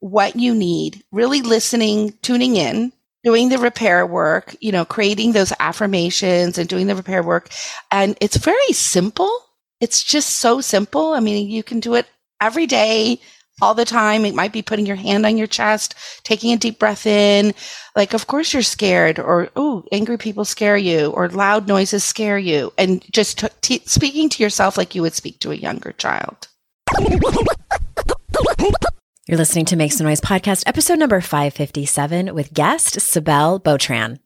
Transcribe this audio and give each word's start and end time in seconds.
what 0.00 0.36
you 0.36 0.54
need, 0.54 1.02
really 1.12 1.42
listening, 1.42 2.12
tuning 2.22 2.56
in, 2.56 2.92
doing 3.22 3.48
the 3.48 3.58
repair 3.58 4.06
work, 4.06 4.56
you 4.60 4.72
know, 4.72 4.84
creating 4.84 5.32
those 5.32 5.52
affirmations 5.60 6.58
and 6.58 6.68
doing 6.68 6.86
the 6.86 6.96
repair 6.96 7.22
work. 7.22 7.50
And 7.90 8.16
it's 8.20 8.36
very 8.36 8.72
simple. 8.72 9.30
It's 9.80 10.02
just 10.02 10.36
so 10.36 10.60
simple. 10.60 11.12
I 11.12 11.20
mean, 11.20 11.48
you 11.48 11.62
can 11.62 11.80
do 11.80 11.94
it 11.94 12.06
every 12.40 12.66
day, 12.66 13.20
all 13.62 13.74
the 13.74 13.84
time. 13.84 14.24
It 14.24 14.34
might 14.34 14.52
be 14.52 14.62
putting 14.62 14.86
your 14.86 14.96
hand 14.96 15.26
on 15.26 15.36
your 15.36 15.46
chest, 15.46 15.94
taking 16.22 16.52
a 16.52 16.56
deep 16.56 16.78
breath 16.78 17.06
in. 17.06 17.54
Like, 17.94 18.14
of 18.14 18.26
course 18.26 18.52
you're 18.52 18.62
scared 18.62 19.18
or, 19.18 19.50
oh, 19.56 19.84
angry 19.92 20.16
people 20.16 20.44
scare 20.44 20.76
you 20.76 21.10
or 21.10 21.28
loud 21.28 21.68
noises 21.68 22.04
scare 22.04 22.38
you. 22.38 22.72
And 22.78 23.04
just 23.12 23.38
t- 23.38 23.48
t- 23.60 23.82
speaking 23.86 24.28
to 24.30 24.42
yourself 24.42 24.76
like 24.78 24.94
you 24.94 25.02
would 25.02 25.14
speak 25.14 25.40
to 25.40 25.50
a 25.50 25.56
younger 25.56 25.92
child. 25.92 26.48
You're 29.30 29.38
listening 29.38 29.66
to 29.66 29.76
Make 29.76 29.92
Some 29.92 30.08
Noise 30.08 30.20
podcast, 30.20 30.64
episode 30.66 30.98
number 30.98 31.20
557 31.20 32.34
with 32.34 32.52
guest 32.52 33.00
Cybele 33.00 33.60
Botran. 33.60 34.18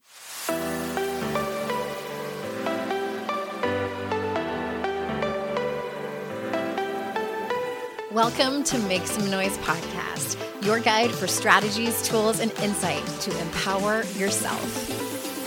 Welcome 8.10 8.64
to 8.64 8.79
Make 8.88 9.06
Some 9.06 9.30
Noise 9.30 9.59
podcast, 9.59 10.64
your 10.64 10.80
guide 10.80 11.10
for 11.10 11.26
strategies, 11.26 12.01
tools, 12.01 12.40
and 12.40 12.51
insight 12.60 13.04
to 13.04 13.40
empower 13.42 14.04
yourself. 14.14 15.13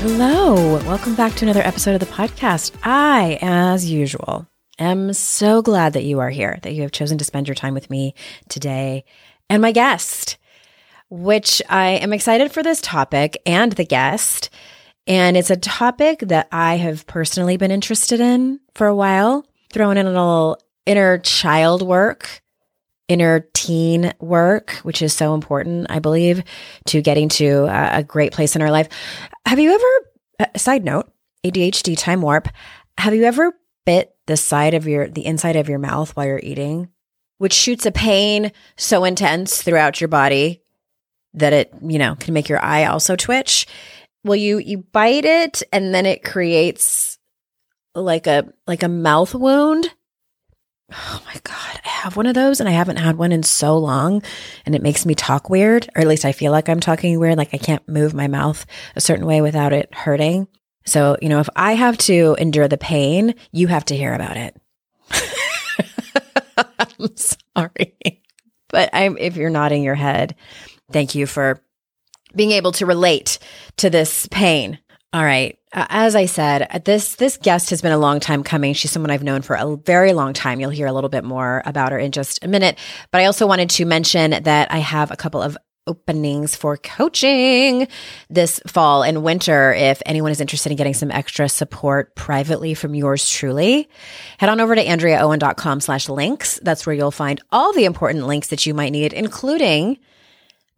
Hello. 0.00 0.76
Welcome 0.84 1.16
back 1.16 1.34
to 1.34 1.44
another 1.44 1.66
episode 1.66 1.94
of 1.94 1.98
the 1.98 2.14
podcast. 2.14 2.72
I, 2.84 3.36
as 3.42 3.90
usual, 3.90 4.46
am 4.78 5.12
so 5.12 5.60
glad 5.60 5.94
that 5.94 6.04
you 6.04 6.20
are 6.20 6.30
here, 6.30 6.60
that 6.62 6.72
you 6.72 6.82
have 6.82 6.92
chosen 6.92 7.18
to 7.18 7.24
spend 7.24 7.48
your 7.48 7.56
time 7.56 7.74
with 7.74 7.90
me 7.90 8.14
today 8.48 9.04
and 9.50 9.60
my 9.60 9.72
guest, 9.72 10.38
which 11.10 11.60
I 11.68 11.88
am 11.88 12.12
excited 12.12 12.52
for 12.52 12.62
this 12.62 12.80
topic 12.80 13.42
and 13.44 13.72
the 13.72 13.84
guest. 13.84 14.50
And 15.08 15.36
it's 15.36 15.50
a 15.50 15.56
topic 15.56 16.20
that 16.20 16.46
I 16.52 16.76
have 16.76 17.04
personally 17.08 17.56
been 17.56 17.72
interested 17.72 18.20
in 18.20 18.60
for 18.74 18.86
a 18.86 18.94
while, 18.94 19.44
throwing 19.72 19.98
in 19.98 20.06
a 20.06 20.10
little 20.10 20.62
inner 20.86 21.18
child 21.18 21.82
work 21.82 22.40
inner 23.08 23.40
teen 23.68 24.14
work, 24.18 24.70
which 24.82 25.02
is 25.02 25.12
so 25.12 25.34
important, 25.34 25.88
I 25.90 25.98
believe, 25.98 26.42
to 26.86 27.02
getting 27.02 27.28
to 27.30 27.66
a, 27.68 28.02
great 28.02 28.32
place 28.32 28.56
in 28.56 28.62
our 28.62 28.70
life. 28.70 28.88
Have 29.44 29.58
you 29.58 29.72
ever, 29.72 30.10
uh, 30.40 30.58
side 30.58 30.84
note, 30.84 31.12
ADHD 31.44 31.94
time 31.98 32.22
warp, 32.22 32.48
have 32.96 33.14
you 33.14 33.24
ever 33.24 33.52
bit 33.84 34.16
the 34.26 34.38
side 34.38 34.72
of 34.72 34.88
your, 34.88 35.08
the 35.08 35.26
inside 35.26 35.56
of 35.56 35.68
your 35.68 35.78
mouth 35.78 36.16
while 36.16 36.24
you're 36.24 36.40
eating, 36.42 36.88
which 37.36 37.52
shoots 37.52 37.84
a 37.84 37.92
pain 37.92 38.52
so 38.78 39.04
intense 39.04 39.60
throughout 39.60 40.00
your 40.00 40.08
body 40.08 40.62
that 41.34 41.52
it, 41.52 41.70
you 41.82 41.98
know, 41.98 42.14
can 42.14 42.32
make 42.32 42.48
your 42.48 42.64
eye 42.64 42.86
also 42.86 43.16
twitch? 43.16 43.66
Well, 44.24 44.36
you, 44.36 44.58
you 44.58 44.78
bite 44.78 45.26
it 45.26 45.62
and 45.74 45.94
then 45.94 46.06
it 46.06 46.24
creates 46.24 47.18
like 47.94 48.26
a, 48.26 48.50
like 48.66 48.82
a 48.82 48.88
mouth 48.88 49.34
wound 49.34 49.90
Oh 50.90 51.22
my 51.26 51.34
God, 51.44 51.80
I 51.84 51.88
have 51.88 52.16
one 52.16 52.26
of 52.26 52.34
those 52.34 52.60
and 52.60 52.68
I 52.68 52.72
haven't 52.72 52.96
had 52.96 53.18
one 53.18 53.32
in 53.32 53.42
so 53.42 53.76
long. 53.76 54.22
And 54.64 54.74
it 54.74 54.82
makes 54.82 55.04
me 55.04 55.14
talk 55.14 55.50
weird, 55.50 55.88
or 55.94 56.00
at 56.00 56.08
least 56.08 56.24
I 56.24 56.32
feel 56.32 56.50
like 56.50 56.68
I'm 56.68 56.80
talking 56.80 57.18
weird. 57.18 57.36
Like 57.36 57.52
I 57.52 57.58
can't 57.58 57.86
move 57.88 58.14
my 58.14 58.26
mouth 58.26 58.64
a 58.96 59.00
certain 59.00 59.26
way 59.26 59.40
without 59.42 59.72
it 59.72 59.94
hurting. 59.94 60.48
So, 60.86 61.18
you 61.20 61.28
know, 61.28 61.40
if 61.40 61.50
I 61.54 61.74
have 61.74 61.98
to 61.98 62.34
endure 62.38 62.68
the 62.68 62.78
pain, 62.78 63.34
you 63.52 63.66
have 63.66 63.84
to 63.86 63.96
hear 63.96 64.14
about 64.14 64.38
it. 64.38 64.56
I'm 66.56 67.16
sorry. 67.16 68.22
But 68.68 68.90
I'm, 68.94 69.18
if 69.18 69.36
you're 69.36 69.50
nodding 69.50 69.82
your 69.82 69.94
head, 69.94 70.34
thank 70.90 71.14
you 71.14 71.26
for 71.26 71.62
being 72.34 72.52
able 72.52 72.72
to 72.72 72.86
relate 72.86 73.38
to 73.78 73.90
this 73.90 74.26
pain. 74.30 74.78
All 75.12 75.24
right. 75.24 75.58
Uh, 75.72 75.86
as 75.88 76.14
I 76.14 76.26
said, 76.26 76.82
this 76.84 77.14
this 77.16 77.38
guest 77.38 77.70
has 77.70 77.80
been 77.80 77.92
a 77.92 77.98
long 77.98 78.20
time 78.20 78.42
coming. 78.42 78.74
She's 78.74 78.90
someone 78.90 79.10
I've 79.10 79.22
known 79.22 79.40
for 79.42 79.56
a 79.56 79.76
very 79.76 80.12
long 80.12 80.34
time. 80.34 80.60
You'll 80.60 80.70
hear 80.70 80.86
a 80.86 80.92
little 80.92 81.08
bit 81.08 81.24
more 81.24 81.62
about 81.64 81.92
her 81.92 81.98
in 81.98 82.12
just 82.12 82.44
a 82.44 82.48
minute. 82.48 82.78
But 83.10 83.22
I 83.22 83.24
also 83.24 83.46
wanted 83.46 83.70
to 83.70 83.86
mention 83.86 84.42
that 84.42 84.70
I 84.70 84.78
have 84.78 85.10
a 85.10 85.16
couple 85.16 85.42
of 85.42 85.56
openings 85.86 86.54
for 86.54 86.76
coaching 86.76 87.88
this 88.28 88.60
fall 88.66 89.02
and 89.02 89.22
winter. 89.22 89.72
If 89.72 90.02
anyone 90.04 90.30
is 90.30 90.40
interested 90.40 90.70
in 90.70 90.76
getting 90.76 90.94
some 90.94 91.10
extra 91.10 91.48
support 91.48 92.14
privately 92.14 92.74
from 92.74 92.94
yours 92.94 93.28
truly, 93.28 93.88
head 94.36 94.50
on 94.50 94.60
over 94.60 94.74
to 94.74 94.84
AndreaOwen.com 94.84 95.80
slash 95.80 96.10
links. 96.10 96.60
That's 96.62 96.84
where 96.84 96.94
you'll 96.94 97.10
find 97.10 97.40
all 97.50 97.72
the 97.72 97.86
important 97.86 98.26
links 98.26 98.48
that 98.48 98.66
you 98.66 98.74
might 98.74 98.90
need, 98.92 99.14
including 99.14 99.98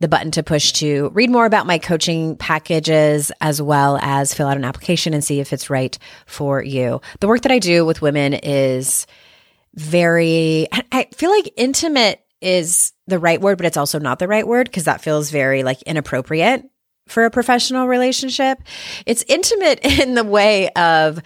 the 0.00 0.08
button 0.08 0.30
to 0.32 0.42
push 0.42 0.72
to 0.72 1.10
read 1.14 1.30
more 1.30 1.46
about 1.46 1.66
my 1.66 1.78
coaching 1.78 2.36
packages 2.36 3.30
as 3.40 3.60
well 3.60 3.98
as 4.00 4.34
fill 4.34 4.48
out 4.48 4.56
an 4.56 4.64
application 4.64 5.14
and 5.14 5.22
see 5.22 5.40
if 5.40 5.52
it's 5.52 5.70
right 5.70 5.98
for 6.26 6.62
you. 6.62 7.00
The 7.20 7.28
work 7.28 7.42
that 7.42 7.52
I 7.52 7.58
do 7.58 7.84
with 7.84 8.02
women 8.02 8.34
is 8.34 9.06
very, 9.74 10.66
I 10.90 11.08
feel 11.14 11.30
like 11.30 11.52
intimate 11.56 12.24
is 12.40 12.92
the 13.06 13.18
right 13.18 13.40
word, 13.40 13.58
but 13.58 13.66
it's 13.66 13.76
also 13.76 13.98
not 13.98 14.18
the 14.18 14.28
right 14.28 14.46
word 14.46 14.66
because 14.66 14.84
that 14.84 15.02
feels 15.02 15.30
very 15.30 15.62
like 15.62 15.82
inappropriate 15.82 16.64
for 17.06 17.24
a 17.24 17.30
professional 17.30 17.86
relationship. 17.86 18.62
It's 19.04 19.24
intimate 19.28 19.80
in 20.00 20.14
the 20.14 20.24
way 20.24 20.70
of 20.70 21.22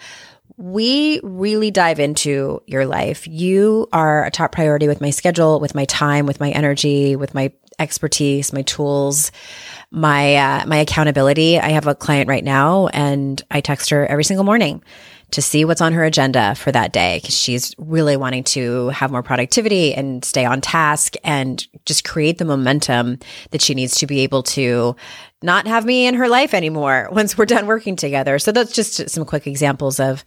we 0.57 1.19
really 1.23 1.71
dive 1.71 1.99
into 1.99 2.61
your 2.65 2.85
life. 2.85 3.27
You 3.27 3.87
are 3.91 4.25
a 4.25 4.31
top 4.31 4.51
priority 4.51 4.87
with 4.87 5.01
my 5.01 5.09
schedule, 5.09 5.59
with 5.59 5.75
my 5.75 5.85
time, 5.85 6.25
with 6.25 6.39
my 6.39 6.49
energy, 6.51 7.15
with 7.15 7.33
my 7.33 7.51
expertise, 7.79 8.53
my 8.53 8.61
tools, 8.63 9.31
my 9.91 10.35
uh, 10.35 10.65
my 10.65 10.77
accountability. 10.77 11.59
I 11.59 11.69
have 11.69 11.87
a 11.87 11.95
client 11.95 12.27
right 12.27 12.43
now, 12.43 12.87
and 12.87 13.41
I 13.51 13.61
text 13.61 13.89
her 13.89 14.05
every 14.05 14.23
single 14.23 14.43
morning 14.43 14.83
to 15.31 15.41
see 15.41 15.65
what's 15.65 15.81
on 15.81 15.93
her 15.93 16.03
agenda 16.03 16.55
for 16.55 16.71
that 16.71 16.93
day 16.93 17.19
because 17.21 17.37
she's 17.37 17.73
really 17.77 18.15
wanting 18.15 18.43
to 18.43 18.89
have 18.89 19.11
more 19.11 19.23
productivity 19.23 19.93
and 19.93 20.23
stay 20.23 20.45
on 20.45 20.61
task 20.61 21.15
and 21.23 21.67
just 21.85 22.03
create 22.07 22.37
the 22.37 22.45
momentum 22.45 23.17
that 23.51 23.61
she 23.61 23.73
needs 23.73 23.95
to 23.95 24.07
be 24.07 24.19
able 24.21 24.43
to 24.43 24.95
not 25.41 25.67
have 25.67 25.83
me 25.83 26.05
in 26.07 26.15
her 26.15 26.29
life 26.29 26.53
anymore 26.53 27.09
once 27.11 27.37
we're 27.37 27.45
done 27.45 27.67
working 27.67 27.95
together. 27.95 28.39
So 28.39 28.51
that's 28.51 28.73
just 28.73 29.09
some 29.09 29.25
quick 29.25 29.47
examples 29.47 29.99
of 29.99 30.23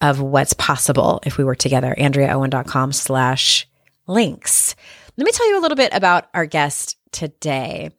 of 0.00 0.20
what's 0.20 0.52
possible 0.52 1.20
if 1.24 1.38
we 1.38 1.44
work 1.44 1.58
together. 1.58 1.94
AndreaOwen.com 1.98 2.92
slash 2.92 3.66
links. 4.06 4.74
Let 5.18 5.24
me 5.24 5.32
tell 5.32 5.48
you 5.48 5.58
a 5.58 5.62
little 5.62 5.76
bit 5.76 5.94
about 5.94 6.26
our 6.34 6.44
guest 6.44 6.98
today. 7.10 7.90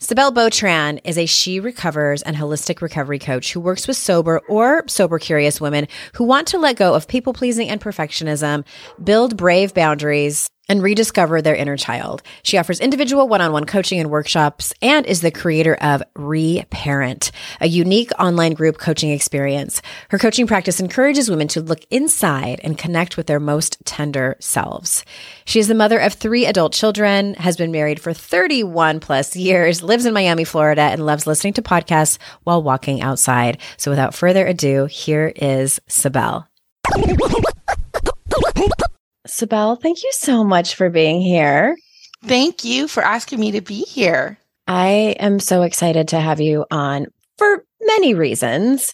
Cybele 0.00 0.32
Botran 0.32 1.00
is 1.02 1.16
a 1.16 1.24
She 1.24 1.60
Recovers 1.60 2.20
and 2.20 2.36
holistic 2.36 2.82
recovery 2.82 3.18
coach 3.18 3.54
who 3.54 3.60
works 3.60 3.88
with 3.88 3.96
sober 3.96 4.42
or 4.50 4.84
sober 4.86 5.18
curious 5.18 5.62
women 5.62 5.88
who 6.14 6.24
want 6.24 6.46
to 6.48 6.58
let 6.58 6.76
go 6.76 6.92
of 6.92 7.08
people 7.08 7.32
pleasing 7.32 7.70
and 7.70 7.80
perfectionism, 7.80 8.66
build 9.02 9.38
brave 9.38 9.72
boundaries, 9.72 10.50
and 10.68 10.82
rediscover 10.82 11.40
their 11.40 11.54
inner 11.54 11.76
child. 11.76 12.22
She 12.42 12.58
offers 12.58 12.80
individual 12.80 13.28
one 13.28 13.40
on 13.40 13.52
one 13.52 13.64
coaching 13.64 14.00
and 14.00 14.10
workshops 14.10 14.72
and 14.82 15.06
is 15.06 15.20
the 15.20 15.30
creator 15.30 15.74
of 15.76 16.02
Reparent, 16.14 17.30
a 17.60 17.66
unique 17.66 18.10
online 18.18 18.52
group 18.52 18.78
coaching 18.78 19.10
experience. 19.10 19.80
Her 20.10 20.18
coaching 20.18 20.46
practice 20.46 20.80
encourages 20.80 21.30
women 21.30 21.48
to 21.48 21.60
look 21.60 21.80
inside 21.90 22.60
and 22.62 22.76
connect 22.76 23.16
with 23.16 23.26
their 23.26 23.40
most 23.40 23.78
tender 23.84 24.36
selves. 24.40 25.04
She 25.44 25.58
is 25.58 25.68
the 25.68 25.74
mother 25.74 25.98
of 25.98 26.12
three 26.12 26.44
adult 26.46 26.72
children, 26.72 27.34
has 27.34 27.56
been 27.56 27.72
married 27.72 28.00
for 28.00 28.12
31 28.12 29.00
plus 29.00 29.34
years, 29.36 29.82
lives 29.82 30.04
in 30.04 30.12
Miami, 30.14 30.44
Florida, 30.44 30.82
and 30.82 31.04
loves 31.06 31.26
listening 31.26 31.54
to 31.54 31.62
podcasts 31.62 32.18
while 32.44 32.62
walking 32.62 33.00
outside. 33.00 33.58
So 33.76 33.90
without 33.90 34.14
further 34.14 34.46
ado, 34.46 34.86
here 34.86 35.32
is 35.34 35.80
Cybele. 35.88 36.46
Cybele, 39.28 39.76
thank 39.76 40.02
you 40.02 40.10
so 40.12 40.42
much 40.42 40.74
for 40.74 40.90
being 40.90 41.20
here. 41.20 41.76
Thank 42.24 42.64
you 42.64 42.88
for 42.88 43.02
asking 43.02 43.40
me 43.40 43.52
to 43.52 43.60
be 43.60 43.82
here. 43.82 44.38
I 44.66 45.16
am 45.20 45.38
so 45.38 45.62
excited 45.62 46.08
to 46.08 46.20
have 46.20 46.40
you 46.40 46.66
on 46.70 47.06
for 47.36 47.64
many 47.80 48.14
reasons. 48.14 48.92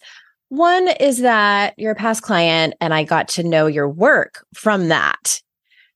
One 0.49 0.89
is 1.01 1.21
that 1.21 1.75
you're 1.79 1.93
a 1.93 1.97
past 1.97 2.23
client 2.23 2.75
and 2.81 2.93
I 2.93 3.05
got 3.05 3.29
to 3.29 3.43
know 3.43 3.67
your 3.67 3.89
work 3.89 4.47
from 4.55 4.89
that. 4.89 5.41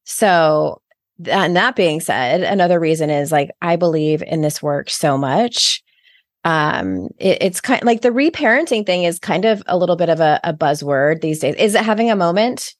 So, 0.04 0.80
and 1.26 1.54
that 1.56 1.76
being 1.76 2.00
said, 2.00 2.42
another 2.42 2.80
reason 2.80 3.10
is 3.10 3.30
like 3.30 3.50
I 3.60 3.76
believe 3.76 4.22
in 4.22 4.40
this 4.40 4.62
work 4.62 4.90
so 4.90 5.18
much. 5.18 5.82
Um, 6.44 7.08
it, 7.18 7.38
it's 7.42 7.60
kind 7.60 7.82
of 7.82 7.86
like 7.86 8.00
the 8.00 8.10
reparenting 8.10 8.86
thing 8.86 9.04
is 9.04 9.18
kind 9.18 9.44
of 9.44 9.62
a 9.66 9.76
little 9.76 9.96
bit 9.96 10.08
of 10.08 10.20
a, 10.20 10.40
a 10.44 10.54
buzzword 10.54 11.20
these 11.20 11.40
days. 11.40 11.54
Is 11.56 11.74
it 11.74 11.84
having 11.84 12.10
a 12.10 12.16
moment? 12.16 12.74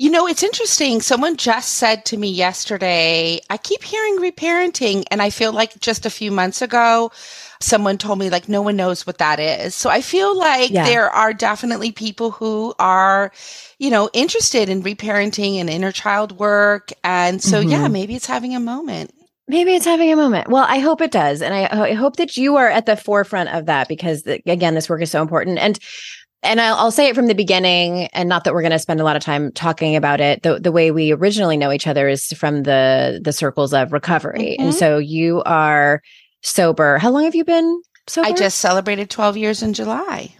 You 0.00 0.08
know, 0.08 0.26
it's 0.26 0.42
interesting. 0.42 1.02
Someone 1.02 1.36
just 1.36 1.72
said 1.72 2.06
to 2.06 2.16
me 2.16 2.30
yesterday, 2.30 3.38
I 3.50 3.58
keep 3.58 3.82
hearing 3.82 4.16
reparenting. 4.16 5.04
And 5.10 5.20
I 5.20 5.28
feel 5.28 5.52
like 5.52 5.78
just 5.78 6.06
a 6.06 6.10
few 6.10 6.32
months 6.32 6.62
ago, 6.62 7.12
someone 7.60 7.98
told 7.98 8.18
me 8.18 8.30
like 8.30 8.48
no 8.48 8.62
one 8.62 8.76
knows 8.76 9.06
what 9.06 9.18
that 9.18 9.38
is. 9.38 9.74
So 9.74 9.90
I 9.90 10.00
feel 10.00 10.34
like 10.34 10.70
yeah. 10.70 10.84
there 10.86 11.10
are 11.10 11.34
definitely 11.34 11.92
people 11.92 12.30
who 12.30 12.72
are, 12.78 13.30
you 13.78 13.90
know, 13.90 14.08
interested 14.14 14.70
in 14.70 14.82
reparenting 14.82 15.56
and 15.56 15.68
inner 15.68 15.92
child 15.92 16.32
work. 16.32 16.92
And 17.04 17.42
so, 17.42 17.60
mm-hmm. 17.60 17.68
yeah, 17.68 17.88
maybe 17.88 18.14
it's 18.14 18.24
having 18.24 18.54
a 18.54 18.60
moment. 18.60 19.12
Maybe 19.48 19.74
it's 19.74 19.84
having 19.84 20.10
a 20.10 20.16
moment. 20.16 20.48
Well, 20.48 20.64
I 20.66 20.78
hope 20.78 21.02
it 21.02 21.10
does. 21.10 21.42
And 21.42 21.52
I, 21.52 21.90
I 21.90 21.92
hope 21.92 22.16
that 22.16 22.38
you 22.38 22.56
are 22.56 22.68
at 22.68 22.86
the 22.86 22.96
forefront 22.96 23.50
of 23.50 23.66
that 23.66 23.86
because, 23.86 24.26
again, 24.26 24.74
this 24.74 24.88
work 24.88 25.02
is 25.02 25.10
so 25.10 25.20
important. 25.20 25.58
And 25.58 25.78
and 26.42 26.60
I'll, 26.60 26.76
I'll, 26.76 26.90
say 26.90 27.08
it 27.08 27.14
from 27.14 27.26
the 27.26 27.34
beginning, 27.34 28.06
and 28.12 28.28
not 28.28 28.44
that 28.44 28.54
we're 28.54 28.62
going 28.62 28.72
to 28.72 28.78
spend 28.78 29.00
a 29.00 29.04
lot 29.04 29.16
of 29.16 29.22
time 29.22 29.52
talking 29.52 29.96
about 29.96 30.20
it. 30.20 30.42
The 30.42 30.58
the 30.58 30.72
way 30.72 30.90
we 30.90 31.12
originally 31.12 31.56
know 31.56 31.72
each 31.72 31.86
other 31.86 32.08
is 32.08 32.26
from 32.32 32.62
the 32.62 33.20
the 33.22 33.32
circles 33.32 33.74
of 33.74 33.92
recovery, 33.92 34.56
mm-hmm. 34.58 34.62
and 34.62 34.74
so 34.74 34.98
you 34.98 35.42
are 35.44 36.02
sober. 36.42 36.98
How 36.98 37.10
long 37.10 37.24
have 37.24 37.34
you 37.34 37.44
been 37.44 37.82
sober? 38.06 38.28
I 38.28 38.32
just 38.32 38.58
celebrated 38.58 39.10
twelve 39.10 39.36
years 39.36 39.62
in 39.62 39.74
July. 39.74 40.34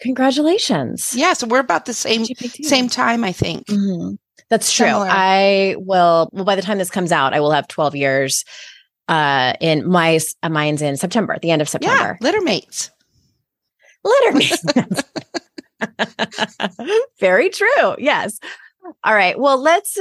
Congratulations! 0.00 1.14
Yeah, 1.14 1.32
so 1.32 1.46
we're 1.46 1.60
about 1.60 1.86
the 1.86 1.94
same 1.94 2.24
same 2.24 2.88
time, 2.88 3.24
I 3.24 3.32
think. 3.32 3.66
Mm-hmm. 3.66 4.14
That's 4.50 4.72
true. 4.72 4.86
Similar. 4.86 5.08
I 5.08 5.76
will. 5.78 6.28
Well, 6.32 6.44
by 6.44 6.56
the 6.56 6.62
time 6.62 6.78
this 6.78 6.90
comes 6.90 7.12
out, 7.12 7.32
I 7.32 7.40
will 7.40 7.52
have 7.52 7.68
twelve 7.68 7.96
years. 7.96 8.44
Uh, 9.08 9.54
in 9.60 9.88
my 9.88 10.20
uh, 10.44 10.48
mine's 10.48 10.82
in 10.82 10.96
September, 10.96 11.32
at 11.32 11.42
the 11.42 11.50
end 11.50 11.60
of 11.60 11.68
September. 11.68 12.16
Yeah, 12.20 12.24
litter 12.24 12.40
mates. 12.42 12.90
Letterman. 14.04 15.04
Very 17.20 17.50
true. 17.50 17.94
Yes. 17.98 18.38
All 19.04 19.14
right. 19.14 19.38
Well, 19.38 19.60
let's. 19.60 19.98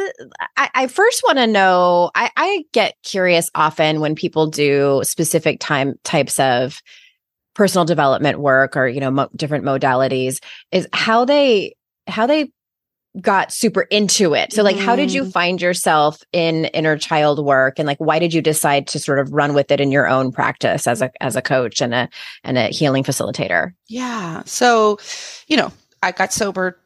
I, 0.58 0.70
I 0.74 0.88
first 0.88 1.22
want 1.26 1.38
to 1.38 1.48
know. 1.48 2.12
I, 2.16 2.32
I, 2.38 2.64
get 2.72 2.96
curious 3.04 3.50
often 3.54 4.00
when 4.00 4.16
people 4.16 4.48
do 4.48 5.02
specific 5.04 5.60
time 5.60 5.96
types 6.04 6.40
of 6.40 6.82
personal 7.56 7.86
development 7.86 8.40
work 8.40 8.78
or 8.78 8.88
you 8.88 9.02
know 9.02 9.12
mo- 9.12 9.30
different 9.36 9.66
modalities 9.66 10.40
is 10.72 10.88
how 10.94 11.26
they 11.26 11.76
how 12.08 12.26
they 12.26 12.50
got 13.20 13.52
super 13.52 13.82
into 13.84 14.34
it. 14.36 14.54
So 14.54 14.64
like 14.64 14.78
how 14.78 14.96
did 14.96 15.12
you 15.12 15.24
mm. 15.24 15.32
find 15.32 15.62
yourself 15.62 16.22
in 16.32 16.66
inner 16.66 16.98
child 16.98 17.44
work 17.44 17.80
and 17.80 17.88
like 17.88 17.98
why 18.00 18.20
did 18.20 18.34
you 18.34 18.42
decide 18.42 18.88
to 18.88 19.00
sort 19.00 19.20
of 19.20 19.34
run 19.34 19.54
with 19.54 19.72
it 19.72 19.82
in 19.82 19.92
your 19.92 20.08
own 20.08 20.32
practice 20.32 20.88
as 20.88 21.02
a 21.02 21.12
as 21.22 21.36
a 21.36 21.42
coach 21.42 21.82
and 21.82 21.94
a 21.94 22.10
and 22.44 22.58
a 22.58 22.68
healing 22.68 23.04
facilitator? 23.04 23.74
Yeah. 23.88 24.44
So, 24.46 25.00
you 25.48 25.58
know, 25.58 25.72
I 26.04 26.12
got 26.12 26.32
sober 26.32 26.80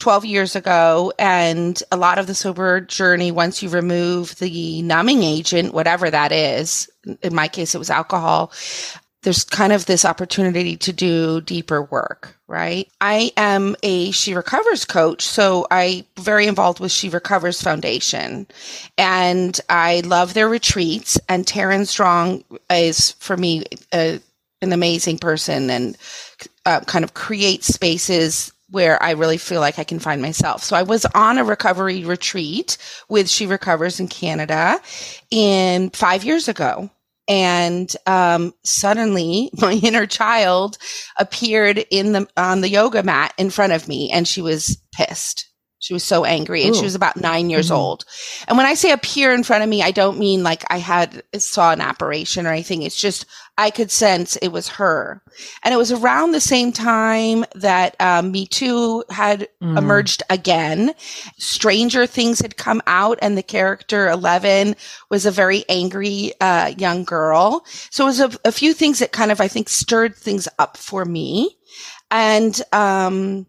12 0.00 0.24
years 0.24 0.56
ago 0.56 1.12
and 1.18 1.82
a 1.90 1.96
lot 1.96 2.18
of 2.18 2.26
the 2.26 2.34
sober 2.34 2.80
journey 2.80 3.30
once 3.30 3.62
you 3.62 3.68
remove 3.68 4.36
the 4.36 4.80
numbing 4.82 5.22
agent 5.24 5.74
whatever 5.74 6.08
that 6.08 6.30
is 6.30 6.88
in 7.22 7.34
my 7.34 7.48
case 7.48 7.74
it 7.74 7.78
was 7.78 7.90
alcohol 7.90 8.52
there's 9.22 9.44
kind 9.44 9.72
of 9.72 9.86
this 9.86 10.04
opportunity 10.04 10.76
to 10.76 10.92
do 10.92 11.40
deeper 11.40 11.82
work, 11.82 12.36
right? 12.46 12.88
I 13.00 13.32
am 13.36 13.74
a 13.82 14.12
She 14.12 14.34
Recovers 14.34 14.84
coach, 14.84 15.22
so 15.22 15.66
I 15.70 16.04
very 16.18 16.46
involved 16.46 16.78
with 16.78 16.92
She 16.92 17.08
Recovers 17.08 17.60
Foundation, 17.60 18.46
and 18.96 19.60
I 19.68 20.00
love 20.00 20.34
their 20.34 20.48
retreats. 20.48 21.18
And 21.28 21.44
Taryn 21.44 21.86
Strong 21.86 22.44
is 22.70 23.12
for 23.12 23.36
me 23.36 23.64
a, 23.92 24.20
an 24.62 24.72
amazing 24.72 25.18
person 25.18 25.68
and 25.68 25.96
uh, 26.64 26.80
kind 26.80 27.04
of 27.04 27.14
creates 27.14 27.66
spaces 27.66 28.52
where 28.70 29.02
I 29.02 29.12
really 29.12 29.38
feel 29.38 29.60
like 29.60 29.78
I 29.78 29.84
can 29.84 29.98
find 29.98 30.20
myself. 30.22 30.62
So 30.62 30.76
I 30.76 30.82
was 30.82 31.06
on 31.06 31.38
a 31.38 31.44
recovery 31.44 32.04
retreat 32.04 32.76
with 33.08 33.28
She 33.28 33.46
Recovers 33.46 33.98
in 33.98 34.08
Canada 34.08 34.78
in 35.30 35.90
five 35.90 36.22
years 36.22 36.48
ago 36.48 36.90
and 37.28 37.94
um, 38.06 38.54
suddenly 38.64 39.50
my 39.60 39.74
inner 39.74 40.06
child 40.06 40.78
appeared 41.18 41.78
in 41.90 42.12
the 42.12 42.28
on 42.36 42.60
the 42.60 42.68
yoga 42.68 43.02
mat 43.02 43.34
in 43.38 43.50
front 43.50 43.72
of 43.72 43.88
me 43.88 44.10
and 44.10 44.26
she 44.26 44.40
was 44.42 44.78
pissed 44.92 45.48
she 45.78 45.94
was 45.94 46.04
so 46.04 46.24
angry 46.24 46.64
and 46.64 46.74
Ooh. 46.74 46.78
she 46.78 46.84
was 46.84 46.94
about 46.94 47.16
nine 47.16 47.50
years 47.50 47.66
mm-hmm. 47.66 47.76
old. 47.76 48.04
And 48.46 48.56
when 48.56 48.66
I 48.66 48.74
say 48.74 48.90
appear 48.90 49.32
in 49.32 49.44
front 49.44 49.62
of 49.62 49.68
me, 49.68 49.82
I 49.82 49.90
don't 49.90 50.18
mean 50.18 50.42
like 50.42 50.64
I 50.70 50.78
had 50.78 51.22
saw 51.36 51.72
an 51.72 51.80
apparition 51.80 52.46
or 52.46 52.52
anything. 52.52 52.82
It's 52.82 53.00
just 53.00 53.26
I 53.58 53.70
could 53.70 53.90
sense 53.90 54.36
it 54.36 54.48
was 54.48 54.68
her. 54.68 55.20
And 55.64 55.74
it 55.74 55.76
was 55.76 55.90
around 55.90 56.30
the 56.30 56.40
same 56.40 56.70
time 56.70 57.44
that 57.56 57.96
um, 58.00 58.30
Me 58.30 58.46
Too 58.46 59.04
had 59.10 59.48
mm. 59.60 59.76
emerged 59.76 60.22
again. 60.30 60.94
Stranger 61.38 62.06
Things 62.06 62.38
had 62.40 62.56
come 62.56 62.80
out 62.86 63.18
and 63.20 63.36
the 63.36 63.42
character 63.42 64.08
11 64.08 64.76
was 65.10 65.26
a 65.26 65.32
very 65.32 65.64
angry 65.68 66.32
uh, 66.40 66.72
young 66.78 67.02
girl. 67.02 67.64
So 67.90 68.04
it 68.04 68.06
was 68.06 68.20
a, 68.20 68.30
a 68.44 68.52
few 68.52 68.72
things 68.72 69.00
that 69.00 69.10
kind 69.10 69.32
of, 69.32 69.40
I 69.40 69.48
think, 69.48 69.68
stirred 69.68 70.14
things 70.14 70.46
up 70.60 70.76
for 70.76 71.04
me. 71.04 71.56
And, 72.12 72.62
um, 72.72 73.46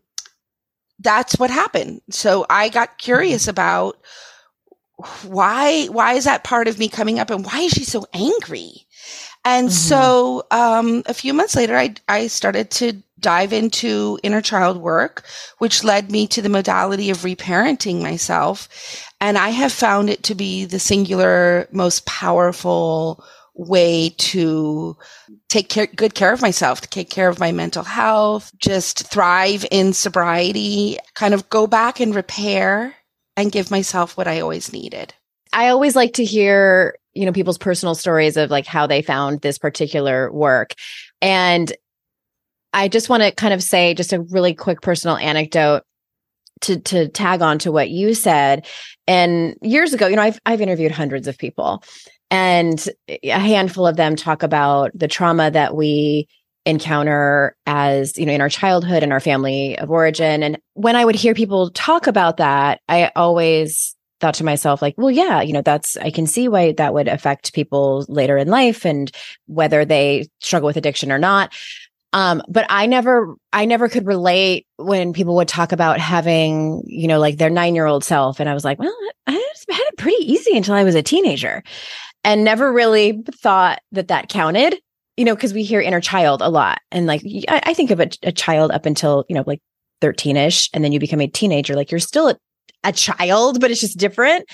that's 0.99 1.37
what 1.39 1.49
happened. 1.49 2.01
So 2.09 2.45
I 2.49 2.69
got 2.69 2.97
curious 2.97 3.43
mm-hmm. 3.43 3.51
about 3.51 3.97
why 5.23 5.85
why 5.85 6.13
is 6.13 6.25
that 6.25 6.43
part 6.43 6.67
of 6.67 6.77
me 6.77 6.89
coming 6.89 7.19
up 7.19 7.29
and 7.29 7.45
why 7.45 7.61
is 7.61 7.71
she 7.71 7.85
so 7.85 8.05
angry? 8.13 8.85
And 9.45 9.69
mm-hmm. 9.69 9.73
so 9.73 10.43
um, 10.51 11.03
a 11.05 11.13
few 11.13 11.33
months 11.33 11.55
later, 11.55 11.77
I 11.77 11.95
I 12.07 12.27
started 12.27 12.69
to 12.71 13.01
dive 13.19 13.53
into 13.53 14.19
inner 14.23 14.41
child 14.41 14.77
work, 14.77 15.25
which 15.57 15.83
led 15.83 16.11
me 16.11 16.27
to 16.27 16.41
the 16.41 16.49
modality 16.49 17.09
of 17.09 17.19
reparenting 17.19 18.01
myself. 18.01 18.67
And 19.21 19.37
I 19.37 19.49
have 19.49 19.73
found 19.73 20.09
it 20.09 20.23
to 20.23 20.35
be 20.35 20.65
the 20.65 20.79
singular 20.79 21.67
most 21.71 22.05
powerful 22.05 23.23
way 23.53 24.13
to 24.17 24.97
take 25.49 25.67
care, 25.67 25.87
good 25.87 26.13
care 26.13 26.31
of 26.31 26.41
myself, 26.41 26.81
take 26.81 27.09
care 27.09 27.27
of 27.27 27.39
my 27.39 27.51
mental 27.51 27.83
health, 27.83 28.51
just 28.57 29.07
thrive 29.07 29.65
in 29.71 29.93
sobriety, 29.93 30.97
kind 31.15 31.33
of 31.33 31.49
go 31.49 31.67
back 31.67 31.99
and 31.99 32.15
repair 32.15 32.95
and 33.35 33.51
give 33.51 33.71
myself 33.71 34.15
what 34.15 34.27
I 34.27 34.39
always 34.39 34.71
needed. 34.71 35.13
I 35.51 35.69
always 35.69 35.95
like 35.95 36.13
to 36.13 36.23
hear, 36.23 36.95
you 37.13 37.25
know, 37.25 37.31
people's 37.31 37.57
personal 37.57 37.95
stories 37.95 38.37
of 38.37 38.51
like 38.51 38.67
how 38.67 38.85
they 38.85 39.01
found 39.01 39.41
this 39.41 39.57
particular 39.57 40.31
work. 40.31 40.75
And 41.21 41.73
I 42.71 42.87
just 42.87 43.09
want 43.09 43.23
to 43.23 43.31
kind 43.31 43.53
of 43.53 43.63
say 43.63 43.95
just 43.95 44.13
a 44.13 44.21
really 44.21 44.53
quick 44.53 44.81
personal 44.81 45.17
anecdote 45.17 45.81
to 46.61 46.79
to 46.79 47.07
tag 47.07 47.41
on 47.41 47.57
to 47.59 47.71
what 47.71 47.89
you 47.89 48.13
said. 48.13 48.67
And 49.07 49.55
years 49.61 49.93
ago, 49.93 50.05
you 50.05 50.15
know, 50.15 50.21
I've 50.21 50.39
I've 50.45 50.61
interviewed 50.61 50.91
hundreds 50.91 51.27
of 51.27 51.37
people 51.37 51.83
and 52.31 52.87
a 53.07 53.39
handful 53.39 53.87
of 53.87 53.95
them 53.95 54.15
talk 54.15 54.43
about 54.43 54.91
the 54.93 55.07
trauma 55.07 55.49
that 55.51 55.75
we 55.75 56.27
encounter 56.65 57.55
as, 57.65 58.17
you 58.17 58.25
know, 58.25 58.33
in 58.33 58.41
our 58.41 58.49
childhood 58.49 59.01
and 59.01 59.11
our 59.11 59.19
family 59.19 59.77
of 59.79 59.89
origin. 59.89 60.43
And 60.43 60.59
when 60.73 60.95
I 60.95 61.05
would 61.05 61.15
hear 61.15 61.33
people 61.33 61.71
talk 61.71 62.07
about 62.07 62.37
that, 62.37 62.81
I 62.87 63.11
always 63.15 63.95
thought 64.19 64.33
to 64.33 64.43
myself 64.43 64.81
like 64.81 64.93
well 64.97 65.09
yeah 65.09 65.41
you 65.41 65.53
know 65.53 65.61
that's 65.61 65.95
i 65.95 66.11
can 66.11 66.27
see 66.27 66.49
why 66.49 66.73
that 66.73 66.93
would 66.93 67.07
affect 67.07 67.53
people 67.53 68.05
later 68.09 68.37
in 68.37 68.49
life 68.49 68.85
and 68.85 69.11
whether 69.45 69.85
they 69.85 70.27
struggle 70.41 70.67
with 70.67 70.75
addiction 70.75 71.09
or 71.09 71.17
not 71.17 71.53
um, 72.11 72.41
but 72.47 72.65
I 72.69 72.87
never, 72.87 73.35
I 73.53 73.65
never 73.65 73.87
could 73.87 74.07
relate 74.07 74.65
when 74.77 75.13
people 75.13 75.35
would 75.35 75.47
talk 75.47 75.71
about 75.71 75.99
having, 75.99 76.81
you 76.87 77.07
know, 77.07 77.19
like 77.19 77.37
their 77.37 77.51
nine 77.51 77.75
year 77.75 77.85
old 77.85 78.03
self. 78.03 78.39
And 78.39 78.49
I 78.49 78.53
was 78.53 78.65
like, 78.65 78.79
well, 78.79 78.95
I 79.27 79.48
had 79.71 79.87
it 79.87 79.97
pretty 79.97 80.23
easy 80.23 80.55
until 80.55 80.75
I 80.75 80.83
was 80.83 80.95
a 80.95 81.03
teenager 81.03 81.63
and 82.23 82.43
never 82.43 82.71
really 82.71 83.23
thought 83.35 83.79
that 83.91 84.09
that 84.09 84.29
counted, 84.29 84.79
you 85.17 85.25
know, 85.25 85.35
because 85.35 85.53
we 85.53 85.63
hear 85.63 85.81
inner 85.81 86.01
child 86.01 86.41
a 86.41 86.49
lot. 86.49 86.79
And 86.91 87.07
like, 87.07 87.21
I, 87.47 87.61
I 87.67 87.73
think 87.73 87.91
of 87.91 87.99
a, 87.99 88.09
a, 88.23 88.31
child 88.31 88.71
up 88.71 88.85
until, 88.85 89.25
you 89.29 89.35
know, 89.35 89.43
like 89.45 89.61
13 90.01 90.37
ish, 90.37 90.69
and 90.73 90.83
then 90.83 90.91
you 90.91 90.99
become 90.99 91.21
a 91.21 91.27
teenager. 91.27 91.75
Like 91.75 91.91
you're 91.91 91.99
still 91.99 92.29
a, 92.29 92.37
a 92.83 92.91
child, 92.91 93.59
but 93.59 93.71
it's 93.71 93.81
just 93.81 93.97
different. 93.97 94.49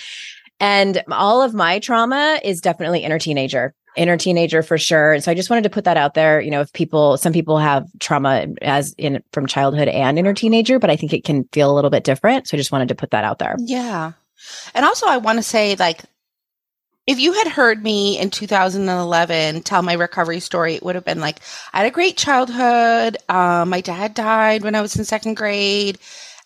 And 0.60 1.04
all 1.12 1.42
of 1.42 1.54
my 1.54 1.80
trauma 1.80 2.40
is 2.44 2.62
definitely 2.62 3.04
inner 3.04 3.20
teenager 3.20 3.74
inner 3.96 4.18
teenager 4.18 4.62
for 4.62 4.78
sure. 4.78 5.20
So 5.20 5.32
I 5.32 5.36
just 5.36 5.50
wanted 5.50 5.64
to 5.64 5.70
put 5.70 5.86
that 5.86 5.98
out 5.98 6.14
there. 6.14 6.42
You 6.42 6.52
know, 6.52 6.62
if 6.62 6.72
people, 6.74 7.18
some 7.18 7.34
people 7.34 7.58
have 7.58 7.88
trauma 8.00 8.48
as 8.62 8.94
in 8.98 9.24
from 9.32 9.48
childhood 9.48 9.88
and 9.88 10.20
inner 10.20 10.34
teenager, 10.34 10.80
but 10.80 10.90
I 10.90 10.96
think 10.96 11.14
it 11.14 11.24
can 11.24 11.46
feel 11.52 11.72
a 11.72 11.76
little 11.76 11.90
bit 11.90 12.04
different. 12.04 12.48
So 12.48 12.56
I 12.56 12.60
just 12.60 12.72
wanted 12.72 12.90
to 12.90 12.96
put 12.96 13.12
that 13.12 13.24
out 13.24 13.40
there. 13.40 13.56
Yeah. 13.60 14.14
And 14.74 14.86
also, 14.86 15.08
I 15.08 15.18
want 15.18 15.40
to 15.40 15.44
say, 15.44 15.76
like, 15.76 16.02
if 17.08 17.20
you 17.20 17.34
had 17.34 17.48
heard 17.48 17.84
me 17.84 18.18
in 18.20 18.32
2011 18.32 19.62
tell 19.62 19.82
my 19.84 19.94
recovery 19.94 20.40
story, 20.40 20.76
it 20.76 20.84
would 20.84 20.96
have 20.96 21.06
been 21.06 21.20
like, 21.20 21.40
I 21.72 21.80
had 21.80 21.88
a 21.88 21.92
great 21.92 22.18
childhood. 22.18 23.18
Um, 23.30 23.70
my 23.70 23.82
dad 23.82 24.16
died 24.16 24.64
when 24.64 24.76
I 24.76 24.82
was 24.82 24.96
in 24.96 25.06
second 25.06 25.36
grade. 25.36 26.00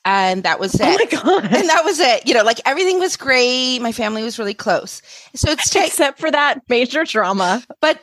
And 0.06 0.44
that 0.44 0.60
was 0.60 0.75
it. 0.75 0.82
Oh 0.82 0.98
my 0.98 1.06
God. 1.06 1.44
And 1.53 1.70
that 1.70 1.84
was 1.86 2.00
it. 2.00 2.25
You 2.27 2.34
know, 2.34 2.44
like 2.44 2.60
everything 2.65 3.00
was 3.00 3.15
great. 3.18 3.79
My 3.79 3.91
family 3.91 4.24
was 4.24 4.39
really 4.39 4.53
close. 4.53 5.01
So 5.36 5.51
it's 5.51 5.70
t- 5.70 5.79
except 5.86 6.20
for 6.20 6.32
that 6.32 6.62
major 6.68 7.06
trauma. 7.06 7.63
But 7.82 8.01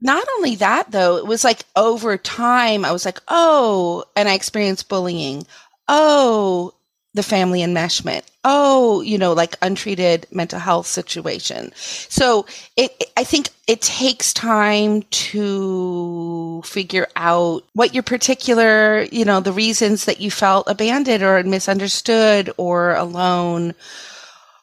not 0.00 0.26
only 0.36 0.56
that 0.56 0.90
though, 0.90 1.16
it 1.16 1.26
was 1.26 1.44
like 1.44 1.64
over 1.76 2.16
time, 2.16 2.84
I 2.84 2.92
was 2.92 3.04
like, 3.04 3.20
oh, 3.28 4.04
and 4.16 4.28
I 4.28 4.34
experienced 4.34 4.88
bullying. 4.88 5.46
Oh, 5.88 6.74
the 7.14 7.22
family 7.22 7.60
enmeshment. 7.60 8.22
Oh, 8.44 9.00
you 9.02 9.18
know, 9.18 9.32
like 9.32 9.56
untreated 9.62 10.26
mental 10.32 10.58
health 10.58 10.86
situation. 10.88 11.72
So 11.76 12.46
it, 12.76 13.04
I 13.16 13.22
think 13.22 13.50
it 13.68 13.80
takes 13.80 14.32
time 14.32 15.02
to 15.02 16.62
figure 16.64 17.06
out 17.14 17.62
what 17.74 17.94
your 17.94 18.02
particular, 18.02 19.02
you 19.12 19.24
know, 19.24 19.38
the 19.40 19.52
reasons 19.52 20.06
that 20.06 20.20
you 20.20 20.30
felt 20.30 20.68
abandoned 20.68 21.22
or 21.22 21.40
misunderstood 21.44 22.50
or 22.56 22.96
alone 22.96 23.74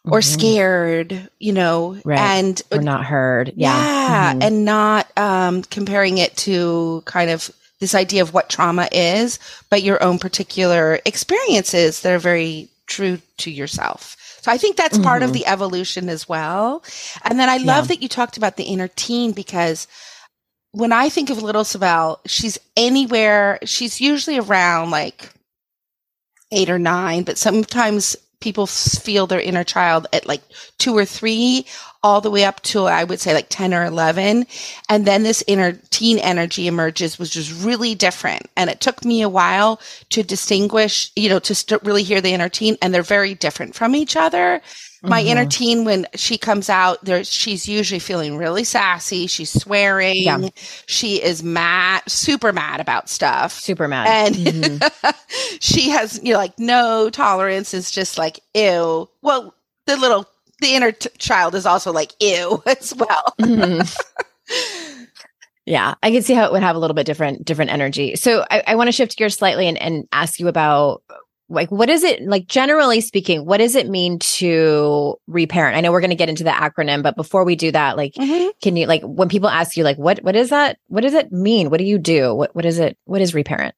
or 0.05 0.19
mm-hmm. 0.19 0.33
scared, 0.33 1.29
you 1.39 1.53
know, 1.53 1.97
right. 2.03 2.19
and 2.19 2.61
or 2.71 2.81
not 2.81 3.05
heard. 3.05 3.53
Yeah. 3.55 3.77
Yeah. 3.77 4.31
Mm-hmm. 4.33 4.41
And 4.41 4.65
not 4.65 5.17
um, 5.17 5.63
comparing 5.63 6.17
it 6.17 6.35
to 6.37 7.01
kind 7.05 7.29
of 7.29 7.49
this 7.79 7.95
idea 7.95 8.21
of 8.21 8.33
what 8.33 8.49
trauma 8.49 8.89
is, 8.91 9.39
but 9.69 9.83
your 9.83 10.01
own 10.03 10.19
particular 10.19 10.99
experiences 11.05 12.01
that 12.01 12.13
are 12.13 12.19
very 12.19 12.67
true 12.89 13.21
to 13.37 13.51
yourself. 13.51 14.17
So 14.41 14.51
I 14.51 14.57
think 14.57 14.75
that's 14.75 14.97
mm-hmm. 14.97 15.05
part 15.05 15.23
of 15.23 15.29
mm-hmm. 15.29 15.39
the 15.39 15.47
evolution 15.47 16.09
as 16.09 16.27
well. 16.27 16.83
And 17.23 17.39
then 17.39 17.49
I 17.49 17.57
love 17.57 17.85
yeah. 17.85 17.95
that 17.95 18.01
you 18.01 18.09
talked 18.09 18.37
about 18.37 18.57
the 18.57 18.63
inner 18.63 18.87
teen 18.87 19.31
because 19.31 19.87
when 20.71 20.91
I 20.91 21.09
think 21.09 21.29
of 21.29 21.41
little 21.41 21.63
Cybele, 21.63 22.19
she's 22.25 22.57
anywhere, 22.77 23.59
she's 23.63 23.99
usually 23.99 24.37
around 24.37 24.91
like 24.91 25.31
eight 26.51 26.69
or 26.69 26.79
nine, 26.79 27.23
but 27.23 27.37
sometimes 27.37 28.15
people 28.39 28.65
feel 28.65 29.27
their 29.27 29.41
inner 29.41 29.63
child 29.63 30.07
at 30.13 30.27
like 30.27 30.41
two 30.77 30.95
or 30.97 31.05
three 31.05 31.65
all 32.01 32.21
the 32.21 32.31
way 32.31 32.45
up 32.45 32.61
to 32.61 32.85
I 32.85 33.03
would 33.03 33.19
say 33.19 33.33
like 33.33 33.47
10 33.49 33.73
or 33.73 33.83
11 33.83 34.45
and 34.87 35.05
then 35.05 35.23
this 35.23 35.43
inner 35.47 35.73
teen 35.89 36.17
energy 36.19 36.67
emerges 36.67 37.19
which 37.19 37.35
is 37.35 37.51
really 37.51 37.95
different. 37.95 38.49
And 38.55 38.69
it 38.69 38.79
took 38.79 39.03
me 39.03 39.21
a 39.21 39.29
while 39.29 39.81
to 40.09 40.23
distinguish 40.23 41.11
you 41.15 41.29
know 41.29 41.39
to 41.39 41.55
st- 41.55 41.83
really 41.83 42.03
hear 42.03 42.21
the 42.21 42.33
inner 42.33 42.49
teen 42.49 42.77
and 42.81 42.93
they're 42.93 43.03
very 43.03 43.33
different 43.33 43.75
from 43.75 43.95
each 43.95 44.15
other. 44.15 44.61
My 45.01 45.21
mm-hmm. 45.21 45.29
inner 45.29 45.45
teen 45.45 45.85
when 45.85 46.07
she 46.15 46.37
comes 46.37 46.69
out 46.69 47.03
there 47.03 47.23
she's 47.25 47.67
usually 47.67 47.99
feeling 47.99 48.37
really 48.37 48.63
sassy. 48.63 49.27
She's 49.27 49.51
swearing. 49.51 50.23
Yeah. 50.23 50.49
she 50.85 51.21
is 51.21 51.43
mad 51.43 52.03
super 52.07 52.53
mad 52.53 52.79
about 52.79 53.09
stuff. 53.09 53.51
Super 53.51 53.89
mad. 53.89 54.07
And 54.07 54.35
mm-hmm. 54.35 55.09
she 55.59 55.89
has 55.89 56.17
you 56.23 56.31
know 56.33 56.39
like 56.39 56.57
no 56.59 57.09
tolerance. 57.09 57.73
It's 57.73 57.91
just 57.91 58.17
like 58.17 58.39
ew. 58.53 59.09
Well 59.21 59.53
the 59.85 59.97
little 59.97 60.28
the 60.61 60.75
inner 60.75 60.91
t- 60.91 61.09
child 61.17 61.55
is 61.55 61.65
also 61.65 61.91
like 61.91 62.13
ew 62.19 62.61
as 62.65 62.93
well. 62.95 63.33
Mm-hmm. 63.39 65.03
yeah 65.65 65.93
i 66.01 66.09
can 66.09 66.23
see 66.23 66.33
how 66.33 66.45
it 66.45 66.51
would 66.51 66.63
have 66.63 66.75
a 66.75 66.79
little 66.79 66.95
bit 66.95 67.05
different 67.05 67.45
different 67.45 67.71
energy. 67.71 68.15
So 68.15 68.45
i, 68.49 68.63
I 68.67 68.75
want 68.75 68.87
to 68.87 68.91
shift 68.91 69.17
gears 69.17 69.35
slightly 69.35 69.67
and, 69.67 69.77
and 69.77 70.07
ask 70.11 70.39
you 70.39 70.47
about 70.47 71.03
like 71.49 71.71
what 71.71 71.89
is 71.89 72.03
it 72.03 72.21
like 72.23 72.47
generally 72.47 73.01
speaking 73.01 73.45
what 73.45 73.57
does 73.57 73.75
it 73.75 73.89
mean 73.89 74.19
to 74.19 75.15
reparent? 75.27 75.75
I 75.75 75.81
know 75.81 75.91
we're 75.91 76.01
going 76.01 76.11
to 76.11 76.15
get 76.15 76.29
into 76.29 76.43
the 76.43 76.51
acronym 76.51 77.03
but 77.03 77.15
before 77.15 77.43
we 77.43 77.55
do 77.55 77.71
that 77.71 77.97
like 77.97 78.13
mm-hmm. 78.13 78.49
can 78.61 78.75
you 78.75 78.85
like 78.85 79.01
when 79.03 79.29
people 79.29 79.49
ask 79.49 79.75
you 79.75 79.83
like 79.83 79.97
what 79.97 80.19
what 80.23 80.35
is 80.35 80.49
that 80.49 80.77
what 80.87 81.01
does 81.01 81.13
it 81.13 81.31
mean? 81.31 81.69
What 81.69 81.79
do 81.79 81.85
you 81.85 81.97
do? 81.97 82.33
What 82.33 82.55
what 82.55 82.65
is 82.65 82.79
it 82.79 82.97
what 83.05 83.21
is 83.21 83.33
reparent 83.33 83.75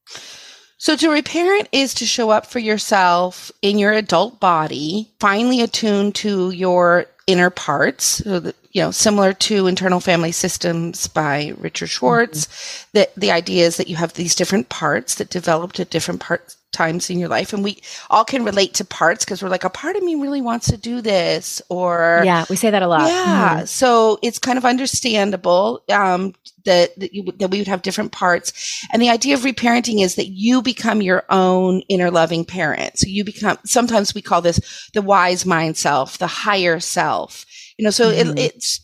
so 0.81 0.95
to 0.95 1.11
reparent 1.11 1.69
is 1.71 1.93
to 1.93 2.07
show 2.07 2.31
up 2.31 2.47
for 2.47 2.57
yourself 2.57 3.51
in 3.61 3.77
your 3.77 3.93
adult 3.93 4.39
body 4.39 5.11
finally 5.19 5.61
attuned 5.61 6.15
to 6.15 6.50
your 6.50 7.05
inner 7.27 7.51
parts 7.51 8.03
so 8.03 8.39
that, 8.39 8.55
you 8.71 8.81
know 8.81 8.89
similar 8.89 9.31
to 9.31 9.67
internal 9.67 10.00
family 10.00 10.31
systems 10.31 11.07
by 11.07 11.53
richard 11.59 11.88
schwartz 11.88 12.47
mm-hmm. 12.47 12.89
that 12.93 13.13
the 13.15 13.31
idea 13.31 13.67
is 13.67 13.77
that 13.77 13.89
you 13.89 13.95
have 13.95 14.13
these 14.13 14.33
different 14.33 14.69
parts 14.69 15.15
that 15.15 15.29
developed 15.29 15.79
at 15.79 15.91
different 15.91 16.19
parts 16.19 16.57
times 16.71 17.09
in 17.09 17.19
your 17.19 17.29
life 17.29 17.53
and 17.53 17.63
we 17.63 17.81
all 18.09 18.23
can 18.23 18.43
relate 18.43 18.73
to 18.73 18.85
parts 18.85 19.23
because 19.25 19.43
we're 19.43 19.50
like 19.50 19.65
a 19.65 19.69
part 19.69 19.95
of 19.95 20.03
me 20.03 20.15
really 20.15 20.41
wants 20.41 20.67
to 20.67 20.77
do 20.77 21.01
this 21.01 21.61
or 21.69 22.21
yeah 22.25 22.45
we 22.50 22.55
say 22.55 22.69
that 22.71 22.81
a 22.81 22.88
lot 22.88 23.07
yeah 23.07 23.55
mm-hmm. 23.57 23.65
so 23.65 24.17
it's 24.23 24.39
kind 24.39 24.57
of 24.57 24.65
understandable 24.65 25.83
um, 25.89 26.33
that 26.65 26.98
that, 27.00 27.13
you, 27.13 27.32
that 27.38 27.50
we 27.50 27.60
would 27.60 27.68
have 27.68 27.82
different 27.82 28.12
parts 28.12 28.86
and 28.91 29.01
the 29.01 29.10
idea 29.10 29.34
of 29.34 29.41
reparenting 29.41 30.03
is 30.03 30.15
that 30.15 30.27
you 30.27 30.62
become 30.62 31.01
your 31.01 31.24
own 31.30 31.82
inner 31.89 32.12
loving 32.12 32.46
parent 32.46 32.98
so 32.98 33.08
you 33.08 33.24
become 33.24 33.58
sometimes 33.65 34.13
we 34.13 34.22
call 34.22 34.41
this 34.41 34.89
the 34.94 35.01
wise 35.01 35.46
mind 35.46 35.77
self 35.77 36.18
the 36.18 36.27
higher 36.27 36.80
self 36.80 37.46
you 37.77 37.84
know 37.84 37.91
so 37.91 38.12
mm-hmm. 38.12 38.38
it, 38.38 38.39
it's 38.39 38.82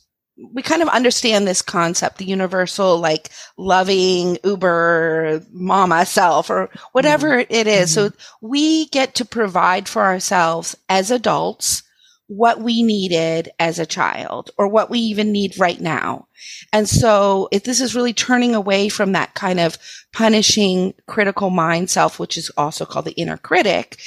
we 0.53 0.61
kind 0.61 0.81
of 0.81 0.87
understand 0.89 1.47
this 1.47 1.61
concept, 1.61 2.17
the 2.17 2.25
universal, 2.25 2.99
like 2.99 3.29
loving 3.57 4.37
Uber 4.43 5.41
mama 5.51 6.05
self 6.05 6.49
or 6.49 6.69
whatever 6.91 7.29
mm-hmm. 7.29 7.53
it 7.53 7.67
is. 7.67 7.95
Mm-hmm. 7.95 8.09
So 8.09 8.17
we 8.41 8.87
get 8.89 9.15
to 9.15 9.25
provide 9.25 9.89
for 9.89 10.03
ourselves 10.03 10.75
as 10.89 11.11
adults 11.11 11.83
what 12.27 12.61
we 12.61 12.83
needed 12.83 13.49
as 13.57 13.79
a 13.79 13.85
child 13.85 14.51
or 14.57 14.67
what 14.67 14.89
we 14.89 14.99
even 14.99 15.31
need 15.31 15.57
right 15.57 15.79
now. 15.79 16.27
And 16.73 16.87
so 16.87 17.47
if 17.51 17.63
this 17.63 17.79
is 17.79 17.95
really 17.95 18.13
turning 18.13 18.53
away 18.53 18.89
from 18.89 19.13
that 19.13 19.33
kind 19.33 19.59
of 19.59 19.77
punishing 20.13 20.93
critical 21.07 21.49
mind 21.49 21.89
self, 21.89 22.19
which 22.19 22.37
is 22.37 22.51
also 22.57 22.85
called 22.85 23.05
the 23.05 23.13
inner 23.13 23.37
critic, 23.37 23.99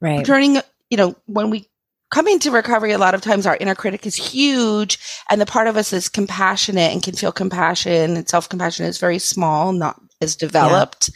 right? 0.00 0.24
Turning, 0.24 0.58
you 0.90 0.96
know, 0.98 1.16
when 1.26 1.48
we 1.50 1.68
come 2.10 2.28
into 2.28 2.50
recovery, 2.50 2.92
a 2.92 2.98
lot 2.98 3.14
of 3.14 3.22
times 3.22 3.46
our 3.46 3.56
inner 3.56 3.74
critic 3.74 4.06
is 4.06 4.14
huge 4.14 4.98
and 5.30 5.40
the 5.40 5.46
part 5.46 5.66
of 5.66 5.76
us 5.76 5.92
is 5.92 6.08
compassionate 6.08 6.92
and 6.92 7.02
can 7.02 7.14
feel 7.14 7.32
compassion 7.32 8.16
and 8.16 8.28
self 8.28 8.48
compassion 8.48 8.84
is 8.86 8.98
very 8.98 9.18
small, 9.18 9.72
not 9.72 10.00
as 10.20 10.36
developed. 10.36 11.10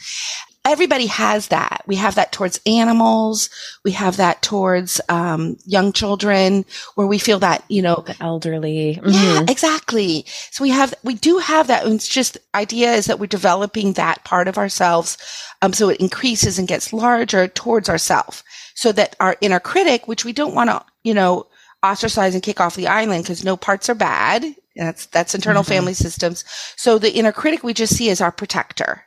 Everybody 0.63 1.07
has 1.07 1.47
that. 1.47 1.81
We 1.87 1.95
have 1.95 2.15
that 2.15 2.31
towards 2.31 2.59
animals. 2.67 3.49
We 3.83 3.91
have 3.91 4.17
that 4.17 4.43
towards 4.43 5.01
um, 5.09 5.57
young 5.65 5.91
children, 5.91 6.65
where 6.95 7.07
we 7.07 7.17
feel 7.17 7.39
that 7.39 7.63
you 7.67 7.81
know 7.81 8.03
the 8.05 8.15
elderly. 8.21 8.99
Mm-hmm. 9.01 9.09
Yeah, 9.09 9.45
exactly. 9.47 10.25
So 10.51 10.63
we 10.63 10.69
have 10.69 10.93
we 11.03 11.15
do 11.15 11.39
have 11.39 11.67
that. 11.67 11.85
And 11.85 11.95
It's 11.95 12.07
just 12.07 12.37
idea 12.53 12.93
is 12.93 13.07
that 13.07 13.19
we're 13.19 13.25
developing 13.25 13.93
that 13.93 14.23
part 14.23 14.47
of 14.47 14.57
ourselves, 14.59 15.17
um, 15.61 15.73
so 15.73 15.89
it 15.89 15.99
increases 15.99 16.59
and 16.59 16.67
gets 16.67 16.93
larger 16.93 17.47
towards 17.47 17.89
ourself 17.89 18.43
so 18.75 18.91
that 18.91 19.15
our 19.19 19.37
inner 19.41 19.59
critic, 19.59 20.07
which 20.07 20.25
we 20.25 20.33
don't 20.33 20.55
want 20.55 20.69
to, 20.69 20.83
you 21.03 21.13
know, 21.13 21.47
ostracize 21.83 22.33
and 22.33 22.43
kick 22.43 22.59
off 22.59 22.75
the 22.75 22.87
island 22.87 23.23
because 23.23 23.43
no 23.43 23.57
parts 23.57 23.89
are 23.89 23.95
bad. 23.95 24.45
That's, 24.75 25.05
that's 25.07 25.35
internal 25.35 25.63
mm-hmm. 25.63 25.69
family 25.69 25.93
systems. 25.93 26.45
So 26.77 26.97
the 26.97 27.11
inner 27.13 27.31
critic 27.31 27.63
we 27.63 27.73
just 27.73 27.95
see 27.95 28.09
as 28.09 28.21
our 28.21 28.31
protector. 28.31 29.03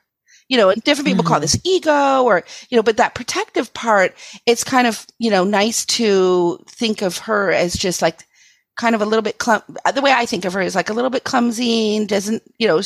You 0.48 0.58
know, 0.58 0.68
and 0.70 0.82
different 0.84 1.06
people 1.06 1.24
mm-hmm. 1.24 1.32
call 1.32 1.40
this 1.40 1.58
ego 1.64 2.22
or, 2.24 2.44
you 2.68 2.76
know, 2.76 2.82
but 2.82 2.98
that 2.98 3.14
protective 3.14 3.72
part, 3.72 4.14
it's 4.46 4.62
kind 4.62 4.86
of, 4.86 5.06
you 5.18 5.30
know, 5.30 5.42
nice 5.42 5.86
to 5.86 6.62
think 6.68 7.00
of 7.00 7.18
her 7.18 7.50
as 7.50 7.74
just 7.74 8.02
like 8.02 8.26
kind 8.76 8.94
of 8.94 9.00
a 9.00 9.06
little 9.06 9.22
bit 9.22 9.38
clum- 9.38 9.62
the 9.94 10.02
way 10.02 10.12
I 10.12 10.26
think 10.26 10.44
of 10.44 10.52
her 10.52 10.60
is 10.60 10.74
like 10.74 10.90
a 10.90 10.92
little 10.92 11.10
bit 11.10 11.24
clumsy 11.24 11.96
and 11.96 12.08
doesn't, 12.08 12.42
you 12.58 12.68
know, 12.68 12.82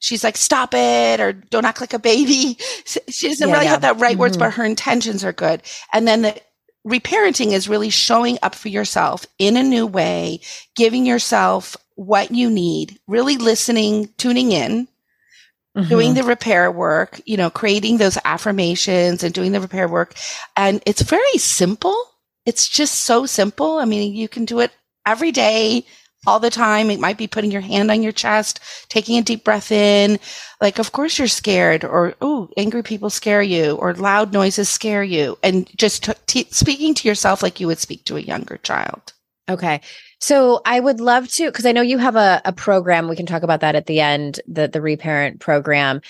she's 0.00 0.24
like, 0.24 0.36
stop 0.36 0.74
it 0.74 1.20
or 1.20 1.32
don't 1.32 1.64
act 1.64 1.80
like 1.80 1.94
a 1.94 1.98
baby. 1.98 2.58
She 3.08 3.28
doesn't 3.28 3.48
yeah, 3.48 3.54
really 3.54 3.66
yeah. 3.66 3.70
have 3.70 3.82
that 3.82 3.98
right 3.98 4.12
mm-hmm. 4.12 4.20
words, 4.20 4.36
but 4.36 4.54
her 4.54 4.64
intentions 4.64 5.24
are 5.24 5.32
good. 5.32 5.62
And 5.92 6.06
then 6.08 6.22
the 6.22 6.40
reparenting 6.86 7.52
is 7.52 7.68
really 7.68 7.90
showing 7.90 8.38
up 8.42 8.54
for 8.54 8.68
yourself 8.68 9.26
in 9.38 9.56
a 9.56 9.62
new 9.62 9.86
way, 9.86 10.40
giving 10.74 11.04
yourself 11.04 11.76
what 11.96 12.30
you 12.30 12.48
need, 12.48 12.98
really 13.06 13.36
listening, 13.36 14.08
tuning 14.16 14.52
in, 14.52 14.88
mm-hmm. 15.78 15.88
doing 15.88 16.14
the 16.14 16.24
repair 16.24 16.70
work, 16.70 17.20
you 17.24 17.36
know, 17.36 17.50
creating 17.50 17.96
those 17.96 18.18
affirmations 18.24 19.22
and 19.22 19.32
doing 19.32 19.52
the 19.52 19.60
repair 19.60 19.88
work. 19.88 20.14
And 20.56 20.82
it's 20.84 21.02
very 21.02 21.38
simple 21.38 21.96
it's 22.48 22.66
just 22.66 23.00
so 23.00 23.26
simple. 23.26 23.76
I 23.76 23.84
mean, 23.84 24.14
you 24.14 24.26
can 24.26 24.46
do 24.46 24.60
it 24.60 24.72
every 25.04 25.32
day, 25.32 25.84
all 26.26 26.40
the 26.40 26.48
time. 26.48 26.90
It 26.90 26.98
might 26.98 27.18
be 27.18 27.26
putting 27.26 27.50
your 27.50 27.60
hand 27.60 27.90
on 27.90 28.02
your 28.02 28.10
chest, 28.10 28.58
taking 28.88 29.18
a 29.18 29.22
deep 29.22 29.44
breath 29.44 29.70
in. 29.70 30.18
Like, 30.58 30.78
of 30.78 30.92
course 30.92 31.18
you're 31.18 31.28
scared 31.28 31.84
or, 31.84 32.14
oh, 32.22 32.48
angry 32.56 32.82
people 32.82 33.10
scare 33.10 33.42
you 33.42 33.74
or 33.74 33.92
loud 33.92 34.32
noises 34.32 34.70
scare 34.70 35.04
you. 35.04 35.36
And 35.42 35.68
just 35.76 36.04
t- 36.04 36.12
t- 36.26 36.48
speaking 36.50 36.94
to 36.94 37.06
yourself 37.06 37.42
like 37.42 37.60
you 37.60 37.66
would 37.66 37.80
speak 37.80 38.06
to 38.06 38.16
a 38.16 38.20
younger 38.20 38.56
child. 38.56 39.12
Okay. 39.48 39.80
So 40.20 40.60
I 40.64 40.80
would 40.80 41.00
love 41.00 41.28
to, 41.32 41.46
because 41.46 41.66
I 41.66 41.72
know 41.72 41.82
you 41.82 41.98
have 41.98 42.16
a, 42.16 42.42
a 42.44 42.52
program. 42.52 43.08
We 43.08 43.16
can 43.16 43.26
talk 43.26 43.42
about 43.42 43.60
that 43.60 43.76
at 43.76 43.86
the 43.86 44.00
end, 44.00 44.40
the 44.46 44.68
the 44.68 44.80
reparent 44.80 45.40
program. 45.40 46.00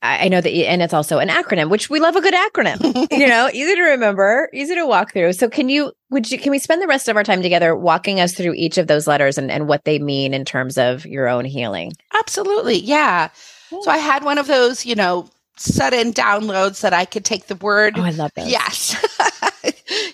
I 0.00 0.28
know 0.28 0.40
that, 0.40 0.50
and 0.50 0.80
it's 0.80 0.94
also 0.94 1.18
an 1.18 1.28
acronym, 1.28 1.70
which 1.70 1.90
we 1.90 1.98
love 1.98 2.14
a 2.14 2.20
good 2.20 2.34
acronym. 2.34 3.08
you 3.10 3.26
know, 3.26 3.50
easy 3.52 3.74
to 3.74 3.82
remember, 3.82 4.48
easy 4.52 4.76
to 4.76 4.86
walk 4.86 5.12
through. 5.12 5.32
So, 5.32 5.48
can 5.48 5.68
you, 5.68 5.92
would 6.10 6.30
you, 6.30 6.38
can 6.38 6.52
we 6.52 6.60
spend 6.60 6.80
the 6.80 6.86
rest 6.86 7.08
of 7.08 7.16
our 7.16 7.24
time 7.24 7.42
together 7.42 7.74
walking 7.74 8.20
us 8.20 8.32
through 8.32 8.54
each 8.54 8.78
of 8.78 8.86
those 8.86 9.08
letters 9.08 9.38
and, 9.38 9.50
and 9.50 9.66
what 9.66 9.84
they 9.84 9.98
mean 9.98 10.34
in 10.34 10.44
terms 10.44 10.78
of 10.78 11.04
your 11.04 11.28
own 11.28 11.44
healing? 11.44 11.94
Absolutely. 12.14 12.78
Yeah. 12.78 13.30
So, 13.70 13.90
I 13.90 13.98
had 13.98 14.22
one 14.22 14.38
of 14.38 14.46
those, 14.46 14.86
you 14.86 14.94
know, 14.94 15.28
sudden 15.56 16.12
downloads 16.12 16.82
that 16.82 16.92
I 16.92 17.04
could 17.04 17.24
take 17.24 17.46
the 17.48 17.56
word. 17.56 17.94
Oh, 17.96 18.02
I 18.02 18.10
love 18.10 18.30
those. 18.36 18.48
Yes. 18.48 18.94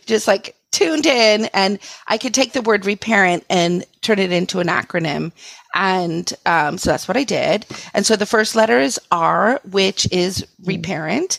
Just 0.06 0.26
like 0.26 0.56
tuned 0.74 1.06
in, 1.06 1.46
and 1.54 1.78
I 2.06 2.18
could 2.18 2.34
take 2.34 2.52
the 2.52 2.62
word 2.62 2.84
reparent 2.84 3.44
and 3.48 3.84
turn 4.02 4.18
it 4.18 4.32
into 4.32 4.60
an 4.60 4.66
acronym. 4.66 5.32
And 5.74 6.32
um, 6.44 6.78
so 6.78 6.90
that's 6.90 7.08
what 7.08 7.16
I 7.16 7.24
did. 7.24 7.64
And 7.94 8.04
so 8.04 8.16
the 8.16 8.26
first 8.26 8.54
letter 8.54 8.78
is 8.78 9.00
R, 9.10 9.60
which 9.70 10.10
is 10.12 10.46
reparent. 10.64 11.38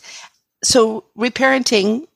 So 0.63 1.03
reparenting, 1.17 2.07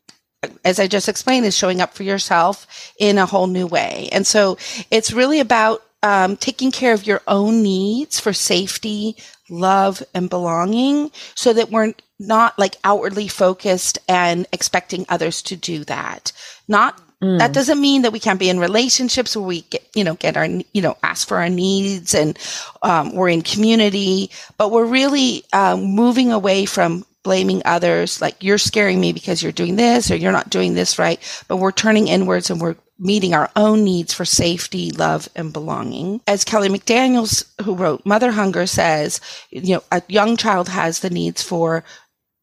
as 0.66 0.80
I 0.80 0.88
just 0.88 1.10
explained, 1.10 1.46
is 1.46 1.56
showing 1.56 1.82
up 1.82 1.94
for 1.94 2.04
yourself 2.04 2.94
in 3.00 3.18
a 3.18 3.26
whole 3.26 3.48
new 3.48 3.68
way. 3.68 4.10
And 4.12 4.26
so 4.26 4.58
it's 4.90 5.12
really 5.12 5.40
about 5.40 5.84
um, 6.02 6.38
taking 6.38 6.72
care 6.72 6.94
of 6.94 7.06
your 7.06 7.22
own 7.28 7.62
needs 7.62 8.20
for 8.20 8.32
safety, 8.32 9.18
love, 9.50 10.02
and 10.14 10.30
belonging 10.30 11.12
so 11.36 11.52
that 11.54 11.70
we're 11.70 11.94
not 12.20 12.58
like 12.58 12.78
outwardly 12.84 13.28
focused 13.28 14.00
and 14.08 14.48
expecting 14.52 15.06
others 15.10 15.42
to 15.44 15.56
do 15.56 15.84
that. 15.86 16.32
Not 16.68 17.02
Mm. 17.24 17.40
That 17.40 17.54
doesn't 17.54 17.82
mean 17.82 18.04
that 18.04 18.14
we 18.14 18.20
can't 18.20 18.40
be 18.40 18.50
in 18.50 18.60
relationships 18.60 19.36
where 19.36 19.46
we 19.46 19.62
get, 19.62 19.86
you 19.94 20.04
know, 20.04 20.16
get 20.16 20.38
our, 20.38 20.46
you 20.46 20.82
know, 20.82 20.98
ask 21.04 21.28
for 21.28 21.38
our 21.38 21.50
needs 21.50 22.14
and 22.16 22.38
um, 22.82 23.14
we're 23.14 23.30
in 23.30 23.42
community, 23.42 24.32
but 24.58 24.72
we're 24.72 24.86
really 24.86 25.44
um, 25.52 25.84
moving 25.84 26.32
away 26.32 26.66
from 26.66 27.06
blaming 27.24 27.62
others, 27.66 28.22
like 28.22 28.42
you're 28.44 28.58
scaring 28.58 29.00
me 29.00 29.12
because 29.12 29.44
you're 29.44 29.52
doing 29.52 29.76
this 29.76 30.10
or 30.10 30.16
you're 30.16 30.32
not 30.32 30.50
doing 30.50 30.74
this 30.74 30.98
right. 30.98 31.20
But 31.48 31.58
we're 31.58 31.74
turning 31.74 32.08
inwards 32.08 32.50
and 32.50 32.62
we're 32.62 32.78
meeting 32.98 33.34
our 33.34 33.50
own 33.56 33.84
needs 33.84 34.14
for 34.14 34.26
safety, 34.26 34.92
love, 34.92 35.28
and 35.36 35.52
belonging. 35.54 36.22
As 36.28 36.44
Kelly 36.44 36.70
McDaniels, 36.70 37.46
who 37.64 37.76
wrote 37.76 38.06
Mother 38.06 38.32
Hunger, 38.32 38.66
says, 38.66 39.22
you 39.52 39.76
know, 39.76 39.84
a 39.92 40.02
young 40.08 40.38
child 40.38 40.70
has 40.70 41.00
the 41.00 41.10
needs 41.10 41.44
for 41.44 41.84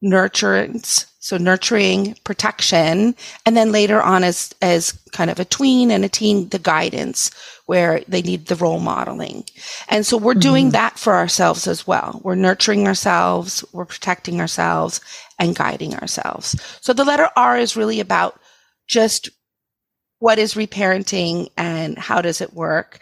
nurturance, 0.04 1.06
so 1.26 1.36
nurturing, 1.36 2.14
protection, 2.22 3.16
and 3.44 3.56
then 3.56 3.72
later 3.72 4.00
on 4.00 4.22
as 4.22 4.54
as 4.62 4.92
kind 5.10 5.28
of 5.28 5.40
a 5.40 5.44
tween 5.44 5.90
and 5.90 6.04
a 6.04 6.08
teen, 6.08 6.48
the 6.50 6.58
guidance 6.60 7.32
where 7.64 8.00
they 8.06 8.22
need 8.22 8.46
the 8.46 8.54
role 8.54 8.78
modeling. 8.78 9.42
And 9.88 10.06
so 10.06 10.16
we're 10.16 10.34
mm-hmm. 10.34 10.40
doing 10.40 10.70
that 10.70 11.00
for 11.00 11.14
ourselves 11.14 11.66
as 11.66 11.84
well. 11.84 12.20
We're 12.22 12.36
nurturing 12.36 12.86
ourselves, 12.86 13.64
we're 13.72 13.86
protecting 13.86 14.40
ourselves 14.40 15.00
and 15.36 15.56
guiding 15.56 15.96
ourselves. 15.96 16.54
So 16.80 16.92
the 16.92 17.04
letter 17.04 17.28
R 17.34 17.58
is 17.58 17.76
really 17.76 17.98
about 17.98 18.38
just 18.86 19.28
what 20.20 20.38
is 20.38 20.54
reparenting 20.54 21.50
and 21.56 21.98
how 21.98 22.22
does 22.22 22.40
it 22.40 22.54
work? 22.54 23.00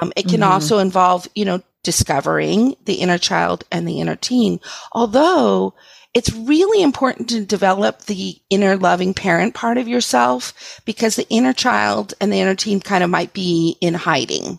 Um, 0.00 0.12
it 0.16 0.24
can 0.24 0.40
mm-hmm. 0.40 0.50
also 0.50 0.78
involve, 0.78 1.28
you 1.36 1.44
know, 1.44 1.62
discovering 1.84 2.74
the 2.84 2.94
inner 2.94 3.16
child 3.16 3.62
and 3.70 3.86
the 3.86 4.00
inner 4.00 4.16
teen. 4.16 4.58
Although 4.90 5.74
it's 6.12 6.32
really 6.32 6.82
important 6.82 7.28
to 7.30 7.44
develop 7.44 8.02
the 8.02 8.36
inner 8.50 8.76
loving 8.76 9.14
parent 9.14 9.54
part 9.54 9.78
of 9.78 9.86
yourself 9.86 10.80
because 10.84 11.16
the 11.16 11.28
inner 11.28 11.52
child 11.52 12.14
and 12.20 12.32
the 12.32 12.40
inner 12.40 12.56
teen 12.56 12.80
kind 12.80 13.04
of 13.04 13.10
might 13.10 13.32
be 13.32 13.76
in 13.80 13.94
hiding. 13.94 14.58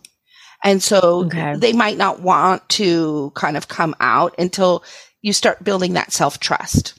And 0.64 0.82
so 0.82 1.26
okay. 1.26 1.56
they 1.58 1.74
might 1.74 1.98
not 1.98 2.22
want 2.22 2.68
to 2.70 3.32
kind 3.36 3.58
of 3.58 3.68
come 3.68 3.96
out 4.00 4.36
until 4.38 4.84
you 5.22 5.34
start 5.34 5.64
building 5.64 5.94
that 5.94 6.14
self 6.14 6.40
trust. 6.40 6.98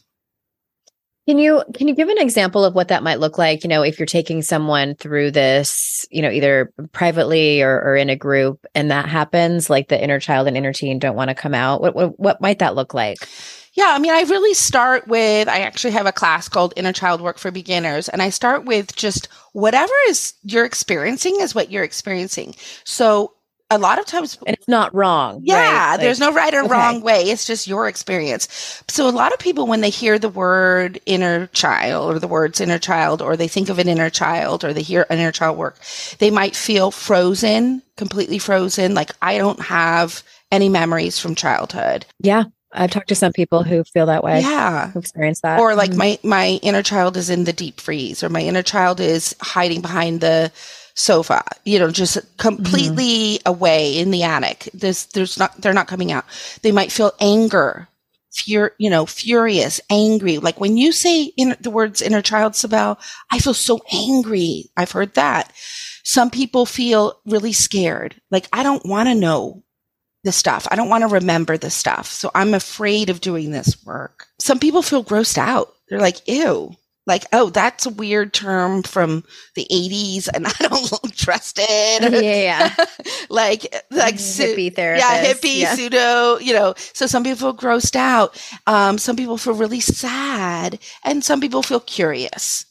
Can 1.29 1.39
you 1.39 1.63
can 1.75 1.87
you 1.87 1.95
give 1.95 2.09
an 2.09 2.19
example 2.19 2.65
of 2.65 2.75
what 2.75 2.89
that 2.89 3.05
might 3.05 3.21
look 3.21 3.39
like? 3.39 3.63
You 3.63 3.69
know, 3.69 3.83
if 3.83 4.01
you're 4.01 4.07
taking 4.07 4.43
someone 4.43 4.97
through 4.97 5.31
this, 5.31 6.05
you 6.11 6.21
know, 6.21 6.31
either 6.31 6.73
privately 6.91 7.63
or, 7.63 7.81
or 7.81 7.95
in 7.95 8.11
a 8.11 8.17
group, 8.17 8.67
and 8.75 8.91
that 8.91 9.09
happens, 9.09 9.71
like 9.71 9.87
the 9.87 10.03
inner 10.03 10.19
child 10.19 10.49
and 10.49 10.57
inner 10.57 10.73
teen 10.73 10.99
don't 10.99 11.15
want 11.15 11.29
to 11.29 11.37
come 11.37 11.55
out. 11.55 11.81
What, 11.81 11.95
what 11.95 12.19
what 12.19 12.41
might 12.41 12.59
that 12.59 12.75
look 12.75 12.93
like? 12.93 13.19
Yeah, 13.75 13.89
I 13.89 13.99
mean, 13.99 14.13
I 14.13 14.23
really 14.23 14.55
start 14.55 15.09
with, 15.09 15.49
I 15.49 15.61
actually 15.61 15.93
have 15.93 16.07
a 16.07 16.13
class 16.13 16.49
called 16.49 16.75
Inner 16.77 16.93
Child 16.93 17.23
Work 17.23 17.39
for 17.39 17.51
Beginners, 17.51 18.09
and 18.09 18.21
I 18.21 18.29
start 18.29 18.65
with 18.65 18.95
just 18.95 19.29
whatever 19.53 19.93
is 20.09 20.35
you're 20.43 20.67
experiencing 20.67 21.37
is 21.41 21.55
what 21.55 21.71
you're 21.71 21.85
experiencing. 21.85 22.55
So 22.85 23.33
a 23.73 23.79
lot 23.79 23.99
of 23.99 24.05
times 24.05 24.37
and 24.47 24.55
it's 24.55 24.69
not 24.69 24.95
wrong 24.95 25.41
yeah 25.43 25.93
right? 25.93 26.01
there's 26.01 26.21
no 26.21 26.31
right 26.33 26.53
or 26.53 26.61
okay. 26.61 26.69
wrong 26.69 27.01
way 27.01 27.23
it's 27.23 27.47
just 27.47 27.67
your 27.67 27.89
experience 27.89 28.83
so 28.89 29.09
a 29.09 29.11
lot 29.11 29.33
of 29.33 29.39
people 29.39 29.67
when 29.67 29.81
they 29.81 29.89
hear 29.89 30.19
the 30.19 30.29
word 30.29 31.01
inner 31.07 31.47
child 31.49 32.15
or 32.15 32.19
the 32.19 32.29
words 32.29 32.61
inner 32.61 32.79
child 32.79 33.23
or 33.23 33.35
they 33.35 33.49
think 33.49 33.71
of 33.71 33.79
an 33.79 33.89
inner 33.89 34.11
child 34.11 34.63
or 34.63 34.75
they 34.75 34.83
hear 34.83 35.07
inner 35.09 35.33
child 35.33 35.57
work 35.57 35.79
they 36.19 36.31
might 36.31 36.55
feel 36.55 36.91
frozen 36.91 37.83
completely 37.97 38.39
frozen 38.39 38.95
like 38.95 39.11
i 39.23 39.39
don't 39.39 39.61
have 39.63 40.23
any 40.51 40.69
memories 40.69 41.19
from 41.19 41.35
childhood 41.35 42.05
yeah 42.21 42.45
I've 42.73 42.91
talked 42.91 43.09
to 43.09 43.15
some 43.15 43.33
people 43.33 43.63
who 43.63 43.85
feel 43.85 44.07
that 44.07 44.25
way. 44.25 44.41
Yeah. 44.41 44.91
Who 44.91 44.99
experience 44.99 45.41
that. 45.41 45.61
Or 45.61 45.75
like 45.75 45.91
mm-hmm. 45.91 45.99
my, 45.99 46.19
my 46.23 46.47
inner 46.63 46.83
child 46.83 47.17
is 47.17 47.31
in 47.31 47.45
the 47.45 47.53
deep 47.53 47.81
freeze 47.81 48.23
or 48.23 48.29
my 48.29 48.41
inner 48.41 48.63
child 48.63 49.01
is 49.01 49.37
hiding 49.41 49.81
behind 49.81 50.21
the 50.21 50.51
sofa, 50.95 51.43
you 51.65 51.79
know, 51.79 51.91
just 51.91 52.19
completely 52.39 53.39
mm-hmm. 53.39 53.49
away 53.49 53.99
in 53.99 54.11
the 54.11 54.23
attic. 54.23 54.69
There's, 54.75 55.07
there's 55.07 55.39
not, 55.39 55.61
they're 55.61 55.73
not 55.73 55.89
coming 55.89 56.13
out. 56.13 56.25
They 56.63 56.73
might 56.73 56.93
feel 56.93 57.13
anger, 57.21 57.89
fur, 58.33 58.75
you 58.79 58.91
know, 58.91 59.07
furious, 59.07 59.81
angry. 59.91 60.39
Like 60.39 60.61
when 60.61 60.77
you 60.77 60.93
say 60.93 61.25
in, 61.37 61.57
the 61.61 61.71
words 61.71 62.03
inner 62.03 62.23
child, 62.23 62.57
Cybele, 62.57 62.99
I 63.31 63.39
feel 63.39 63.55
so 63.55 63.81
angry. 63.93 64.71
I've 64.77 64.93
heard 64.93 65.15
that. 65.15 65.53
Some 66.05 66.31
people 66.31 66.67
feel 66.67 67.21
really 67.27 67.53
scared. 67.53 68.21
Like 68.31 68.49
I 68.53 68.63
don't 68.63 68.85
want 68.85 69.09
to 69.09 69.15
know 69.15 69.63
the 70.25 70.33
stuff. 70.33 70.67
I 70.71 70.77
don't 70.77 70.89
want 70.89 71.03
to 71.03 71.15
remember 71.15 71.57
the 71.57 71.71
stuff. 71.71 72.07
So 72.07 72.31
I'm 72.35 72.55
afraid 72.55 73.11
of 73.11 73.21
doing 73.21 73.51
this 73.51 73.85
work. 73.85 74.27
Some 74.39 74.59
people 74.59 74.83
feel 74.83 75.05
grossed 75.05 75.39
out. 75.39 75.75
They're 75.89 76.01
like, 76.01 76.27
ew. 76.29 76.77
Like, 77.05 77.25
oh, 77.33 77.51
that's 77.51 77.85
a 77.85 77.91
weird 77.91 78.33
term 78.33 78.85
from 78.85 79.25
the 79.57 79.67
80s 79.73 80.29
and 80.33 80.47
I 80.61 80.69
don't 80.69 81.17
trust 81.17 81.59
it. 81.61 82.23
Yeah. 82.23 82.73
like, 83.29 83.63
like, 83.91 84.15
hippie 84.15 84.73
therapist. 84.73 85.05
Yeah, 85.05 85.25
hippie, 85.25 85.61
yeah. 85.61 85.75
pseudo, 85.75 86.39
you 86.39 86.55
know. 86.55 86.75
So 86.93 87.07
some 87.09 87.25
people 87.25 87.53
feel 87.53 87.57
grossed 87.57 87.97
out. 87.97 88.41
Um, 88.69 88.99
some 88.99 89.17
people 89.17 89.37
feel 89.37 89.55
really 89.55 89.81
sad 89.81 90.79
and 91.05 91.25
some 91.25 91.41
people 91.41 91.63
feel 91.65 91.81
curious 91.81 92.67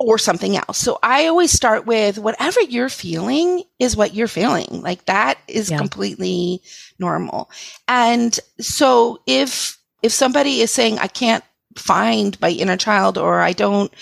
or 0.00 0.16
something 0.16 0.56
else. 0.56 0.78
So 0.78 0.98
I 1.02 1.26
always 1.26 1.52
start 1.52 1.84
with 1.84 2.18
whatever 2.18 2.60
you're 2.62 2.88
feeling 2.88 3.62
is 3.78 3.96
what 3.96 4.14
you're 4.14 4.28
feeling. 4.28 4.80
Like 4.80 5.04
that 5.04 5.38
is 5.46 5.70
yeah. 5.70 5.76
completely 5.76 6.62
normal. 6.98 7.50
And 7.86 8.40
so 8.58 9.20
if, 9.26 9.78
if 10.02 10.10
somebody 10.10 10.62
is 10.62 10.70
saying, 10.70 10.98
I 10.98 11.06
can't 11.06 11.44
find 11.76 12.40
my 12.40 12.48
inner 12.50 12.78
child 12.78 13.18
or 13.18 13.40
I 13.40 13.52
don't, 13.52 13.92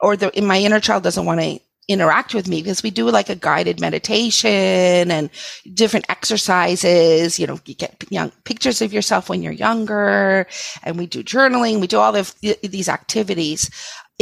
or 0.00 0.16
the, 0.16 0.30
my 0.40 0.58
inner 0.58 0.80
child 0.80 1.02
doesn't 1.02 1.26
want 1.26 1.40
to 1.40 1.58
interact 1.88 2.34
with 2.34 2.46
me 2.46 2.62
because 2.62 2.82
we 2.84 2.90
do 2.90 3.10
like 3.10 3.28
a 3.28 3.34
guided 3.34 3.80
meditation 3.80 5.10
and 5.10 5.28
different 5.74 6.06
exercises. 6.08 7.38
You 7.38 7.48
know, 7.48 7.58
you 7.66 7.74
get 7.74 8.04
young 8.10 8.30
pictures 8.44 8.80
of 8.80 8.92
yourself 8.92 9.28
when 9.28 9.42
you're 9.42 9.52
younger 9.52 10.46
and 10.84 10.96
we 10.96 11.06
do 11.06 11.24
journaling. 11.24 11.80
We 11.80 11.88
do 11.88 11.98
all 11.98 12.14
of 12.14 12.34
these 12.40 12.88
activities 12.88 13.70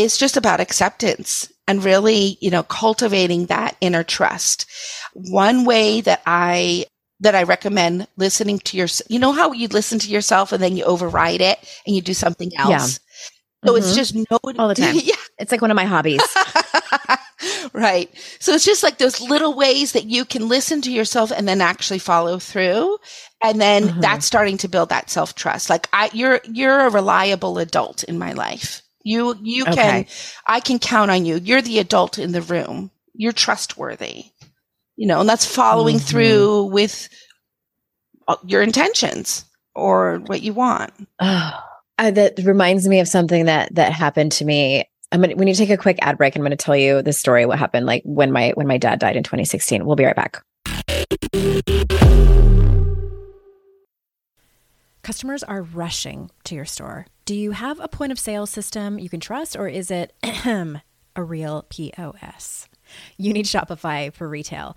it's 0.02 0.18
just 0.18 0.36
about 0.36 0.60
acceptance 0.60 1.52
and 1.66 1.84
really, 1.84 2.36
you 2.40 2.50
know, 2.50 2.62
cultivating 2.62 3.46
that 3.46 3.76
inner 3.80 4.02
trust. 4.02 4.66
One 5.14 5.64
way 5.64 6.00
that 6.00 6.22
I 6.26 6.86
that 7.20 7.34
I 7.34 7.42
recommend 7.42 8.08
listening 8.16 8.58
to 8.60 8.76
your, 8.76 8.88
you 9.08 9.18
know 9.18 9.32
how 9.32 9.52
you 9.52 9.68
listen 9.68 9.98
to 10.00 10.10
yourself 10.10 10.52
and 10.52 10.62
then 10.62 10.76
you 10.76 10.84
override 10.84 11.42
it 11.42 11.58
and 11.86 11.94
you 11.94 12.00
do 12.00 12.14
something 12.14 12.50
else. 12.56 12.70
Yeah. 12.70 12.86
So 13.68 13.74
mm-hmm. 13.74 13.76
it's 13.76 13.94
just 13.94 14.14
no 14.14 14.38
all 14.58 14.68
the 14.68 14.74
time. 14.74 14.96
yeah. 15.02 15.14
It's 15.38 15.52
like 15.52 15.60
one 15.60 15.70
of 15.70 15.74
my 15.74 15.84
hobbies. 15.84 16.22
right. 17.74 18.10
So 18.38 18.52
it's 18.52 18.64
just 18.64 18.82
like 18.82 18.96
those 18.96 19.20
little 19.20 19.54
ways 19.54 19.92
that 19.92 20.06
you 20.06 20.24
can 20.24 20.48
listen 20.48 20.80
to 20.82 20.90
yourself 20.90 21.30
and 21.30 21.46
then 21.46 21.60
actually 21.60 21.98
follow 21.98 22.38
through. 22.38 22.96
And 23.42 23.60
then 23.60 23.84
mm-hmm. 23.88 24.00
that's 24.00 24.24
starting 24.24 24.56
to 24.58 24.68
build 24.68 24.88
that 24.88 25.10
self 25.10 25.34
trust. 25.34 25.68
Like 25.68 25.88
I, 25.92 26.08
you're, 26.14 26.40
you're 26.44 26.86
a 26.86 26.90
reliable 26.90 27.58
adult 27.58 28.02
in 28.04 28.18
my 28.18 28.32
life 28.32 28.80
You 29.02 29.36
you 29.40 29.64
okay. 29.64 29.74
can 29.74 30.06
I 30.46 30.60
can 30.60 30.78
count 30.78 31.10
on 31.10 31.24
you. 31.24 31.36
You're 31.36 31.62
the 31.62 31.78
adult 31.78 32.18
in 32.18 32.32
the 32.32 32.42
room. 32.42 32.90
You're 33.14 33.32
trustworthy. 33.32 34.24
You 34.96 35.06
know, 35.06 35.20
and 35.20 35.28
that's 35.28 35.46
following 35.46 35.96
mm-hmm. 35.96 36.04
through 36.04 36.64
with 36.64 37.08
uh, 38.28 38.36
your 38.44 38.62
intentions 38.62 39.44
or 39.74 40.18
what 40.26 40.42
you 40.42 40.52
want. 40.52 40.92
Oh, 41.18 41.52
that 41.98 42.38
reminds 42.44 42.86
me 42.86 43.00
of 43.00 43.08
something 43.08 43.46
that 43.46 43.74
that 43.74 43.92
happened 43.92 44.32
to 44.32 44.44
me. 44.44 44.84
I'm 45.12 45.22
gonna, 45.22 45.34
when 45.34 45.48
you 45.48 45.54
take 45.54 45.70
a 45.70 45.76
quick 45.76 45.98
ad 46.02 46.18
break, 46.18 46.36
I'm 46.36 46.42
going 46.42 46.50
to 46.50 46.56
tell 46.56 46.76
you 46.76 47.02
the 47.02 47.12
story. 47.12 47.46
What 47.46 47.58
happened, 47.58 47.86
like 47.86 48.02
when 48.04 48.30
my 48.30 48.50
when 48.54 48.66
my 48.66 48.78
dad 48.78 48.98
died 48.98 49.16
in 49.16 49.22
2016. 49.22 49.84
We'll 49.84 49.96
be 49.96 50.04
right 50.04 50.14
back. 50.14 50.44
Customers 55.02 55.42
are 55.42 55.62
rushing 55.62 56.30
to 56.44 56.54
your 56.54 56.66
store. 56.66 57.06
Do 57.30 57.36
you 57.36 57.52
have 57.52 57.78
a 57.78 57.86
point 57.86 58.10
of 58.10 58.18
sale 58.18 58.44
system 58.44 58.98
you 58.98 59.08
can 59.08 59.20
trust, 59.20 59.54
or 59.54 59.68
is 59.68 59.88
it 59.88 60.12
a 61.14 61.22
real 61.22 61.64
POS? 61.68 62.68
You 63.18 63.32
need 63.32 63.44
Shopify 63.44 64.12
for 64.12 64.28
retail. 64.28 64.76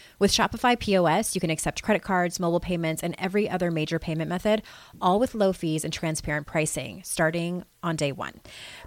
With 0.21 0.31
Shopify 0.31 0.79
POS, 0.79 1.33
you 1.33 1.41
can 1.41 1.49
accept 1.49 1.81
credit 1.81 2.03
cards, 2.03 2.39
mobile 2.39 2.59
payments, 2.59 3.01
and 3.01 3.15
every 3.17 3.49
other 3.49 3.71
major 3.71 3.97
payment 3.97 4.29
method, 4.29 4.61
all 5.01 5.19
with 5.19 5.33
low 5.33 5.51
fees 5.51 5.83
and 5.83 5.91
transparent 5.91 6.45
pricing, 6.45 7.01
starting 7.03 7.63
on 7.81 7.95
day 7.95 8.11
one. 8.11 8.33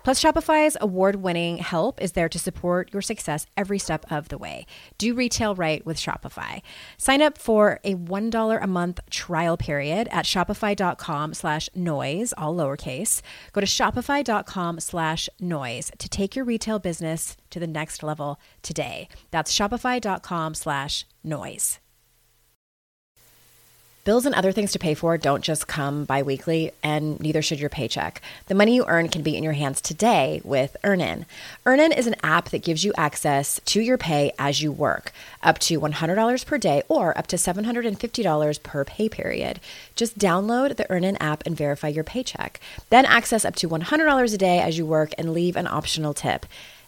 Plus, 0.04 0.22
Shopify's 0.22 0.76
award 0.80 1.16
winning 1.16 1.56
help 1.56 2.00
is 2.00 2.12
there 2.12 2.28
to 2.28 2.38
support 2.38 2.92
your 2.92 3.02
success 3.02 3.46
every 3.56 3.80
step 3.80 4.06
of 4.12 4.28
the 4.28 4.38
way. 4.38 4.64
Do 4.96 5.12
retail 5.12 5.56
right 5.56 5.84
with 5.84 5.96
Shopify. 5.96 6.62
Sign 6.98 7.20
up 7.20 7.36
for 7.36 7.80
a 7.82 7.96
$1 7.96 8.62
a 8.62 8.66
month 8.68 9.00
trial 9.10 9.56
period 9.56 10.06
at 10.12 10.26
shopify.com 10.26 11.34
slash 11.34 11.68
noise, 11.74 12.32
all 12.38 12.54
lowercase. 12.54 13.22
Go 13.52 13.60
to 13.60 13.66
shopify.com 13.66 14.78
slash 14.78 15.28
noise 15.40 15.90
to 15.98 16.08
take 16.08 16.36
your 16.36 16.44
retail 16.44 16.78
business 16.78 17.36
to 17.54 17.60
the 17.60 17.66
next 17.68 18.02
level 18.02 18.40
today. 18.62 19.08
That's 19.30 19.56
shopify.com 19.56 20.54
slash 20.54 21.06
noise. 21.22 21.78
Bills 24.04 24.26
and 24.26 24.34
other 24.34 24.52
things 24.52 24.72
to 24.72 24.78
pay 24.78 24.92
for 24.92 25.16
don't 25.16 25.42
just 25.42 25.66
come 25.66 26.04
biweekly, 26.04 26.72
and 26.82 27.18
neither 27.20 27.40
should 27.40 27.58
your 27.58 27.70
paycheck. 27.70 28.20
The 28.48 28.54
money 28.54 28.74
you 28.74 28.84
earn 28.86 29.08
can 29.08 29.22
be 29.22 29.34
in 29.34 29.42
your 29.42 29.54
hands 29.54 29.80
today 29.80 30.42
with 30.44 30.76
Earnin. 30.84 31.24
Earnin 31.64 31.90
is 31.90 32.06
an 32.06 32.16
app 32.22 32.50
that 32.50 32.62
gives 32.62 32.84
you 32.84 32.92
access 32.98 33.62
to 33.64 33.80
your 33.80 33.96
pay 33.96 34.30
as 34.38 34.60
you 34.60 34.70
work, 34.70 35.10
up 35.42 35.58
to 35.60 35.80
$100 35.80 36.44
per 36.44 36.58
day 36.58 36.82
or 36.86 37.16
up 37.16 37.28
to 37.28 37.36
$750 37.36 38.62
per 38.62 38.84
pay 38.84 39.08
period. 39.08 39.58
Just 39.96 40.18
download 40.18 40.76
the 40.76 40.90
Earnin 40.90 41.16
app 41.16 41.42
and 41.46 41.56
verify 41.56 41.88
your 41.88 42.04
paycheck. 42.04 42.60
Then 42.90 43.06
access 43.06 43.46
up 43.46 43.56
to 43.56 43.70
$100 43.70 44.34
a 44.34 44.36
day 44.36 44.60
as 44.60 44.76
you 44.76 44.84
work 44.84 45.14
and 45.16 45.32
leave 45.32 45.56
an 45.56 45.66
optional 45.66 46.12
tip. 46.12 46.44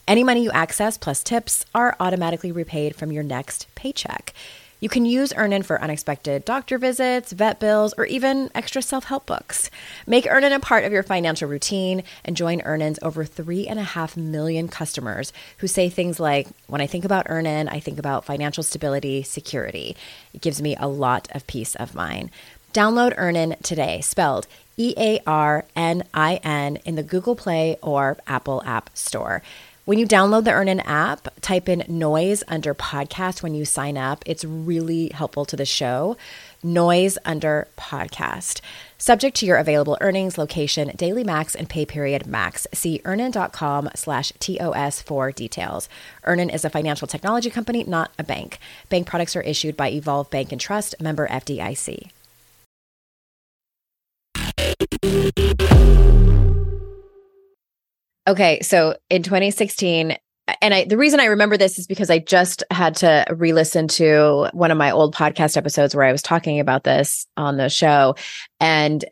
Any 0.09 0.23
money 0.23 0.45
you 0.45 0.53
access 0.53 0.97
plus 0.97 1.25
tips 1.25 1.67
are 1.75 1.97
automatically 1.99 2.53
repaid 2.53 2.95
from 2.95 3.11
your 3.11 3.25
next 3.25 3.67
paycheck. 3.75 4.33
You 4.79 4.89
can 4.89 5.05
use 5.05 5.33
Earnin 5.35 5.65
for 5.65 5.83
unexpected 5.83 6.45
doctor 6.45 6.79
visits, 6.79 7.33
vet 7.33 7.59
bills, 7.59 7.93
or 7.99 8.05
even 8.07 8.49
extra 8.55 8.83
self 8.83 9.05
help 9.05 9.27
books. 9.27 9.69
Make 10.07 10.29
Earnin 10.31 10.53
a 10.53 10.61
part 10.61 10.85
of 10.85 10.93
your 10.93 11.03
financial 11.03 11.49
routine 11.49 12.05
and 12.25 12.37
join 12.37 12.61
Earnin's 12.61 13.01
over 13.03 13.25
three 13.25 13.67
and 13.67 13.81
a 13.81 13.85
half 13.85 14.17
million 14.17 14.69
customers 14.69 15.33
who 15.59 15.67
say 15.67 15.89
things 15.89 16.21
like, 16.21 16.47
When 16.69 16.81
I 16.81 16.87
think 16.87 17.05
about 17.05 17.27
Earnin, 17.29 17.69
I 17.69 17.81
think 17.81 17.99
about 17.99 18.25
financial 18.25 18.63
stability, 18.63 19.25
security. 19.25 19.97
It 20.33 20.41
gives 20.41 20.63
me 20.63 20.77
a 20.79 20.87
lot 20.87 21.27
of 21.33 21.49
peace 21.49 21.75
of 21.75 21.97
mind. 21.97 22.31
Download 22.73 23.15
Earnin 23.17 23.57
today, 23.65 24.03
spelled 24.03 24.47
E 24.77 24.95
A 24.99 25.21
R 25.27 25.65
N 25.75 26.05
I 26.15 26.37
N, 26.45 26.77
in 26.85 26.95
the 26.95 27.03
Google 27.03 27.35
Play 27.35 27.77
or 27.83 28.19
Apple 28.29 28.63
App 28.67 28.91
Store. 28.95 29.43
When 29.87 30.01
you 30.01 30.07
download 30.09 30.43
the 30.43 30.51
Earnin 30.51 30.81
app, 30.81 31.29
type 31.43 31.69
in 31.69 31.85
noise 31.87 32.43
under 32.49 32.75
podcast 32.75 33.45
when 33.45 33.55
you 33.55 33.65
sign 33.65 33.97
up. 33.97 34.25
It's 34.27 34.45
really 34.45 35.13
helpful 35.15 35.45
to 35.45 35.55
the 35.55 35.65
show. 35.65 36.17
Noise 36.61 37.19
under 37.25 37.69
podcast. 37.79 38.61
Subject 38.99 39.37
to 39.37 39.47
your 39.47 39.59
available 39.59 39.97
earnings, 40.01 40.39
location, 40.39 40.91
daily 40.97 41.23
max, 41.23 41.55
and 41.55 41.69
pay 41.69 41.87
period 41.87 42.27
max. 42.27 42.67
See 42.75 43.01
earnin.com 43.05 43.91
slash 43.95 44.33
TOS 44.41 45.03
for 45.03 45.31
details. 45.31 45.89
Earnin 46.25 46.51
is 46.51 46.65
a 46.65 46.71
financial 46.71 47.07
technology 47.07 47.49
company, 47.49 47.85
not 47.85 48.11
a 48.19 48.25
bank. 48.25 48.59
Bank 48.89 49.07
products 49.07 49.37
are 49.37 49.43
issued 49.43 49.77
by 49.77 49.91
Evolve 49.91 50.29
Bank 50.31 50.51
and 50.51 50.61
Trust, 50.61 50.97
member 51.01 51.29
FDIC. 51.29 52.11
Okay, 58.29 58.61
so 58.61 58.97
in 59.09 59.23
2016, 59.23 60.17
and 60.61 60.75
I, 60.75 60.85
the 60.85 60.97
reason 60.97 61.21
I 61.21 61.27
remember 61.27 61.57
this 61.57 61.79
is 61.79 61.87
because 61.87 62.11
I 62.11 62.19
just 62.19 62.63
had 62.71 62.97
to 62.97 63.25
re 63.31 63.53
listen 63.53 63.89
to 63.89 64.49
one 64.53 64.71
of 64.71 64.79
my 64.79 64.91
old 64.91 65.15
podcast 65.15 65.57
episodes 65.57 65.95
where 65.95 66.05
I 66.05 66.13
was 66.13 66.23
talking 66.23 66.61
about 66.61 66.85
this 66.85 67.27
on 67.37 67.57
the 67.57 67.69
show. 67.69 68.15
And 68.61 69.05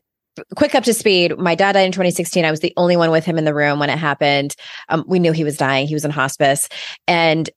quick 0.56 0.74
up 0.74 0.82
to 0.84 0.92
speed 0.92 1.38
my 1.38 1.54
dad 1.54 1.74
died 1.74 1.86
in 1.86 1.92
2016 1.92 2.44
i 2.44 2.50
was 2.50 2.58
the 2.58 2.72
only 2.76 2.96
one 2.96 3.12
with 3.12 3.24
him 3.24 3.38
in 3.38 3.44
the 3.44 3.54
room 3.54 3.78
when 3.78 3.90
it 3.90 3.98
happened. 3.98 4.56
Um, 4.88 5.04
we 5.06 5.20
knew 5.20 5.30
he 5.30 5.44
was 5.44 5.56
dying. 5.56 5.86
He 5.86 5.94
was 5.94 6.04
in 6.04 6.10
hospice. 6.10 6.68
And 7.06 7.48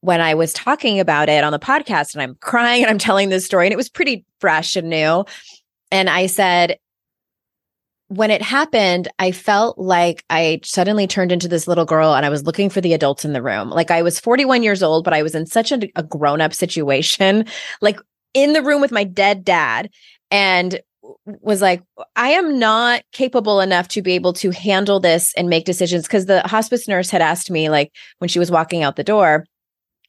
when 0.00 0.20
i 0.20 0.34
was 0.34 0.52
talking 0.52 1.00
about 1.00 1.30
it 1.30 1.42
on 1.42 1.52
the 1.52 1.58
podcast 1.58 2.12
and 2.14 2.22
i'm 2.22 2.34
crying 2.36 2.82
and 2.82 2.90
i'm 2.90 2.98
telling 2.98 3.30
this 3.30 3.46
story 3.46 3.66
and 3.66 3.72
it 3.72 3.78
was 3.78 3.88
pretty 3.88 4.26
fresh 4.40 4.76
and 4.76 4.90
new. 4.90 5.24
And 5.90 6.10
i 6.10 6.26
said 6.26 6.76
when 8.12 8.30
it 8.30 8.42
happened, 8.42 9.08
I 9.18 9.32
felt 9.32 9.78
like 9.78 10.22
I 10.28 10.60
suddenly 10.64 11.06
turned 11.06 11.32
into 11.32 11.48
this 11.48 11.66
little 11.66 11.86
girl 11.86 12.14
and 12.14 12.26
I 12.26 12.28
was 12.28 12.44
looking 12.44 12.68
for 12.68 12.82
the 12.82 12.92
adults 12.92 13.24
in 13.24 13.32
the 13.32 13.40
room. 13.40 13.70
Like 13.70 13.90
I 13.90 14.02
was 14.02 14.20
41 14.20 14.62
years 14.62 14.82
old, 14.82 15.02
but 15.02 15.14
I 15.14 15.22
was 15.22 15.34
in 15.34 15.46
such 15.46 15.72
a, 15.72 15.90
a 15.96 16.02
grown 16.02 16.42
up 16.42 16.52
situation, 16.52 17.46
like 17.80 17.98
in 18.34 18.52
the 18.52 18.62
room 18.62 18.82
with 18.82 18.92
my 18.92 19.04
dead 19.04 19.46
dad 19.46 19.88
and 20.30 20.78
was 21.40 21.62
like, 21.62 21.82
I 22.14 22.32
am 22.32 22.58
not 22.58 23.02
capable 23.12 23.60
enough 23.60 23.88
to 23.88 24.02
be 24.02 24.12
able 24.12 24.34
to 24.34 24.50
handle 24.50 25.00
this 25.00 25.32
and 25.34 25.48
make 25.48 25.64
decisions. 25.64 26.06
Cause 26.06 26.26
the 26.26 26.46
hospice 26.46 26.86
nurse 26.86 27.08
had 27.08 27.22
asked 27.22 27.50
me, 27.50 27.70
like, 27.70 27.92
when 28.18 28.28
she 28.28 28.38
was 28.38 28.50
walking 28.50 28.82
out 28.82 28.96
the 28.96 29.04
door, 29.04 29.46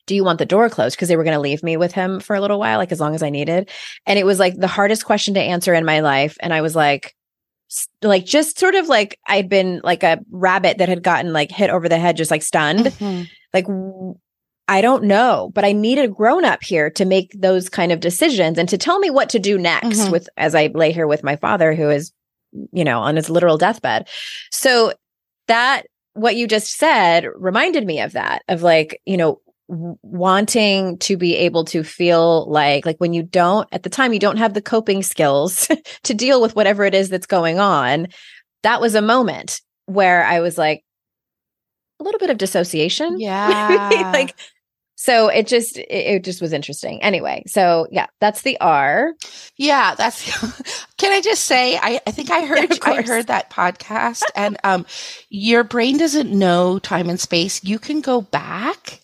do 0.08 0.16
you 0.16 0.26
want 0.26 0.40
the 0.40 0.46
door 0.46 0.70
closed? 0.70 0.98
Because 0.98 1.08
they 1.08 1.16
were 1.16 1.24
going 1.24 1.36
to 1.36 1.40
leave 1.40 1.64
me 1.64 1.78
with 1.78 1.94
him 1.94 2.20
for 2.20 2.36
a 2.36 2.42
little 2.42 2.60
while, 2.60 2.80
like 2.80 2.92
as 2.92 3.00
long 3.00 3.16
as 3.16 3.24
I 3.24 3.30
needed. 3.30 3.70
And 4.06 4.20
it 4.20 4.26
was 4.26 4.40
like 4.40 4.58
the 4.58 4.68
hardest 4.68 5.06
question 5.06 5.36
to 5.36 5.40
answer 5.40 5.74
in 5.74 5.86
my 5.86 6.02
life. 6.02 6.36
And 6.42 6.54
I 6.54 6.60
was 6.60 6.76
like, 6.76 7.16
like 8.02 8.26
just 8.26 8.60
sort 8.60 8.76
of 8.76 8.88
like 8.88 9.20
I'd 9.28 9.50
been 9.50 9.82
like 9.84 10.04
a 10.04 10.20
rabbit 10.32 10.78
that 10.78 10.90
had 10.90 11.04
gotten 11.04 11.34
like 11.34 11.52
hit 11.52 11.70
over 11.70 11.90
the 11.90 12.00
head, 12.00 12.18
just 12.18 12.32
like 12.32 12.44
stunned. 12.44 12.86
Mm-hmm. 12.86 13.24
Like, 13.54 13.68
I 14.68 14.82
don't 14.82 15.04
know, 15.04 15.52
but 15.54 15.66
I 15.66 15.74
need 15.74 16.00
a 16.00 16.08
grown 16.08 16.46
up 16.46 16.64
here 16.64 16.90
to 16.92 17.06
make 17.06 17.32
those 17.38 17.70
kind 17.70 17.92
of 17.92 18.00
decisions 18.00 18.58
and 18.58 18.68
to 18.70 18.78
tell 18.78 19.00
me 19.00 19.10
what 19.10 19.30
to 19.30 19.40
do 19.40 19.58
next 19.58 20.00
mm-hmm. 20.00 20.12
with 20.12 20.30
as 20.38 20.56
I 20.56 20.68
lay 20.68 20.92
here 20.92 21.08
with 21.08 21.24
my 21.24 21.36
father 21.36 21.74
who 21.74 21.90
is, 21.90 22.12
you 22.72 22.84
know, 22.84 23.00
on 23.00 23.16
his 23.16 23.30
literal 23.30 23.58
deathbed. 23.58 24.08
So 24.52 24.94
that 25.48 25.84
what 26.14 26.36
you 26.36 26.48
just 26.48 26.78
said 26.78 27.28
reminded 27.36 27.86
me 27.86 28.00
of 28.00 28.14
that, 28.14 28.44
of 28.48 28.62
like, 28.62 29.02
you 29.06 29.18
know, 29.18 29.42
wanting 29.68 30.98
to 31.00 31.16
be 31.18 31.36
able 31.36 31.64
to 31.64 31.84
feel 31.84 32.50
like 32.50 32.86
like 32.86 32.98
when 32.98 33.14
you 33.14 33.24
don't 33.24 33.68
at 33.72 33.84
the 33.84 33.90
time 33.90 34.14
you 34.14 34.20
don't 34.20 34.38
have 34.38 34.54
the 34.54 34.62
coping 34.62 35.02
skills 35.02 35.70
to 36.04 36.14
deal 36.14 36.42
with 36.42 36.56
whatever 36.56 36.84
it 36.84 36.94
is 36.94 37.10
that's 37.10 37.26
going 37.26 37.60
on 37.60 38.08
that 38.64 38.82
was 38.82 38.94
a 38.94 39.02
moment 39.02 39.62
where 39.86 40.26
i 40.26 40.42
was 40.42 40.58
like 40.58 40.84
a 42.00 42.04
little 42.04 42.20
bit 42.20 42.30
of 42.30 42.38
dissociation. 42.38 43.20
Yeah. 43.24 44.12
Like 44.14 44.36
so 44.96 45.28
it 45.28 45.48
just 45.48 45.78
it, 45.78 46.24
just 46.24 46.42
was 46.42 46.54
interesting. 46.54 47.02
Anyway 47.02 47.44
so 47.48 47.88
yeah 47.92 48.08
that's 48.20 48.42
the 48.42 48.60
r. 48.60 49.14
Yeah 49.58 49.96
that's 49.96 50.24
can 50.98 51.12
i 51.12 51.22
just 51.22 51.46
say 51.46 51.78
i, 51.78 52.00
I 52.06 52.12
think 52.12 52.32
i 52.32 52.46
heard 52.46 52.70
yeah, 52.70 52.78
i 52.84 53.02
heard 53.02 53.28
that 53.28 53.50
podcast 53.50 54.24
and 54.36 54.58
um 54.64 54.86
your 55.30 55.64
brain 55.64 55.98
doesn't 55.98 56.32
know 56.32 56.80
time 56.80 57.10
and 57.10 57.20
space. 57.20 57.64
You 57.64 57.80
can 57.80 58.02
go 58.02 58.22
back 58.22 59.00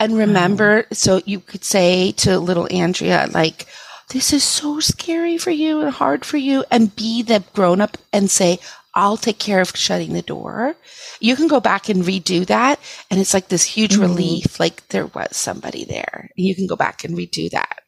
and 0.00 0.16
remember, 0.16 0.86
so 0.92 1.20
you 1.24 1.40
could 1.40 1.64
say 1.64 2.12
to 2.12 2.38
little 2.38 2.68
Andrea, 2.70 3.28
like, 3.32 3.66
this 4.10 4.32
is 4.32 4.44
so 4.44 4.80
scary 4.80 5.38
for 5.38 5.50
you 5.50 5.80
and 5.80 5.90
hard 5.90 6.24
for 6.24 6.36
you, 6.36 6.64
and 6.70 6.94
be 6.94 7.22
the 7.22 7.42
grown 7.54 7.80
up 7.80 7.96
and 8.12 8.30
say, 8.30 8.58
I'll 8.94 9.16
take 9.16 9.38
care 9.38 9.60
of 9.60 9.70
shutting 9.76 10.12
the 10.12 10.22
door. 10.22 10.76
You 11.20 11.34
can 11.34 11.48
go 11.48 11.58
back 11.58 11.88
and 11.88 12.04
redo 12.04 12.46
that. 12.46 12.78
And 13.10 13.18
it's 13.20 13.34
like 13.34 13.48
this 13.48 13.64
huge 13.64 13.96
Mhm. 13.96 14.00
relief. 14.02 14.60
Like 14.60 14.86
there 14.88 15.06
was 15.06 15.36
somebody 15.36 15.84
there. 15.84 16.30
You 16.36 16.54
can 16.54 16.66
go 16.68 16.76
back 16.76 17.02
and 17.02 17.16
redo 17.16 17.50
that 17.50 17.80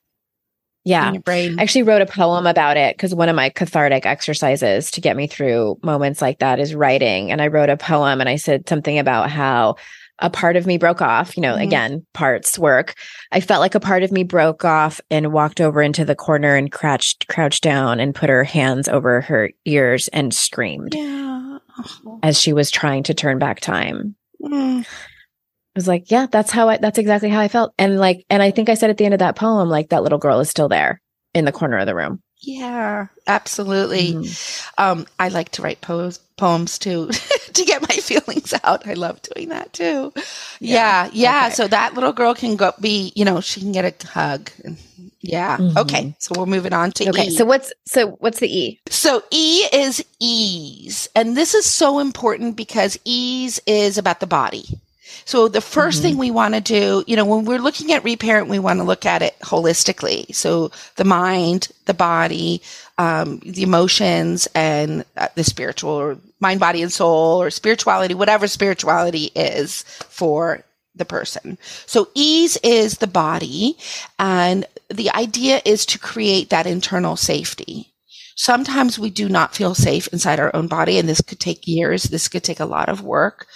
Yeah. 0.85 1.12
your 1.12 1.23
brain. 1.23 1.61
I 1.61 1.62
actually 1.62 1.85
wrote 1.85 2.03
a 2.03 2.07
poem 2.07 2.47
about 2.47 2.77
it 2.77 2.97
because 2.97 3.14
one 3.14 3.29
of 3.29 3.37
my 3.37 3.51
cathartic 3.51 4.05
exercises 4.05 4.90
to 4.92 5.01
get 5.01 5.16
me 5.16 5.29
through 5.29 5.79
moments 5.85 6.21
like 6.21 6.40
that 6.40 6.59
is 6.59 6.75
writing. 6.75 7.31
And 7.31 7.40
I 7.40 7.49
wrote 7.49 7.71
a 7.71 7.77
poem 7.77 8.21
and 8.21 8.29
I 8.29 8.35
said 8.37 8.69
something 8.69 8.99
about 8.99 9.31
how 9.31 9.77
a 10.20 10.31
part 10.31 10.57
of 10.57 10.66
me 10.66 10.79
broke 10.79 11.02
off. 11.02 11.37
You 11.37 11.42
know, 11.42 11.57
Mhm. 11.57 11.62
again, 11.62 12.07
parts 12.14 12.59
work. 12.59 12.94
I 13.33 13.40
felt 13.40 13.61
like 13.61 13.74
a 13.74 13.81
part 13.81 14.02
of 14.02 14.12
me 14.12 14.22
broke 14.24 14.64
off 14.64 15.00
and 15.11 15.33
walked 15.33 15.61
over 15.61 15.83
into 15.83 16.05
the 16.05 16.14
corner 16.14 16.57
and 16.57 16.72
crouched, 16.72 17.29
crouched 17.29 17.62
down 17.62 18.00
and 18.00 18.14
put 18.14 18.31
her 18.31 18.44
hands 18.44 18.88
over 18.88 19.20
her 19.22 19.50
ears 19.64 20.09
and 20.09 20.33
screamed 20.33 20.94
yeah. 20.94 21.59
Oh. 22.07 22.20
as 22.22 22.40
she 22.40 22.52
was 22.52 22.70
trying 22.70 23.02
to 23.05 23.14
turn 23.14 23.38
back 23.38 23.61
time. 23.61 24.14
Mm. 24.42 24.83
I 24.85 25.79
was 25.79 25.87
like, 25.88 26.11
yeah, 26.11 26.26
that's 26.31 26.50
how 26.50 26.70
I, 26.70 26.79
that's 26.79 26.96
exactly 26.98 27.29
how 27.29 27.40
I 27.40 27.48
felt. 27.48 27.74
And 27.79 27.98
like, 27.98 28.24
and 28.31 28.42
I 28.42 28.50
think 28.50 28.70
I 28.70 28.74
said 28.74 28.88
at 28.88 28.96
the 28.96 29.05
end 29.05 29.12
of 29.12 29.20
that 29.20 29.37
poem, 29.37 29.68
like 29.68 29.90
that 29.90 30.02
little 30.02 30.18
girl 30.18 30.40
is 30.40 30.48
still 30.48 30.68
there 30.70 31.02
in 31.35 31.44
the 31.44 31.52
corner 31.52 31.76
of 31.76 31.87
the 31.87 31.94
room. 31.94 32.22
Yeah, 32.40 33.07
absolutely. 33.27 34.12
Mhm. 34.14 34.62
Um, 34.79 35.07
I 35.18 35.29
like 35.29 35.51
to 35.53 35.62
write 35.62 35.81
po- 35.81 36.12
poems 36.37 36.79
too 36.79 37.09
to 37.55 37.64
get 37.64 37.83
my 37.83 37.96
feelings 37.96 38.55
out. 38.62 38.87
I 38.87 38.94
love 38.94 39.20
doing 39.22 39.49
that 39.49 39.72
too. 39.72 40.12
Yeah, 40.61 41.07
Yeah. 41.07 41.11
yeah. 41.12 41.46
Okay. 41.46 41.55
So 41.55 41.68
that 41.68 41.94
little 41.94 42.12
girl 42.12 42.35
can 42.35 42.57
go 42.57 42.72
be, 42.81 43.12
you 43.16 43.25
know, 43.25 43.40
she 43.40 43.61
can 43.61 43.72
get 43.72 43.85
a 44.05 44.07
hug. 44.09 44.51
Yeah. 45.22 45.57
Mhm. 45.57 45.77
Okay. 45.79 46.14
So 46.18 46.35
we're 46.38 46.46
moving 46.46 46.72
on 46.72 46.92
to 46.92 47.09
Okay. 47.09 47.27
E. 47.29 47.31
So 47.31 47.44
what's, 47.44 47.72
so 47.87 48.09
what's 48.20 48.38
the 48.40 48.55
E? 48.55 48.81
So 48.90 49.22
E 49.31 49.62
is 49.72 50.05
ease. 50.20 51.09
And 51.16 51.37
this 51.37 51.55
is 51.55 51.66
so 51.66 51.99
important 51.99 52.55
because 52.57 52.99
ease 53.05 53.61
is 53.66 53.99
about 53.99 54.20
the 54.20 54.27
body. 54.27 54.66
So 55.26 55.48
the 55.48 55.60
1st 55.60 55.98
Mhm. 55.98 56.02
thing 56.02 56.18
we 56.18 56.30
want 56.30 56.54
to 56.54 56.60
do, 56.60 57.04
you 57.06 57.16
know, 57.16 57.24
when 57.24 57.44
we're 57.44 57.58
looking 57.58 57.92
at 57.92 58.04
reparent, 58.04 58.48
we 58.48 58.60
want 58.60 58.78
to 58.78 58.84
look 58.84 59.04
at 59.04 59.22
it 59.22 59.34
holistically. 59.42 60.34
So 60.34 60.70
the 60.94 61.04
mind, 61.04 61.68
the 61.84 61.94
body, 61.94 62.62
um, 62.96 63.40
the 63.44 63.62
emotions, 63.64 64.48
and 64.54 65.04
uh, 65.16 65.28
the 65.34 65.44
spiritual, 65.44 65.90
or 65.90 66.18
mind, 66.40 66.60
body, 66.60 66.80
and 66.80 66.92
soul, 66.92 67.42
or 67.42 67.50
spirituality, 67.50 68.14
whatever 68.14 68.46
spirituality 68.46 69.32
is 69.34 69.84
for 70.08 70.64
the 70.94 71.04
person. 71.04 71.58
So 71.86 72.08
ease 72.14 72.56
is 72.62 72.98
the 72.98 73.06
body, 73.06 73.76
and 74.18 74.64
the 74.88 75.10
idea 75.10 75.60
is 75.64 75.84
to 75.86 75.98
create 75.98 76.50
that 76.50 76.66
internal 76.66 77.16
safety 77.16 77.92
sometimes 78.37 78.99
we 78.99 79.11
do 79.11 79.29
not 79.29 79.55
feel 79.55 79.75
safe 79.75 80.07
inside 80.09 80.38
our 80.38 80.55
own 80.55 80.68
body 80.68 80.99
and 80.99 81.09
this 81.09 81.20
could 81.20 81.40
take 81.40 81.66
years. 81.66 82.05
This 82.05 82.29
could 82.29 82.44
take 82.44 82.61
a 82.61 82.66
lot 82.66 82.88
of 82.88 83.03
work 83.03 83.46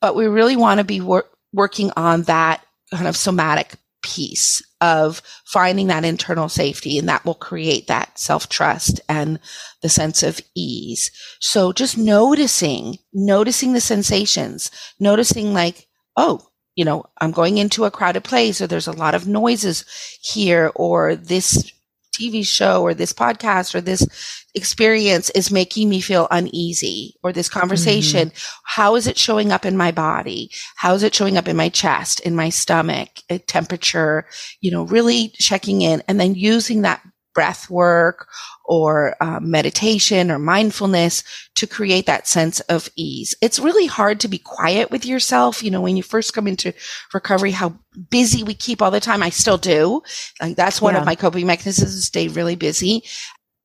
but 0.00 0.14
we 0.14 0.26
really 0.26 0.56
want 0.56 0.78
to 0.78 0.84
be 0.84 1.00
wor- 1.00 1.28
working 1.52 1.90
on 1.96 2.22
that 2.22 2.64
kind 2.92 3.06
of 3.06 3.16
somatic 3.16 3.74
piece 4.02 4.62
of 4.80 5.20
finding 5.44 5.88
that 5.88 6.04
internal 6.04 6.48
safety 6.48 6.98
and 6.98 7.08
that 7.08 7.24
will 7.24 7.34
create 7.34 7.88
that 7.88 8.16
self-trust 8.16 9.00
and 9.08 9.40
the 9.82 9.88
sense 9.88 10.22
of 10.22 10.40
ease. 10.54 11.10
So 11.40 11.72
just 11.72 11.98
noticing 11.98 12.98
noticing 13.12 13.72
the 13.72 13.80
sensations 13.80 14.70
noticing 15.00 15.52
like 15.52 15.88
oh 16.16 16.46
you 16.76 16.84
know 16.84 17.04
i'm 17.20 17.32
going 17.32 17.58
into 17.58 17.84
a 17.84 17.90
crowded 17.90 18.22
place 18.22 18.60
or 18.60 18.68
there's 18.68 18.86
a 18.86 18.92
lot 18.92 19.14
of 19.14 19.26
noises 19.26 19.84
here 20.22 20.70
or 20.76 21.16
this 21.16 21.72
TV 22.18 22.44
show 22.44 22.82
or 22.82 22.94
this 22.94 23.12
podcast 23.12 23.74
or 23.74 23.80
this 23.80 24.06
experience 24.54 25.30
is 25.30 25.50
making 25.50 25.88
me 25.88 26.00
feel 26.00 26.26
uneasy 26.30 27.14
or 27.22 27.32
this 27.32 27.48
conversation. 27.48 28.32
How 28.64 28.96
is 28.96 29.06
it 29.06 29.16
showing 29.16 29.52
up 29.52 29.64
in 29.64 29.76
my 29.76 29.92
body? 29.92 30.50
How 30.76 30.94
is 30.94 31.02
it 31.02 31.14
showing 31.14 31.36
up 31.36 31.48
in 31.48 31.56
my 31.56 31.68
chest, 31.68 32.20
in 32.20 32.34
my 32.34 32.48
stomach, 32.48 33.08
uh, 33.30 33.38
temperature, 33.46 34.26
you 34.60 34.70
know, 34.70 34.82
really 34.84 35.28
checking 35.38 35.82
in 35.82 36.02
and 36.08 36.18
then 36.18 36.34
using 36.34 36.82
that 36.82 37.02
breath 37.38 37.70
work 37.70 38.26
or 38.64 39.14
um, 39.20 39.48
meditation 39.48 40.28
or 40.28 40.40
mindfulness 40.40 41.22
to 41.54 41.68
create 41.68 42.04
that 42.06 42.26
sense 42.26 42.58
of 42.62 42.88
ease. 42.96 43.32
It's 43.40 43.60
really 43.60 43.86
hard 43.86 44.18
to 44.20 44.28
be 44.28 44.38
quiet 44.38 44.90
with 44.90 45.06
yourself. 45.06 45.62
You 45.62 45.70
know, 45.70 45.80
when 45.80 45.96
you 45.96 46.02
first 46.02 46.34
come 46.34 46.48
into 46.48 46.74
recovery, 47.14 47.52
how 47.52 47.78
busy 48.10 48.42
we 48.42 48.54
keep 48.54 48.82
all 48.82 48.90
the 48.90 48.98
time. 48.98 49.22
I 49.22 49.30
still 49.30 49.56
do. 49.56 50.02
Like 50.42 50.56
that's 50.56 50.82
one 50.82 50.94
Yeah. 50.94 51.00
of 51.00 51.06
my 51.06 51.14
coping 51.14 51.46
mechanisms 51.46 51.94
to 51.94 52.02
stay 52.02 52.26
really 52.26 52.56
busy. 52.56 53.04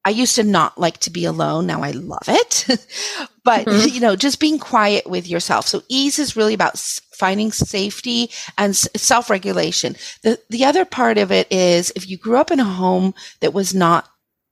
I 0.06 0.10
used 0.10 0.36
to 0.36 0.44
not 0.44 0.78
like 0.78 0.98
to 1.00 1.10
be 1.10 1.26
alone. 1.26 1.66
Now 1.68 1.82
I 1.84 1.92
love 1.92 2.28
it. 2.28 2.66
but, 3.44 3.66
Mhm. 3.66 3.94
you 3.94 4.00
know, 4.02 4.16
just 4.16 4.40
being 4.40 4.60
quiet 4.60 5.10
with 5.10 5.28
yourself. 5.28 5.68
So 5.68 5.82
ease 5.90 6.20
is 6.20 6.36
really 6.36 6.54
about 6.54 6.78
finding 7.14 7.52
safety 7.52 8.30
and 8.58 8.76
self-regulation. 8.76 9.96
The, 10.24 10.40
the 10.50 10.66
other 10.66 10.86
part 10.86 11.18
of 11.18 11.32
it 11.32 11.52
is 11.52 11.92
if 11.96 12.08
you 12.10 12.18
grew 12.18 12.38
up 12.38 12.52
in 12.52 12.60
a 12.60 12.66
home 12.66 13.14
that 13.40 13.54
was 13.54 13.74
not 13.74 14.10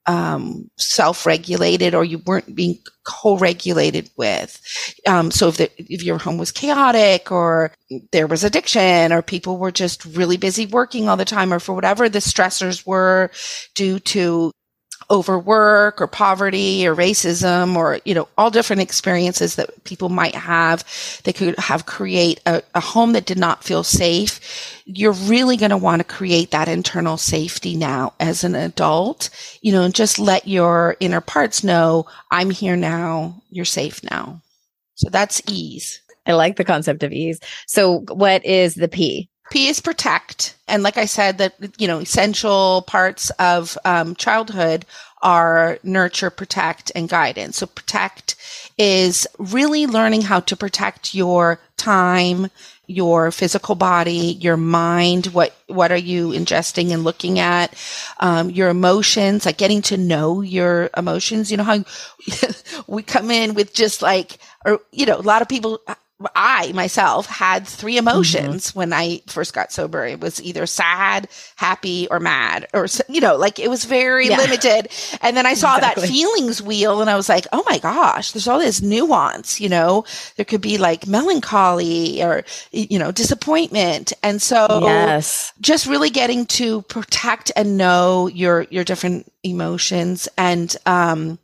um, 0.07 0.69
self-regulated 0.77 1.93
or 1.93 2.03
you 2.03 2.19
weren't 2.25 2.55
being 2.55 2.79
co-regulated 3.03 4.09
with. 4.17 4.59
Um, 5.07 5.31
so 5.31 5.47
if 5.49 5.57
the, 5.57 5.69
if 5.77 6.03
your 6.03 6.17
home 6.17 6.37
was 6.37 6.51
chaotic 6.51 7.31
or 7.31 7.71
there 8.11 8.27
was 8.27 8.43
addiction 8.43 9.11
or 9.11 9.21
people 9.21 9.57
were 9.57 9.71
just 9.71 10.03
really 10.05 10.37
busy 10.37 10.65
working 10.65 11.07
all 11.07 11.17
the 11.17 11.25
time 11.25 11.53
or 11.53 11.59
for 11.59 11.73
whatever 11.75 12.09
the 12.09 12.19
stressors 12.19 12.85
were 12.85 13.29
due 13.75 13.99
to 13.99 14.51
overwork 15.11 16.01
or 16.01 16.07
poverty 16.07 16.87
or 16.87 16.95
racism 16.95 17.75
or 17.75 17.99
you 18.05 18.15
know 18.15 18.27
all 18.37 18.49
different 18.49 18.81
experiences 18.81 19.55
that 19.57 19.83
people 19.83 20.09
might 20.09 20.35
have. 20.35 20.85
They 21.25 21.33
could 21.33 21.59
have 21.59 21.85
create 21.85 22.41
a, 22.47 22.63
a 22.75 22.79
home 22.81 23.13
that 23.13 23.27
did 23.27 23.37
not 23.39 23.63
feel 23.63 23.83
safe. 23.83 24.81
You're 24.85 25.13
really 25.13 25.57
going 25.57 25.71
to 25.71 25.77
want 25.77 25.99
to 26.01 26.05
create 26.05 26.51
that 26.51 26.69
internal 26.69 27.17
safety 27.17 27.75
now 27.77 28.13
as 28.19 28.43
an 28.43 28.55
adult 28.55 29.29
you 29.61 29.71
know 29.71 29.83
and 29.83 29.95
just 29.95 30.19
let 30.19 30.47
your 30.47 30.97
inner 31.01 31.21
parts 31.21 31.63
know 31.63 32.07
i'm 32.31 32.49
here 32.49 32.77
now. 32.77 33.41
You're 33.51 33.65
safe 33.65 34.03
now. 34.09 34.41
So 34.95 35.09
that's 35.09 35.41
ease. 35.47 36.01
I 36.27 36.33
like 36.33 36.57
the 36.57 36.63
concept 36.65 37.03
of 37.03 37.11
ease. 37.11 37.39
So 37.67 38.01
what 38.09 38.45
is 38.45 38.75
the 38.75 38.87
P? 38.87 39.30
P 39.51 39.67
is 39.67 39.81
protect. 39.81 40.55
And 40.69 40.81
like 40.81 40.97
I 40.97 41.05
said, 41.05 41.37
that, 41.39 41.53
you 41.77 41.87
know, 41.87 41.99
essential 41.99 42.83
parts 42.87 43.29
of 43.31 43.77
um, 43.83 44.15
childhood 44.15 44.85
are 45.21 45.77
nurture, 45.83 46.29
protect, 46.29 46.89
and 46.95 47.09
guidance. 47.09 47.57
So 47.57 47.67
protect 47.67 48.37
is 48.77 49.27
really 49.37 49.85
learning 49.87 50.21
how 50.21 50.39
to 50.39 50.55
protect 50.55 51.13
your 51.13 51.59
time, 51.75 52.47
your 52.87 53.29
physical 53.29 53.75
body, 53.75 54.37
your 54.39 54.55
mind. 54.55 55.27
What, 55.27 55.53
what 55.67 55.91
are 55.91 55.97
you 55.97 56.29
ingesting 56.29 56.91
and 56.93 57.03
looking 57.03 57.37
at? 57.37 57.75
Um, 58.21 58.49
your 58.49 58.69
emotions, 58.69 59.45
like 59.45 59.57
getting 59.57 59.81
to 59.83 59.97
know 59.97 60.39
your 60.39 60.89
emotions. 60.95 61.51
You 61.51 61.57
know 61.57 61.63
how 61.65 61.83
we 62.87 63.03
come 63.03 63.29
in 63.29 63.53
with 63.53 63.73
just 63.73 64.01
like, 64.01 64.37
or, 64.65 64.79
you 64.93 65.05
know, 65.05 65.17
a 65.17 65.21
lot 65.21 65.41
of 65.41 65.49
people, 65.49 65.81
I 66.35 66.71
myself 66.73 67.25
had 67.27 67.67
three 67.67 67.97
emotions 67.97 68.73
when 68.75 68.93
I 68.93 69.21
first 69.27 69.53
got 69.53 69.71
sober. 69.71 70.05
It 70.05 70.19
was 70.19 70.41
either 70.41 70.65
sad, 70.65 71.27
happy, 71.55 72.07
or 72.09 72.19
mad, 72.19 72.67
or 72.73 72.87
you 73.09 73.21
know, 73.21 73.35
like 73.35 73.59
it 73.59 73.69
was 73.69 73.85
very 73.85 74.27
Yeah. 74.29 74.37
limited. 74.37 74.89
And 75.21 75.35
then 75.37 75.45
I 75.45 75.53
saw 75.55 75.75
Exactly. 75.77 76.01
that 76.03 76.07
feelings 76.09 76.61
wheel, 76.61 77.01
and 77.01 77.09
I 77.09 77.15
was 77.15 77.29
like, 77.29 77.47
oh 77.51 77.63
my 77.69 77.77
gosh, 77.79 78.31
there's 78.31 78.47
all 78.47 78.59
this 78.59 78.81
nuance. 78.81 79.59
You 79.59 79.69
know, 79.69 80.05
there 80.35 80.45
could 80.45 80.61
be 80.61 80.77
like 80.77 81.07
melancholy 81.07 82.21
or 82.23 82.43
you 82.71 82.99
know 82.99 83.11
disappointment, 83.11 84.13
and 84.23 84.41
so 84.41 84.67
yes. 84.83 85.53
just 85.61 85.85
really 85.87 86.09
getting 86.09 86.45
to 86.47 86.81
protect 86.83 87.51
and 87.55 87.77
know 87.77 88.27
your 88.27 88.63
your 88.69 88.83
different 88.83 89.31
emotions 89.43 90.27
and 90.37 90.77
um 90.85 91.39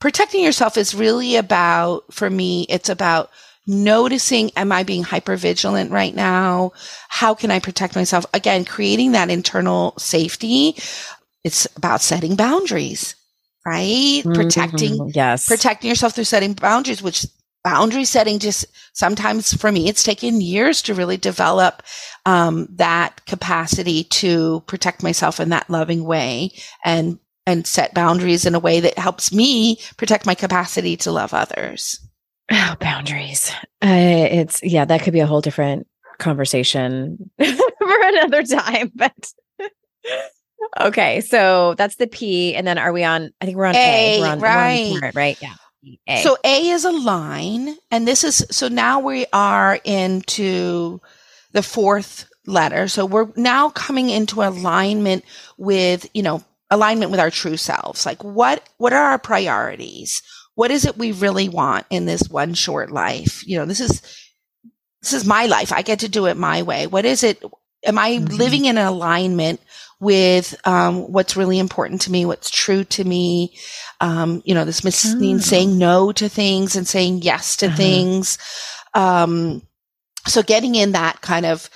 protecting 0.00 0.42
yourself 0.42 0.76
is 0.76 0.94
really 0.94 1.36
about 1.36 2.04
for 2.12 2.28
me 2.30 2.66
it's 2.68 2.88
about 2.88 3.30
noticing 3.66 4.50
am 4.56 4.70
i 4.72 4.82
being 4.82 5.02
hyper 5.02 5.36
vigilant 5.36 5.90
right 5.90 6.14
now 6.14 6.72
how 7.08 7.34
can 7.34 7.50
i 7.50 7.58
protect 7.58 7.96
myself 7.96 8.26
again 8.34 8.64
creating 8.64 9.12
that 9.12 9.30
internal 9.30 9.94
safety 9.98 10.76
it's 11.44 11.66
about 11.76 12.00
setting 12.00 12.36
boundaries 12.36 13.14
right 13.66 14.22
protecting 14.34 14.98
Mhm. 14.98 15.12
Yes. 15.14 15.46
protecting 15.46 15.88
yourself 15.88 16.14
through 16.14 16.24
setting 16.24 16.52
boundaries, 16.54 17.02
which 17.02 17.26
boundary 17.62 18.04
setting 18.04 18.38
just 18.38 18.66
sometimes 18.92 19.54
for 19.54 19.72
me, 19.72 19.88
it's 19.88 20.02
taken 20.02 20.40
years 20.40 20.82
to 20.82 20.94
really 20.94 21.16
develop 21.16 21.82
um, 22.26 22.68
that 22.76 23.24
capacity 23.26 24.04
to 24.04 24.60
protect 24.66 25.02
myself 25.02 25.40
in 25.40 25.48
that 25.48 25.68
loving 25.70 26.04
way 26.04 26.50
and 26.84 27.18
and 27.46 27.66
set 27.66 27.92
boundaries 27.94 28.46
in 28.46 28.54
a 28.54 28.58
way 28.58 28.80
that 28.80 28.98
helps 28.98 29.32
me 29.32 29.78
protect 29.98 30.24
my 30.24 30.34
capacity 30.34 30.96
to 30.96 31.12
love 31.12 31.34
others. 31.34 32.00
Oh, 32.50 32.76
boundaries. 32.80 33.50
Uh, 33.82 34.28
it's 34.30 34.62
yeah, 34.62 34.84
that 34.84 35.02
could 35.02 35.12
be 35.12 35.20
a 35.20 35.26
whole 35.26 35.40
different 35.40 35.86
conversation 36.18 37.30
for 37.38 38.00
another 38.02 38.42
time. 38.42 38.92
But 38.94 39.32
okay, 40.80 41.20
so 41.20 41.74
that's 41.74 41.96
the 41.96 42.06
P, 42.06 42.54
and 42.54 42.66
then 42.66 42.78
are 42.78 42.92
we 42.92 43.04
on? 43.04 43.30
I 43.40 43.44
think 43.44 43.56
we're 43.56 43.66
on 43.66 43.74
A. 43.76 44.18
A, 44.18 44.20
We're 44.20 44.26
on, 44.26 44.40
we're 44.40 44.48
on 44.48 45.00
right. 45.00 45.14
right? 45.14 45.38
Yeah. 45.42 45.54
A. 46.08 46.22
So 46.22 46.36
A 46.44 46.68
is 46.68 46.84
a 46.84 46.92
line, 46.92 47.76
and 47.90 48.08
this 48.08 48.24
is 48.24 48.44
so 48.50 48.68
now 48.68 49.00
we 49.00 49.26
are 49.32 49.78
into 49.84 51.00
the 51.52 51.62
fourth 51.62 52.26
letter. 52.46 52.88
So 52.88 53.04
we're 53.06 53.28
now 53.36 53.70
coming 53.70 54.10
into 54.10 54.42
alignment 54.42 55.24
with, 55.56 56.08
you 56.14 56.22
know, 56.22 56.42
alignment 56.70 57.10
with 57.10 57.20
our 57.20 57.30
true 57.30 57.56
selves. 57.56 58.06
Like 58.06 58.22
what 58.24 58.66
what 58.78 58.92
are 58.92 59.02
our 59.12 59.18
priorities? 59.18 60.22
What 60.54 60.70
is 60.70 60.84
it 60.84 60.96
we 60.96 61.12
really 61.12 61.48
want 61.48 61.86
in 61.90 62.06
this 62.06 62.28
one 62.28 62.54
short 62.54 62.90
life? 62.90 63.46
You 63.46 63.58
know, 63.58 63.66
this 63.66 63.80
is 63.80 64.00
this 65.02 65.12
is 65.12 65.26
my 65.26 65.46
life. 65.46 65.72
I 65.72 65.82
get 65.82 66.00
to 66.00 66.08
do 66.08 66.26
it 66.26 66.36
my 66.36 66.62
way. 66.62 66.86
What 66.86 67.04
is 67.04 67.22
it? 67.22 67.42
Am 67.84 67.98
I 67.98 68.12
mm-hmm. 68.12 68.34
living 68.34 68.64
in 68.64 68.78
alignment 68.78 69.60
with 70.00 70.54
um, 70.66 71.12
what's 71.12 71.36
really 71.36 71.58
important 71.58 72.02
to 72.02 72.10
me, 72.10 72.24
what's 72.24 72.50
true 72.50 72.84
to 72.84 73.04
me? 73.04 73.56
Um, 74.00 74.42
you 74.44 74.54
know, 74.54 74.64
this 74.64 74.84
means 74.84 75.44
oh. 75.44 75.48
saying 75.48 75.78
no 75.78 76.12
to 76.12 76.28
things 76.28 76.76
and 76.76 76.86
saying 76.86 77.22
yes 77.22 77.56
to 77.56 77.66
uh-huh. 77.66 77.76
things. 77.76 78.38
Um, 78.94 79.62
so 80.26 80.42
getting 80.42 80.74
in 80.74 80.92
that 80.92 81.20
kind 81.20 81.46
of, 81.46 81.68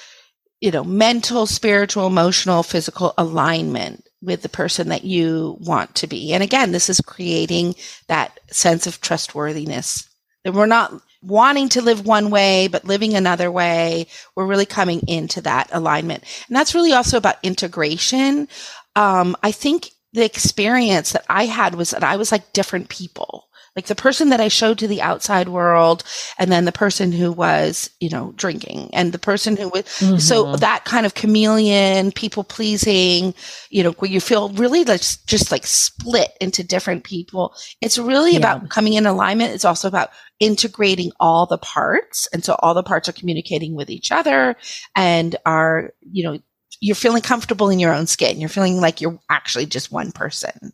you 0.61 0.71
know, 0.71 0.85
mental, 0.85 1.47
spiritual, 1.47 2.07
emotional, 2.07 2.63
physical 2.63 3.15
alignment 3.19 4.08
with 4.23 4.43
the 4.43 4.49
person 4.49 4.89
that 4.89 5.05
you 5.05 5.57
want 5.61 5.95
to 5.97 6.07
be. 6.07 6.33
And 6.33 6.43
again, 6.43 6.73
this 6.73 6.91
is 6.91 7.01
creating 7.01 7.75
that 8.09 8.39
sense 8.51 8.87
of 8.87 9.01
trustworthiness 9.01 10.09
that 10.45 10.53
we're 10.53 10.67
not 10.67 11.01
wanting 11.23 11.69
to 11.71 11.83
live 11.83 12.07
one 12.07 12.31
way, 12.31 12.69
but 12.69 12.85
living 12.85 13.15
another 13.15 13.51
way. 13.51 14.07
We're 14.35 14.47
really 14.47 14.67
coming 14.67 15.01
into 15.09 15.41
that 15.43 15.69
alignment. 15.73 16.25
And 16.49 16.57
that's 16.57 16.75
really 16.75 16.93
also 16.93 17.17
about 17.17 17.37
integration. 17.43 18.49
Um, 18.95 19.37
I 19.43 19.53
think 19.53 19.91
the 20.13 20.25
experience 20.25 21.13
that 21.13 21.25
I 21.29 21.47
had 21.47 21.75
was 21.75 21.91
that 21.91 22.05
I 22.05 22.17
was 22.17 22.33
like 22.33 22.53
different 22.53 22.89
people 22.89 23.48
like 23.79 23.87
the 23.87 23.95
person 23.95 24.31
that 24.31 24.41
I 24.41 24.49
showed 24.49 24.81
to 24.81 24.89
the 24.89 25.03
outside 25.03 25.49
world 25.49 26.03
and 26.37 26.51
then 26.51 26.65
the 26.65 26.73
person 26.73 27.13
who 27.13 27.31
was, 27.31 27.89
you 28.01 28.11
know, 28.11 28.33
drinking 28.35 28.91
and 28.93 29.13
the 29.13 29.21
person 29.21 29.57
who 29.57 29.69
was, 29.69 29.85
mm-hmm. 29.85 30.17
so 30.17 30.57
that 30.57 30.85
kind 30.85 31.07
of 31.07 31.15
chameleon, 31.15 32.11
people 32.11 32.43
pleasing, 32.43 33.35
you 33.71 33.85
know, 33.85 33.93
where 33.93 34.11
you 34.11 34.21
feel 34.21 34.49
really 34.49 34.83
like 34.83 35.03
just 35.27 35.53
like 35.53 35.65
split 35.65 36.37
into 36.41 36.65
different 36.65 37.05
people. 37.05 37.55
It's 37.81 37.99
really 37.99 38.33
yeah. 38.33 38.39
about 38.39 38.69
coming 38.69 38.95
in 38.95 39.07
alignment. 39.07 39.55
It's 39.55 39.65
also 39.65 39.87
about 39.87 40.11
integrating 40.41 41.13
all 41.21 41.47
the 41.47 41.59
parts. 41.59 42.27
And 42.33 42.45
so 42.45 42.57
all 42.59 42.75
the 42.75 42.83
parts 42.83 43.09
are 43.09 43.13
communicating 43.13 43.77
with 43.77 43.91
each 43.91 44.11
other 44.11 44.57
and 44.97 45.37
are, 45.47 45.93
you 46.11 46.25
know, 46.25 46.41
you're 46.81 46.97
feeling 46.97 47.23
comfortable 47.23 47.71
in 47.71 47.79
your 47.79 47.95
own 47.95 48.09
skin. 48.09 48.41
You're 48.41 48.49
feeling 48.49 48.81
like 48.81 49.01
you're 49.01 49.21
actually 49.31 49.67
just 49.67 49.93
one 49.93 50.11
person. 50.11 50.73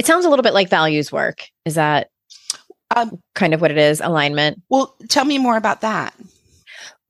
It 0.00 0.06
sounds 0.06 0.24
a 0.24 0.30
little 0.30 0.42
bit 0.42 0.54
like 0.54 0.70
values 0.70 1.12
work. 1.12 1.46
Is 1.66 1.74
that 1.74 2.08
um, 2.96 3.20
kind 3.34 3.52
of 3.52 3.60
what 3.60 3.70
it 3.70 3.76
is? 3.76 4.00
Alignment. 4.00 4.62
Well, 4.70 4.96
tell 5.10 5.26
me 5.26 5.36
more 5.36 5.58
about 5.58 5.82
that. 5.82 6.14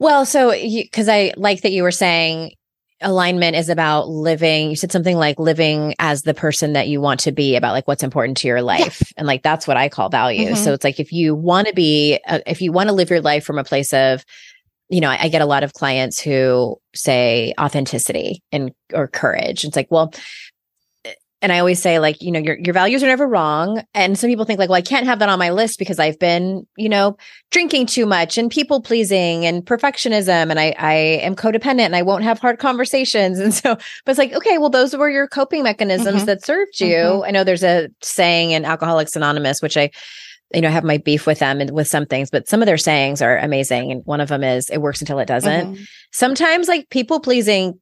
Well, 0.00 0.26
so 0.26 0.50
because 0.50 1.08
I 1.08 1.32
like 1.36 1.60
that 1.60 1.70
you 1.70 1.84
were 1.84 1.92
saying 1.92 2.50
alignment 3.00 3.54
is 3.54 3.68
about 3.68 4.08
living 4.08 4.70
you 4.70 4.76
said 4.76 4.92
something 4.92 5.16
like 5.16 5.38
living 5.38 5.94
as 6.00 6.20
the 6.20 6.34
person 6.34 6.74
that 6.74 6.88
you 6.88 7.00
want 7.00 7.20
to 7.20 7.32
be 7.32 7.56
about 7.56 7.72
like 7.72 7.88
what's 7.88 8.02
important 8.02 8.36
to 8.36 8.46
your 8.46 8.60
life 8.60 9.00
yeah. 9.00 9.12
and 9.16 9.26
like 9.26 9.42
that's 9.42 9.66
what 9.66 9.78
i 9.78 9.88
call 9.88 10.10
values 10.10 10.56
mm-hmm. 10.56 10.64
so 10.64 10.74
it's 10.74 10.84
like 10.84 11.00
if 11.00 11.10
you 11.10 11.34
want 11.34 11.66
to 11.66 11.72
be 11.72 12.18
uh, 12.28 12.40
if 12.46 12.60
you 12.60 12.72
want 12.72 12.90
to 12.90 12.94
live 12.94 13.08
your 13.08 13.22
life 13.22 13.42
from 13.42 13.56
a 13.56 13.64
place 13.64 13.94
of 13.94 14.22
you 14.90 15.00
know 15.00 15.08
I, 15.08 15.18
I, 15.22 15.28
get 15.28 15.40
a 15.40 15.46
lot 15.46 15.62
of 15.62 15.72
clients 15.72 16.20
who 16.20 16.76
say 16.94 17.54
authenticity 17.58 18.42
and 18.52 18.72
or 18.92 19.08
courage 19.08 19.64
it's 19.64 19.76
like 19.76 19.90
well 19.90 20.12
and 21.42 21.52
I 21.52 21.58
always 21.58 21.80
say 21.80 21.98
like, 21.98 22.20
you 22.20 22.30
know, 22.30 22.38
your 22.38 22.58
your 22.58 22.74
values 22.74 23.02
are 23.02 23.06
never 23.06 23.26
wrong. 23.26 23.82
And 23.94 24.18
some 24.18 24.28
people 24.28 24.44
think 24.44 24.58
like, 24.58 24.68
well, 24.68 24.76
I 24.76 24.82
can't 24.82 25.06
have 25.06 25.18
that 25.20 25.28
on 25.28 25.38
my 25.38 25.50
list 25.50 25.78
because 25.78 25.98
I've 25.98 26.18
been, 26.18 26.66
you 26.76 26.88
know, 26.88 27.16
drinking 27.50 27.86
too 27.86 28.04
much 28.04 28.36
and 28.36 28.50
people 28.50 28.82
pleasing 28.82 29.46
and 29.46 29.64
perfectionism 29.64 30.50
and 30.50 30.60
I 30.60 30.74
I 30.78 30.94
am 30.94 31.34
codependent 31.34 31.86
and 31.86 31.96
I 31.96 32.02
won't 32.02 32.24
have 32.24 32.38
hard 32.38 32.58
conversations. 32.58 33.40
And 33.50 33.54
so, 33.54 33.74
but 33.74 34.10
it's 34.12 34.18
like, 34.18 34.32
okay, 34.32 34.58
well, 34.58 34.70
those 34.70 34.94
were 34.94 35.08
your 35.08 35.26
coping 35.26 35.62
mechanisms 35.62 36.18
mm-hmm. 36.18 36.26
that 36.26 36.44
served 36.44 36.78
you. 36.78 36.94
Mm-hmm. 36.94 37.24
I 37.24 37.30
know 37.30 37.42
there's 37.42 37.64
a 37.64 37.88
saying 38.02 38.50
in 38.50 38.64
Alcoholics 38.64 39.16
Anonymous, 39.16 39.62
which 39.62 39.76
I 39.76 39.90
you 40.54 40.60
know, 40.60 40.68
have 40.70 40.84
my 40.84 40.98
beef 40.98 41.26
with 41.26 41.38
them 41.38 41.60
and 41.60 41.70
with 41.70 41.86
some 41.86 42.06
things, 42.06 42.28
but 42.30 42.48
some 42.48 42.60
of 42.60 42.66
their 42.66 42.76
sayings 42.76 43.22
are 43.22 43.38
amazing. 43.38 43.92
And 43.92 44.04
one 44.04 44.20
of 44.20 44.28
them 44.28 44.42
is, 44.42 44.68
it 44.68 44.78
works 44.78 45.00
until 45.00 45.20
it 45.20 45.26
doesn't. 45.26 45.74
Mm-hmm. 45.74 45.82
Sometimes 46.10 46.66
like 46.66 46.90
people 46.90 47.20
pleasing 47.20 47.78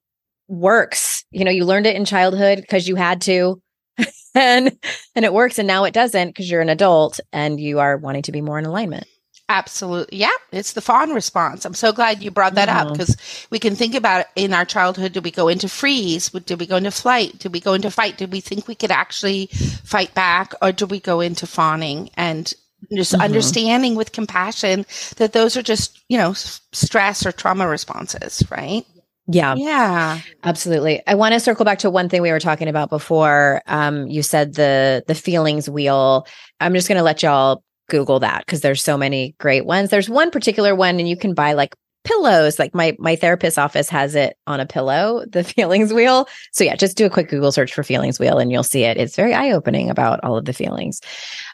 works. 0.49 1.25
You 1.31 1.45
know, 1.45 1.51
you 1.51 1.65
learned 1.65 1.87
it 1.87 1.97
in 1.97 2.05
childhood 2.05 2.61
because 2.61 2.89
you 2.89 2.97
had 2.97 3.21
to 3.23 3.63
and 4.35 4.77
and 5.15 5.25
it 5.25 5.33
works 5.33 5.59
and 5.59 5.69
now 5.69 5.85
it 5.85 5.95
doesn't 5.95 6.29
because 6.29 6.51
you're 6.51 6.61
an 6.61 6.69
adult 6.69 7.21
and 7.33 7.61
you 7.61 7.79
are 7.81 7.97
wanting 7.97 8.23
to 8.23 8.33
be 8.33 8.41
more 8.41 8.59
in 8.59 8.67
alignment. 8.67 9.07
Absolutely. 9.51 10.19
Yeah, 10.19 10.29
it's 10.53 10.75
the 10.75 10.83
fawn 10.83 11.15
response. 11.15 11.65
I'm 11.65 11.73
so 11.73 11.91
glad 11.91 12.23
you 12.23 12.31
brought 12.31 12.55
that 12.57 12.69
mm-hmm. 12.69 12.89
up 12.89 12.93
because 12.93 13.47
we 13.51 13.59
can 13.59 13.75
think 13.75 13.95
about 13.95 14.27
in 14.37 14.53
our 14.53 14.67
childhood. 14.67 15.15
Did 15.15 15.25
we 15.25 15.31
go 15.31 15.49
into 15.49 15.71
freeze? 15.71 16.29
Did 16.29 16.61
we 16.61 16.67
go 16.67 16.77
into 16.77 16.91
flight? 16.91 17.39
Did 17.39 17.55
we 17.55 17.61
go 17.61 17.73
into 17.73 17.91
fight? 17.91 18.19
Did 18.19 18.31
we 18.31 18.41
think 18.41 18.69
we 18.69 18.75
could 18.75 18.91
actually 18.91 19.47
fight 19.85 20.13
back 20.13 20.53
or 20.61 20.73
did 20.73 20.91
we 20.91 21.01
go 21.01 21.21
into 21.21 21.47
fawning? 21.47 22.11
And 22.15 22.53
just 22.95 23.15
mm-hmm. 23.15 23.23
understanding 23.23 23.95
with 23.95 24.13
compassion 24.13 24.85
that 25.17 25.33
those 25.33 25.57
are 25.57 25.63
just, 25.63 25.99
you 26.09 26.19
know, 26.19 26.35
stress 26.35 27.25
or 27.25 27.33
trauma 27.33 27.67
responses, 27.67 28.45
right? 28.51 28.85
Yeah. 29.29 29.55
Yeah. 29.57 30.21
Absolutely. 30.43 31.03
I 31.07 31.15
want 31.15 31.35
to 31.35 31.41
circle 31.41 31.65
back 31.65 31.81
to 31.81 31.91
one 31.91 32.09
thing 32.09 32.23
we 32.23 32.31
were 32.31 32.41
talking 32.41 32.67
about 32.67 32.89
before. 32.89 33.63
Um, 33.67 34.07
you 34.07 34.23
said 34.23 34.55
the 34.55 35.05
the 35.07 35.15
feelings 35.15 35.69
wheel. 35.69 36.27
I'm 36.61 36.75
just 36.75 36.89
gonna 36.89 37.03
let 37.03 37.23
y'all 37.23 37.63
Google 37.89 38.21
that 38.21 38.45
because 38.47 38.63
there's 38.63 38.83
so 38.83 38.97
many 38.97 39.35
great 39.39 39.67
ones. 39.67 39.91
There's 39.91 40.09
one 40.09 40.31
particular 40.31 40.75
one 40.75 40.99
and 40.99 41.09
you 41.09 41.17
can 41.17 41.35
buy 41.35 41.53
like 41.53 41.75
pillows. 42.05 42.59
Like 42.59 42.75
my 42.75 42.97
my 42.99 43.17
therapist's 43.17 43.59
office 43.59 43.91
has 43.91 44.15
it 44.15 44.37
on 44.47 44.61
a 44.61 44.67
pillow, 44.67 45.25
the 45.29 45.45
feelings 45.55 45.93
wheel. 45.93 46.27
So 46.53 46.65
yeah, 46.65 46.77
just 46.77 46.97
do 46.97 47.05
a 47.05 47.11
quick 47.11 47.29
Google 47.29 47.53
search 47.53 47.75
for 47.75 47.83
feelings 47.83 48.19
wheel 48.19 48.39
and 48.39 48.51
you'll 48.51 48.63
see 48.63 48.85
it. 48.85 48.97
It's 48.97 49.17
very 49.17 49.35
eye-opening 49.35 49.91
about 49.91 50.23
all 50.25 50.39
of 50.39 50.47
the 50.47 50.55
feelings. 50.55 51.01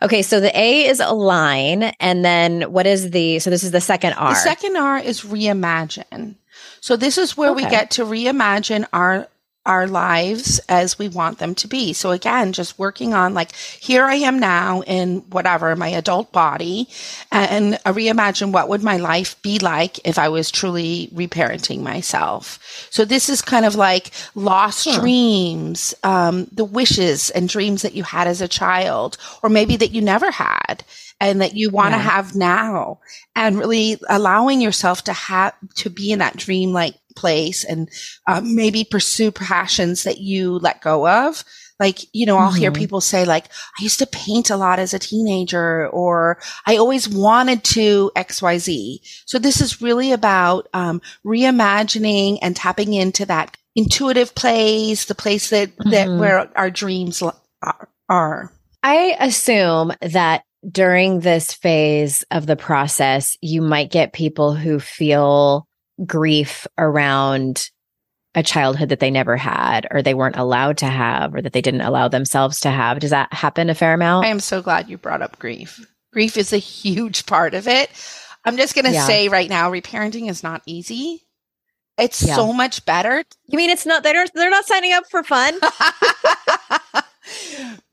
Okay, 0.01 0.23
so 0.23 0.41
the 0.41 0.57
A 0.59 0.87
is 0.87 1.01
align. 1.01 1.85
And 1.99 2.25
then 2.25 2.63
what 2.73 2.87
is 2.87 3.11
the 3.11 3.41
so 3.41 3.51
this 3.51 3.65
is 3.65 3.73
the 3.73 3.81
second 3.81 4.13
R. 4.15 4.31
The 4.31 4.37
second 4.37 4.77
R 4.77 4.99
is 4.99 5.23
reimagine. 5.23 6.37
So 6.81 6.96
this 6.96 7.18
is 7.18 7.37
where 7.37 7.50
okay. 7.50 7.64
we 7.64 7.70
get 7.70 7.90
to 7.92 8.05
reimagine 8.05 8.87
our 8.92 9.29
our 9.66 9.87
lives 9.87 10.61
as 10.68 10.98
we 10.98 11.09
want 11.09 11.38
them 11.38 11.55
to 11.55 11.66
be. 11.66 11.92
So 11.92 12.11
again, 12.11 12.53
just 12.53 12.79
working 12.79 13.14
on 13.14 13.33
like, 13.33 13.55
here 13.55 14.05
I 14.05 14.16
am 14.16 14.38
now 14.38 14.83
in 14.83 15.20
whatever, 15.31 15.74
my 15.74 15.88
adult 15.88 16.33
body 16.33 16.88
and 17.33 17.74
reimagine 17.87 18.53
what 18.53 18.68
would 18.68 18.83
my 18.83 18.98
life 18.98 19.40
be 19.40 19.59
like 19.59 20.07
if 20.07 20.18
I 20.18 20.29
was 20.29 20.50
truly 20.50 21.09
reparenting 21.14 21.81
myself. 21.81 22.88
So 22.90 23.05
this 23.05 23.31
is 23.31 23.40
kind 23.40 23.64
of 23.64 23.74
like 23.74 24.11
lost 24.35 24.87
dreams, 25.00 25.94
um, 26.03 26.46
the 26.53 26.64
wishes 26.64 27.31
and 27.31 27.48
dreams 27.48 27.83
that 27.83 27.94
you 27.94 28.03
had 28.03 28.27
as 28.27 28.42
a 28.42 28.48
child, 28.48 29.16
or 29.42 29.48
maybe 29.48 29.77
that 29.77 29.92
you 29.92 30.03
never 30.03 30.31
had 30.31 30.85
and 31.20 31.40
that 31.40 31.55
you 31.55 31.70
want 31.70 31.92
to 31.94 31.98
yeah. 31.98 32.03
have 32.03 32.35
now 32.35 32.98
and 33.35 33.59
really 33.59 33.98
allowing 34.09 34.61
yourself 34.61 35.05
to 35.05 35.12
have 35.12 35.55
to 35.77 35.90
be 35.90 36.12
in 36.12 36.18
that 36.18 36.37
dream 36.37 36.72
like 36.72 36.94
place 37.16 37.64
and 37.64 37.88
uh, 38.27 38.40
maybe 38.42 38.85
pursue 38.85 39.31
passions 39.31 40.03
that 40.03 40.18
you 40.18 40.59
let 40.59 40.81
go 40.81 41.09
of 41.09 41.44
like 41.81 42.00
you 42.12 42.27
know 42.27 42.37
i'll 42.37 42.50
mm-hmm. 42.50 42.61
hear 42.61 42.72
people 42.72 43.00
say 43.00 43.24
like 43.24 43.46
i 43.79 43.83
used 43.83 43.98
to 43.98 44.07
paint 44.07 44.50
a 44.50 44.57
lot 44.57 44.79
as 44.79 44.94
a 44.94 44.98
teenager 44.98 45.88
or 45.88 46.38
i 46.66 46.77
always 46.77 47.09
wanted 47.09 47.62
to 47.64 48.11
xyz 48.16 48.98
so 49.27 49.38
this 49.38 49.61
is 49.61 49.83
really 49.83 50.12
about 50.12 50.68
um, 50.72 51.00
reimagining 51.24 52.38
and 52.42 52.57
tapping 52.57 52.92
into 52.92 53.24
that 53.27 53.57
intuitive 53.74 54.35
place 54.35 55.05
the 55.07 55.14
place 55.14 55.50
that 55.50 55.68
mm-hmm. 55.77 55.90
that 55.90 56.09
where 56.09 56.50
our 56.57 56.70
dreams 56.70 57.22
are 58.09 58.53
i 58.83 59.16
assume 59.18 59.92
that 60.00 60.44
during 60.70 61.20
this 61.20 61.53
phase 61.53 62.24
of 62.31 62.46
the 62.46 62.57
process, 62.57 63.37
you 63.40 63.62
might 63.62 63.90
get 63.90 64.12
people 64.12 64.55
who 64.55 64.81
feel 64.81 65.66
grief 66.05 66.66
around 66.79 67.70
a 68.35 68.42
childhood 68.42 68.88
that 68.88 69.00
they 69.00 69.11
never 69.11 69.37
had 69.37 69.87
or 69.90 70.03
they 70.03 70.14
weren't 70.14 70.37
allowed 70.37 70.79
to 70.79 70.87
have 70.87 71.35
or 71.35 71.42
that 71.42 71.53
they 71.53 71.61
didn't 71.61 71.83
allow 71.83 72.09
themselves 72.09 72.61
to 72.61 72.70
have. 72.70 72.98
Does 72.98 73.11
that 73.11 73.33
happen 73.33 73.70
a 73.70 73.74
fair 73.74 73.94
amount? 73.94 74.27
I 74.27 74.31
am 74.31 74.40
so 74.40 74.61
glad 74.61 74.88
you 74.88 74.98
brought 74.98 75.22
up 75.22 75.38
grief. 75.38 75.87
Grief 76.12 76.37
is 76.37 76.53
a 76.53 76.59
huge 76.59 77.27
part 77.27 77.55
of 77.55 77.68
it. 77.68 77.90
I'm 78.44 78.57
just 78.57 78.74
going 78.74 78.87
to 78.87 78.92
yeah. 78.92 79.07
say 79.07 79.29
right 79.29 79.48
now 79.48 79.70
reparenting 79.70 80.29
is 80.29 80.42
not 80.42 80.62
easy. 80.66 81.22
It's 81.96 82.22
yeah. 82.22 82.35
so 82.35 82.53
much 82.53 82.85
better. 82.85 83.22
You 83.46 83.57
mean 83.57 83.70
it's 83.70 83.87
not 83.87 84.03
they're 84.03 84.27
they're 84.35 84.50
not 84.50 84.64
signing 84.64 84.92
up 84.92 85.05
for 85.09 85.22
fun? 85.22 85.55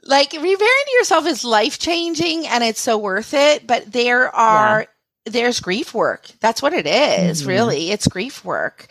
like 0.04 0.32
reparenting 0.32 0.98
yourself 1.00 1.28
is 1.28 1.44
life 1.44 1.80
changing 1.80 2.48
and 2.48 2.64
it's 2.64 2.82
so 2.82 2.98
worth 2.98 3.34
it. 3.34 3.68
But 3.68 3.92
there 3.92 4.34
are 4.36 4.82
yeah. 4.82 5.32
there's 5.32 5.60
grief 5.60 5.94
work. 5.94 6.28
That's 6.40 6.62
what 6.62 6.74
it 6.74 6.88
is, 6.88 7.42
mm-hmm. 7.42 7.50
really. 7.50 7.92
It's 7.92 8.08
grief 8.08 8.44
work. 8.44 8.88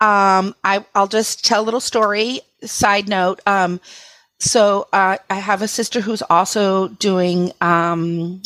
Um, 0.00 0.54
I 0.64 0.84
I'll 0.94 1.08
just 1.08 1.44
tell 1.44 1.62
a 1.62 1.64
little 1.64 1.80
story. 1.80 2.40
Side 2.64 3.08
note. 3.08 3.40
Um, 3.46 3.80
So 4.38 4.88
uh, 4.92 5.18
I 5.30 5.34
have 5.36 5.62
a 5.62 5.68
sister 5.68 6.00
who's 6.00 6.22
also 6.22 6.88
doing 6.88 7.52
um, 7.60 8.42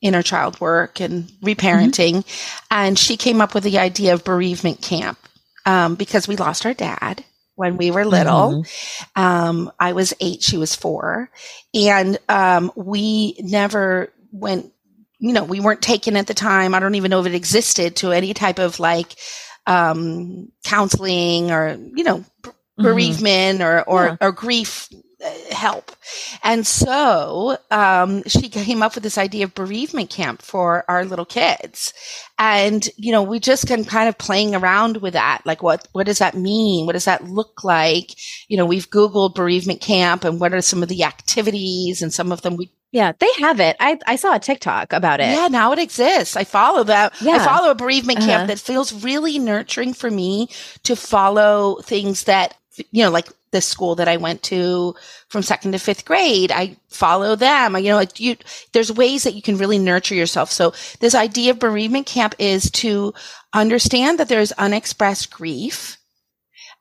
inner 0.00 0.22
child 0.22 0.58
work 0.58 1.00
and 1.00 1.24
reparenting, 1.42 2.24
mm-hmm. 2.24 2.64
and 2.70 2.98
she 2.98 3.18
came 3.18 3.42
up 3.42 3.52
with 3.54 3.62
the 3.62 3.78
idea 3.78 4.14
of 4.14 4.24
bereavement 4.24 4.80
camp 4.80 5.18
um, 5.66 5.96
because 5.96 6.26
we 6.26 6.36
lost 6.36 6.64
our 6.64 6.72
dad 6.72 7.24
when 7.54 7.76
we 7.76 7.90
were 7.90 8.04
little. 8.04 8.64
Mm-hmm. 8.64 9.20
Um, 9.20 9.72
I 9.78 9.92
was 9.92 10.14
eight, 10.20 10.42
she 10.42 10.56
was 10.56 10.74
four, 10.74 11.30
and 11.74 12.18
um, 12.28 12.72
we 12.76 13.36
never 13.40 14.12
went. 14.32 14.70
You 15.18 15.32
know, 15.32 15.44
we 15.44 15.60
weren't 15.60 15.80
taken 15.80 16.16
at 16.16 16.26
the 16.26 16.34
time. 16.34 16.74
I 16.74 16.80
don't 16.80 16.96
even 16.96 17.10
know 17.10 17.20
if 17.20 17.26
it 17.26 17.34
existed 17.34 17.96
to 17.96 18.12
any 18.12 18.34
type 18.34 18.58
of 18.58 18.78
like 18.78 19.14
um, 19.66 20.52
counseling 20.64 21.50
or 21.50 21.78
you 21.94 22.04
know 22.04 22.18
mm-hmm. 22.18 22.82
bereavement 22.82 23.62
or 23.62 23.82
or, 23.82 24.06
yeah. 24.06 24.16
or 24.20 24.32
grief 24.32 24.88
help. 25.50 25.92
And 26.42 26.66
so 26.66 27.56
um, 27.70 28.22
she 28.26 28.48
came 28.48 28.82
up 28.82 28.94
with 28.94 29.04
this 29.04 29.18
idea 29.18 29.44
of 29.44 29.54
bereavement 29.54 30.10
camp 30.10 30.42
for 30.42 30.84
our 30.88 31.04
little 31.04 31.24
kids. 31.24 31.92
And, 32.38 32.88
you 32.96 33.12
know, 33.12 33.22
we 33.22 33.40
just 33.40 33.66
can 33.66 33.84
kind 33.84 34.08
of 34.08 34.18
playing 34.18 34.54
around 34.54 34.98
with 34.98 35.14
that. 35.14 35.42
Like, 35.44 35.62
what, 35.62 35.88
what 35.92 36.06
does 36.06 36.18
that 36.18 36.34
mean? 36.34 36.86
What 36.86 36.92
does 36.92 37.06
that 37.06 37.24
look 37.24 37.64
like? 37.64 38.10
You 38.48 38.56
know, 38.56 38.66
we've 38.66 38.90
Googled 38.90 39.34
bereavement 39.34 39.80
camp 39.80 40.24
and 40.24 40.40
what 40.40 40.52
are 40.52 40.60
some 40.60 40.82
of 40.82 40.88
the 40.88 41.04
activities 41.04 42.02
and 42.02 42.12
some 42.12 42.32
of 42.32 42.42
them 42.42 42.56
we 42.56 42.70
yeah, 42.94 43.10
they 43.18 43.32
have 43.40 43.58
it. 43.58 43.74
I, 43.80 43.98
I 44.06 44.14
saw 44.14 44.36
a 44.36 44.38
TikTok 44.38 44.92
about 44.92 45.18
it. 45.18 45.26
Yeah, 45.26 45.48
now 45.48 45.72
it 45.72 45.80
exists. 45.80 46.36
I 46.36 46.44
follow 46.44 46.84
that. 46.84 47.20
Yeah. 47.20 47.32
I 47.32 47.38
follow 47.40 47.72
a 47.72 47.74
bereavement 47.74 48.18
uh-huh. 48.20 48.28
camp 48.28 48.46
that 48.46 48.60
feels 48.60 49.02
really 49.02 49.40
nurturing 49.40 49.94
for 49.94 50.08
me 50.08 50.48
to 50.84 50.94
follow 50.94 51.80
things 51.82 52.22
that, 52.24 52.54
you 52.90 53.04
know, 53.04 53.10
like 53.10 53.28
the 53.50 53.60
school 53.60 53.94
that 53.94 54.08
I 54.08 54.16
went 54.16 54.42
to 54.44 54.94
from 55.28 55.42
second 55.42 55.72
to 55.72 55.78
fifth 55.78 56.04
grade. 56.04 56.50
I 56.50 56.76
follow 56.88 57.36
them. 57.36 57.76
You 57.76 57.90
know, 57.90 57.96
like 57.96 58.18
you, 58.18 58.36
there's 58.72 58.92
ways 58.92 59.22
that 59.22 59.34
you 59.34 59.42
can 59.42 59.58
really 59.58 59.78
nurture 59.78 60.14
yourself. 60.14 60.50
So 60.50 60.74
this 61.00 61.14
idea 61.14 61.52
of 61.52 61.58
bereavement 61.58 62.06
camp 62.06 62.34
is 62.38 62.70
to 62.72 63.14
understand 63.54 64.18
that 64.18 64.28
there's 64.28 64.52
unexpressed 64.52 65.30
grief. 65.30 65.98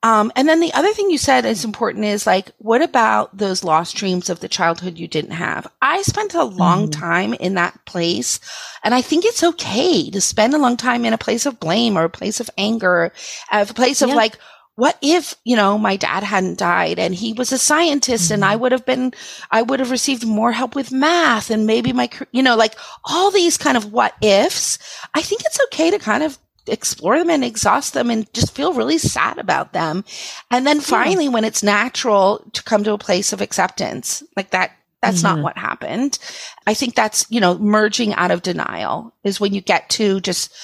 Um, 0.01 0.33
and 0.35 0.49
then 0.49 0.59
the 0.59 0.73
other 0.73 0.91
thing 0.91 1.09
you 1.11 1.17
said 1.17 1.45
is 1.45 1.63
important 1.63 2.03
is 2.03 2.27
like, 2.27 2.51
what 2.57 2.81
about 2.81 3.37
those 3.37 3.63
lost 3.63 3.95
dreams 3.95 4.29
of 4.29 4.41
the 4.41 4.49
childhood 4.49 4.97
you 4.97 5.07
didn't 5.07 5.31
have? 5.31 5.65
I 5.81 6.01
spent 6.01 6.33
a 6.33 6.43
long 6.43 6.87
mm. 6.87 6.91
time 6.91 7.33
in 7.35 7.53
that 7.53 7.85
place. 7.85 8.41
And 8.83 8.93
I 8.93 9.01
think 9.01 9.23
it's 9.23 9.43
okay 9.43 10.09
to 10.09 10.19
spend 10.19 10.53
a 10.53 10.57
long 10.57 10.75
time 10.75 11.05
in 11.05 11.13
a 11.13 11.17
place 11.17 11.45
of 11.45 11.59
blame 11.59 11.97
or 11.97 12.03
a 12.03 12.09
place 12.09 12.41
of 12.41 12.49
anger, 12.57 13.13
a 13.49 13.65
place 13.65 14.01
of 14.01 14.09
yeah. 14.09 14.15
like, 14.15 14.37
what 14.76 14.97
if, 15.01 15.36
you 15.43 15.55
know, 15.55 15.78
my 15.78 15.95
dad 15.97 16.24
hadn't 16.24 16.57
died 16.57 16.97
and 16.97 17.13
he 17.13 17.34
was 17.34 17.51
a 17.51 17.57
scientist 17.57 18.26
mm-hmm. 18.26 18.34
and 18.36 18.45
I 18.45 18.53
mm-hmm. 18.53 18.61
would 18.61 18.71
have 18.71 18.86
been, 18.86 19.13
I 19.51 19.61
would 19.61 19.80
have 19.80 19.91
received 19.91 20.26
more 20.26 20.51
help 20.51 20.76
with 20.76 20.91
math 20.91 21.51
and 21.51 21.67
maybe 21.67 21.93
my, 21.93 22.09
you 22.32 22.41
know, 22.41 22.55
like 22.55 22.76
all 23.05 23.30
these 23.30 23.57
kind 23.57 23.78
of 23.78 23.93
what 23.93 24.15
ifs. 24.21 24.80
I 25.13 25.21
think 25.21 25.41
it's 25.45 25.59
okay 25.65 25.91
to 25.91 25.99
kind 25.99 26.24
of 26.24 26.39
explore 26.65 27.19
them 27.19 27.30
and 27.30 27.43
exhaust 27.43 27.93
them 27.93 28.09
and 28.09 28.32
just 28.34 28.55
feel 28.55 28.74
really 28.74 28.97
sad 28.97 29.38
about 29.38 29.74
them. 29.74 30.05
And 30.49 30.65
then 30.65 30.80
finally, 30.80 31.26
yeah. 31.26 31.32
when 31.32 31.43
it's 31.43 31.61
natural 31.61 32.43
to 32.53 32.63
come 32.63 32.84
to 32.86 32.93
a 32.93 32.97
place 32.97 33.32
of 33.34 33.41
acceptance, 33.41 34.24
like 34.36 34.51
that, 34.51 34.71
that's 35.01 35.21
mm-hmm. 35.21 35.36
not 35.36 35.43
what 35.43 35.57
happened. 35.57 36.17
I 36.65 36.74
think 36.74 36.95
that's, 36.95 37.28
you 37.30 37.41
know, 37.41 37.57
merging 37.57 38.13
out 38.13 38.32
of 38.32 38.41
denial 38.41 39.13
is 39.24 39.39
when 39.39 39.53
you 39.53 39.61
get 39.61 39.89
to 39.91 40.19
just 40.21 40.55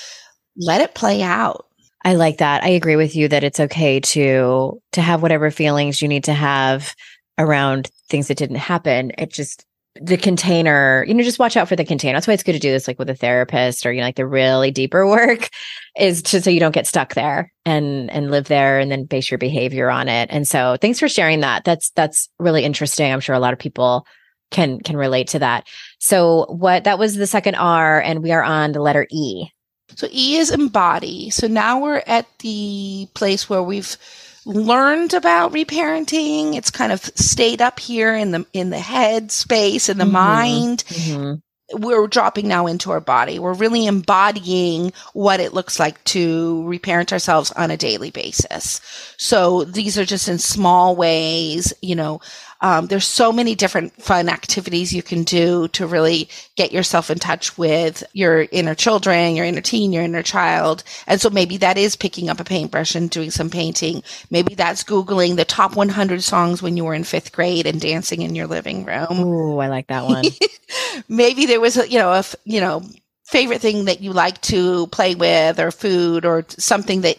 let 0.57 0.81
it 0.81 0.95
play 0.95 1.21
out 1.21 1.67
I 2.03 2.13
like 2.15 2.37
that. 2.37 2.63
I 2.63 2.69
agree 2.69 2.95
with 2.95 3.15
you 3.15 3.27
that 3.27 3.43
it's 3.43 3.59
okay 3.59 3.99
to 3.99 4.81
to 4.93 5.01
have 5.01 5.21
whatever 5.21 5.51
feelings 5.51 6.01
you 6.01 6.07
need 6.07 6.23
to 6.25 6.33
have 6.33 6.95
around 7.37 7.89
things 8.09 8.27
that 8.27 8.37
didn't 8.37 8.57
happen. 8.57 9.11
It 9.17 9.31
just 9.31 9.65
the 10.01 10.17
container, 10.17 11.03
you 11.07 11.13
know, 11.13 11.23
just 11.23 11.39
watch 11.39 11.57
out 11.57 11.67
for 11.67 11.75
the 11.75 11.83
container. 11.83 12.15
That's 12.15 12.27
why 12.27 12.33
it's 12.33 12.43
good 12.43 12.53
to 12.53 12.59
do 12.59 12.71
this 12.71 12.87
like 12.87 12.99
with 12.99 13.09
a 13.09 13.15
therapist 13.15 13.85
or 13.85 13.91
you 13.91 13.99
know, 13.99 14.07
like 14.07 14.15
the 14.15 14.25
really 14.25 14.71
deeper 14.71 15.05
work 15.09 15.49
is 15.97 16.21
to 16.23 16.41
so 16.41 16.49
you 16.49 16.59
don't 16.59 16.73
get 16.73 16.87
stuck 16.87 17.15
there 17.15 17.51
and 17.65 18.09
and 18.11 18.31
live 18.31 18.47
there 18.47 18.79
and 18.79 18.91
then 18.91 19.05
base 19.05 19.29
your 19.29 19.37
behavior 19.37 19.89
on 19.89 20.07
it. 20.07 20.29
And 20.31 20.47
so 20.47 20.77
thanks 20.79 20.99
for 20.99 21.09
sharing 21.09 21.41
that. 21.41 21.65
That's 21.65 21.91
that's 21.91 22.29
really 22.39 22.63
interesting. 22.63 23.11
I'm 23.11 23.19
sure 23.19 23.35
a 23.35 23.39
lot 23.39 23.53
of 23.53 23.59
people 23.59 24.05
can 24.51 24.79
can 24.79 24.95
relate 24.95 25.27
to 25.29 25.39
that. 25.39 25.67
So 25.99 26.45
what 26.49 26.85
that 26.85 26.99
was 26.99 27.15
the 27.15 27.27
second 27.27 27.55
R 27.55 28.01
and 28.01 28.23
we 28.23 28.31
are 28.31 28.43
on 28.43 28.71
the 28.71 28.81
letter 28.81 29.05
E. 29.11 29.49
So 29.95 30.07
E 30.11 30.37
is 30.37 30.51
embody. 30.51 31.29
So 31.29 31.47
now 31.47 31.79
we're 31.79 32.03
at 32.05 32.25
the 32.39 33.07
place 33.13 33.49
where 33.49 33.63
we've 33.63 33.97
learned 34.45 35.13
about 35.13 35.53
reparenting. 35.53 36.55
It's 36.55 36.71
kind 36.71 36.91
of 36.91 37.01
stayed 37.01 37.61
up 37.61 37.79
here 37.79 38.15
in 38.15 38.31
the 38.31 38.45
in 38.53 38.69
the 38.69 38.79
head 38.79 39.31
space, 39.31 39.89
in 39.89 39.97
the 39.97 40.05
mm-hmm. 40.05 40.13
mind. 40.13 40.83
Mm-hmm 40.87 41.33
we're 41.73 42.07
dropping 42.07 42.47
now 42.47 42.67
into 42.67 42.91
our 42.91 42.99
body. 42.99 43.39
We're 43.39 43.53
really 43.53 43.85
embodying 43.85 44.91
what 45.13 45.39
it 45.39 45.53
looks 45.53 45.79
like 45.79 46.03
to 46.05 46.67
reparent 46.67 47.13
ourselves 47.13 47.51
on 47.51 47.71
a 47.71 47.77
daily 47.77 48.11
basis. 48.11 48.81
So 49.17 49.65
these 49.65 49.97
are 49.97 50.05
just 50.05 50.27
in 50.27 50.39
small 50.39 50.95
ways, 50.95 51.73
you 51.81 51.95
know, 51.95 52.21
um, 52.61 52.87
there's 52.87 53.07
so 53.07 53.31
many 53.31 53.55
different 53.55 53.93
fun 54.01 54.29
activities 54.29 54.93
you 54.93 55.01
can 55.03 55.23
do 55.23 55.67
to 55.69 55.87
really 55.87 56.29
get 56.55 56.71
yourself 56.71 57.09
in 57.09 57.17
touch 57.17 57.57
with 57.57 58.03
your 58.13 58.47
inner 58.51 58.75
children, 58.75 59.35
your 59.35 59.45
inner 59.45 59.61
teen, 59.61 59.93
your 59.93 60.03
inner 60.03 60.23
child. 60.23 60.83
And 61.07 61.21
so 61.21 61.29
maybe 61.29 61.57
that 61.57 61.77
is 61.77 61.95
picking 61.95 62.29
up 62.29 62.39
a 62.39 62.43
paintbrush 62.43 62.95
and 62.95 63.09
doing 63.09 63.31
some 63.31 63.49
painting. 63.49 64.03
Maybe 64.29 64.55
that's 64.55 64.83
Googling 64.83 65.37
the 65.37 65.45
top 65.45 65.75
100 65.75 66.21
songs 66.21 66.61
when 66.61 66.75
you 66.75 66.83
were 66.83 66.93
in 66.93 67.03
fifth 67.05 67.31
grade 67.31 67.65
and 67.65 67.79
dancing 67.79 68.21
in 68.21 68.35
your 68.35 68.47
living 68.47 68.85
room. 68.85 69.19
Ooh, 69.19 69.59
I 69.59 69.67
like 69.67 69.87
that 69.87 70.05
one. 70.05 70.25
maybe 71.07 71.45
there 71.45 71.61
was, 71.61 71.77
a, 71.77 71.89
you 71.89 71.97
know, 71.97 72.11
a, 72.11 72.23
you 72.43 72.59
know, 72.59 72.83
favorite 73.29 73.61
thing 73.61 73.85
that 73.85 74.01
you 74.01 74.11
like 74.11 74.41
to 74.41 74.87
play 74.87 75.13
with 75.13 75.59
or 75.59 75.69
food 75.69 76.25
or 76.25 76.43
something 76.49 77.01
that 77.01 77.17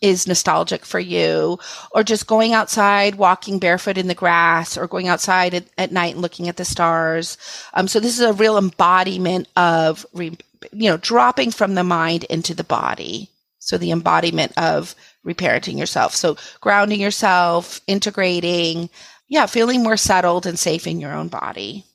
is 0.00 0.26
nostalgic 0.26 0.84
for 0.84 0.98
you? 0.98 1.56
Or 1.92 2.02
just 2.02 2.26
going 2.26 2.52
outside 2.52 3.14
walking 3.14 3.60
barefoot 3.60 3.96
in 3.96 4.08
the 4.08 4.14
grass 4.14 4.76
or 4.76 4.88
going 4.88 5.06
outside 5.06 5.54
at, 5.54 5.64
at 5.78 5.92
night 5.92 6.14
and 6.14 6.22
looking 6.22 6.48
at 6.48 6.56
the 6.56 6.64
stars? 6.64 7.38
Um, 7.74 7.86
so 7.86 8.00
this 8.00 8.18
is 8.18 8.26
a 8.26 8.32
real 8.32 8.58
embodiment 8.58 9.46
of 9.56 10.04
re, 10.12 10.36
you 10.72 10.90
know 10.90 10.96
dropping 10.96 11.52
from 11.52 11.76
the 11.76 11.84
mind 11.84 12.24
into 12.24 12.52
the 12.52 12.64
body. 12.64 13.30
So 13.60 13.78
the 13.78 13.92
embodiment 13.92 14.52
of 14.56 14.96
reparenting 15.24 15.78
yourself. 15.78 16.14
So 16.14 16.36
grounding 16.60 17.00
yourself 17.00 17.80
integrating 17.86 18.90
yeah 19.28 19.46
feeling 19.46 19.84
more 19.84 19.96
settled 19.96 20.44
and 20.44 20.58
safe 20.58 20.88
in 20.88 21.00
your 21.00 21.12
own 21.12 21.28
body 21.28 21.85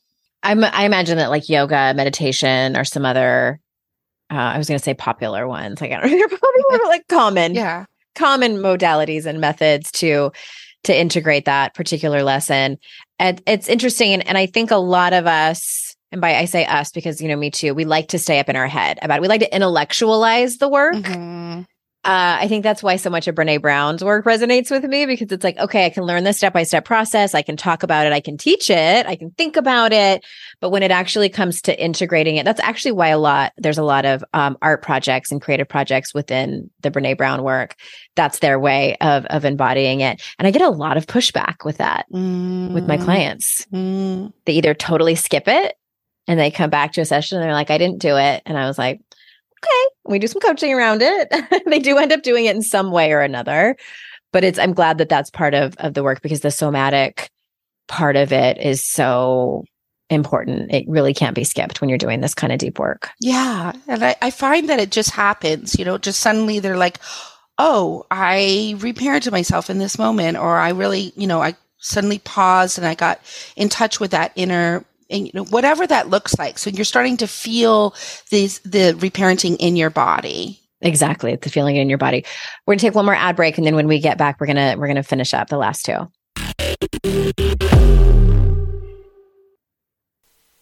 I'm, 0.44 0.64
I 0.64 0.86
imagine 0.86 1.18
that 1.18 1.30
like 1.30 1.50
yoga, 1.50 1.94
meditation, 1.96 2.76
or 2.76 2.84
some 2.84 3.06
other, 3.06 3.60
uh, 4.32 4.36
I 4.36 4.58
was 4.58 4.68
going 4.68 4.80
to 4.80 4.84
say 4.84 4.94
popular 4.94 5.48
ones. 5.48 5.82
Like 5.82 5.92
I 5.92 6.00
don't 6.00 6.12
know, 6.12 6.18
they're 6.18 6.28
popular, 6.28 6.80
but 6.80 6.88
like 6.88 7.08
common, 7.08 7.54
yeah, 7.54 7.86
common 8.16 8.58
modalities 8.58 9.26
and 9.26 9.40
methods 9.40 9.92
to 9.94 10.32
to 10.84 11.00
integrate 11.00 11.46
that 11.46 11.76
particular 11.76 12.24
lesson. 12.24 12.80
And 13.20 13.42
it's 13.46 13.68
interesting, 13.68 14.14
and, 14.14 14.28
and 14.28 14.38
I 14.38 14.48
think 14.48 14.72
a 14.72 14.78
lot 14.78 15.14
of 15.14 15.28
us, 15.28 15.96
and 16.12 16.20
by 16.22 16.36
I 16.36 16.46
say 16.46 16.66
us 16.66 16.92
because 16.92 17.22
you 17.22 17.28
know 17.28 17.36
me 17.36 17.52
too, 17.52 17.74
we 17.74 17.86
like 17.86 18.08
to 18.10 18.20
stay 18.20 18.40
up 18.40 18.50
in 18.50 18.56
our 18.56 18.68
head 18.68 18.98
about 19.02 19.20
it. 19.20 19.22
We 19.22 19.28
like 19.28 19.42
to 19.42 19.56
intellectualize 19.56 20.58
the 20.58 20.70
work. 20.70 20.96
Mm-hmm. 20.96 21.62
Uh, 22.04 22.42
I 22.42 22.48
think 22.48 22.64
that's 22.64 22.82
why 22.82 22.96
so 22.96 23.12
much 23.12 23.28
of 23.28 23.36
Brene 23.36 23.62
Brown's 23.62 24.04
work 24.04 24.26
resonates 24.26 24.72
with 24.72 24.84
me 24.84 25.06
because 25.06 25.32
it's 25.32 25.44
like, 25.44 25.60
okay, 25.60 25.86
I 25.86 25.92
can 25.92 26.04
learn 26.04 26.24
the 26.24 26.34
step 26.34 26.52
by 26.52 26.64
step 26.64 26.84
process. 26.84 27.36
I 27.36 27.44
can 27.44 27.56
talk 27.56 27.84
about 27.84 28.08
it. 28.08 28.14
I 28.14 28.20
can 28.20 28.38
teach 28.38 28.72
it. 28.72 29.06
I 29.06 29.16
can 29.16 29.30
think 29.32 29.56
about 29.56 29.94
it. 29.94 30.26
But 30.62 30.72
when 30.72 30.82
it 30.82 30.90
actually 30.90 31.30
comes 31.30 31.62
to 31.64 31.80
integrating 31.80 32.38
it, 32.38 32.44
that's 32.44 32.60
actually 32.60 32.94
why 32.94 33.10
a 33.10 33.20
lot, 33.20 33.54
there's 33.58 33.78
a 33.78 33.84
lot 33.84 34.06
of 34.06 34.24
um, 34.34 34.58
art 34.64 34.82
projects 34.82 35.32
and 35.32 35.40
creative 35.40 35.70
projects 35.70 36.12
within 36.12 36.72
the 36.80 36.90
Brene 36.90 37.18
Brown 37.18 37.44
work. 37.44 37.76
That's 38.16 38.40
their 38.40 38.60
way 38.60 38.98
of, 39.00 39.26
of 39.28 39.46
embodying 39.46 40.02
it. 40.02 40.24
And 40.40 40.48
I 40.48 40.52
get 40.52 40.64
a 40.64 40.70
lot 40.70 40.98
of 40.98 41.06
pushback 41.06 41.64
with 41.64 41.78
that 41.78 42.08
mm. 42.12 42.74
with 42.74 42.88
my 42.88 42.98
clients. 42.98 43.68
Mm. 43.72 44.34
They 44.46 44.54
either 44.54 44.74
totally 44.74 45.14
skip 45.14 45.48
it 45.48 45.76
and 46.28 46.40
they 46.40 46.50
come 46.50 46.72
back 46.72 46.94
to 46.94 47.02
a 47.02 47.06
session 47.06 47.38
and 47.38 47.46
they're 47.46 47.54
like, 47.54 47.70
I 47.70 47.78
didn't 47.78 48.00
do 48.00 48.18
it. 48.18 48.42
And 48.48 48.58
I 48.58 48.66
was 48.66 48.78
like, 48.80 49.02
okay, 49.64 49.94
we 50.06 50.20
do 50.20 50.28
some 50.28 50.42
coaching 50.42 50.74
around 50.74 51.02
it. 51.02 51.34
they 51.66 51.80
do 51.80 51.98
end 51.98 52.12
up 52.12 52.24
doing 52.24 52.46
it 52.46 52.56
in 52.56 52.62
some 52.62 52.92
way 52.92 53.12
or 53.12 53.22
another. 53.22 53.76
But 54.32 54.44
it's, 54.44 54.60
I'm 54.60 54.74
glad 54.74 54.98
that 55.00 55.10
that's 55.10 55.30
part 55.30 55.54
of, 55.54 55.76
of 55.78 55.94
the 55.94 56.04
work 56.04 56.22
because 56.22 56.40
the 56.40 56.52
somatic 56.52 57.30
part 57.88 58.16
of 58.16 58.32
it 58.32 58.58
is 58.58 58.86
so 58.86 59.64
important. 60.10 60.74
It 60.74 60.86
really 60.88 61.14
can't 61.14 61.36
be 61.36 61.44
skipped 61.44 61.82
when 61.82 61.90
you're 61.90 61.98
doing 61.98 62.22
this 62.22 62.34
kind 62.34 62.54
of 62.54 62.60
deep 62.60 62.80
work. 62.80 63.10
Yeah. 63.20 63.74
And 63.88 64.04
I, 64.04 64.16
I 64.22 64.32
find 64.32 64.70
that 64.70 64.80
it 64.80 64.92
just 64.92 65.12
happens, 65.12 65.78
you 65.78 65.86
know, 65.86 65.98
just 65.98 66.20
suddenly 66.20 66.60
they're 66.60 66.78
like, 66.78 67.00
oh, 67.58 68.06
I 68.10 68.76
reparented 68.78 69.32
myself 69.32 69.70
in 69.70 69.78
this 69.78 69.98
moment, 69.98 70.38
or 70.38 70.58
I 70.58 70.70
really, 70.70 71.14
you 71.16 71.28
know, 71.28 71.42
I 71.42 71.56
suddenly 71.78 72.20
paused 72.20 72.78
and 72.78 72.88
I 72.88 72.96
got 72.96 73.20
in 73.56 73.70
touch 73.70 74.00
with 74.00 74.12
that 74.12 74.32
inner 74.36 74.86
and 75.12 75.28
you 75.28 75.32
know 75.34 75.46
whatever 75.46 75.86
that 75.86 76.10
looks 76.10 76.38
like. 76.40 76.58
So 76.58 76.70
you're 76.70 76.86
starting 76.86 77.18
to 77.18 77.28
feel 77.28 77.96
these 78.30 78.60
the 78.60 78.94
reparenting 78.98 79.58
in 79.60 79.76
your 79.76 79.90
body. 79.90 80.60
Exactly. 80.82 81.34
It's 81.34 81.44
the 81.44 81.52
feeling 81.52 81.76
in 81.76 81.90
your 81.90 82.00
body. 82.00 82.26
We're 82.66 82.74
gonna 82.74 82.80
take 82.80 82.96
one 82.96 83.06
more 83.06 83.14
ad 83.14 83.36
break 83.36 83.58
and 83.58 83.68
then 83.68 83.76
when 83.76 83.88
we 83.88 84.00
get 84.00 84.18
back 84.18 84.40
we're 84.40 84.48
gonna 84.48 84.76
we're 84.78 84.88
gonna 84.88 85.04
finish 85.04 85.34
up 85.34 85.50
the 85.50 85.58
last 85.58 85.86
two 85.86 86.08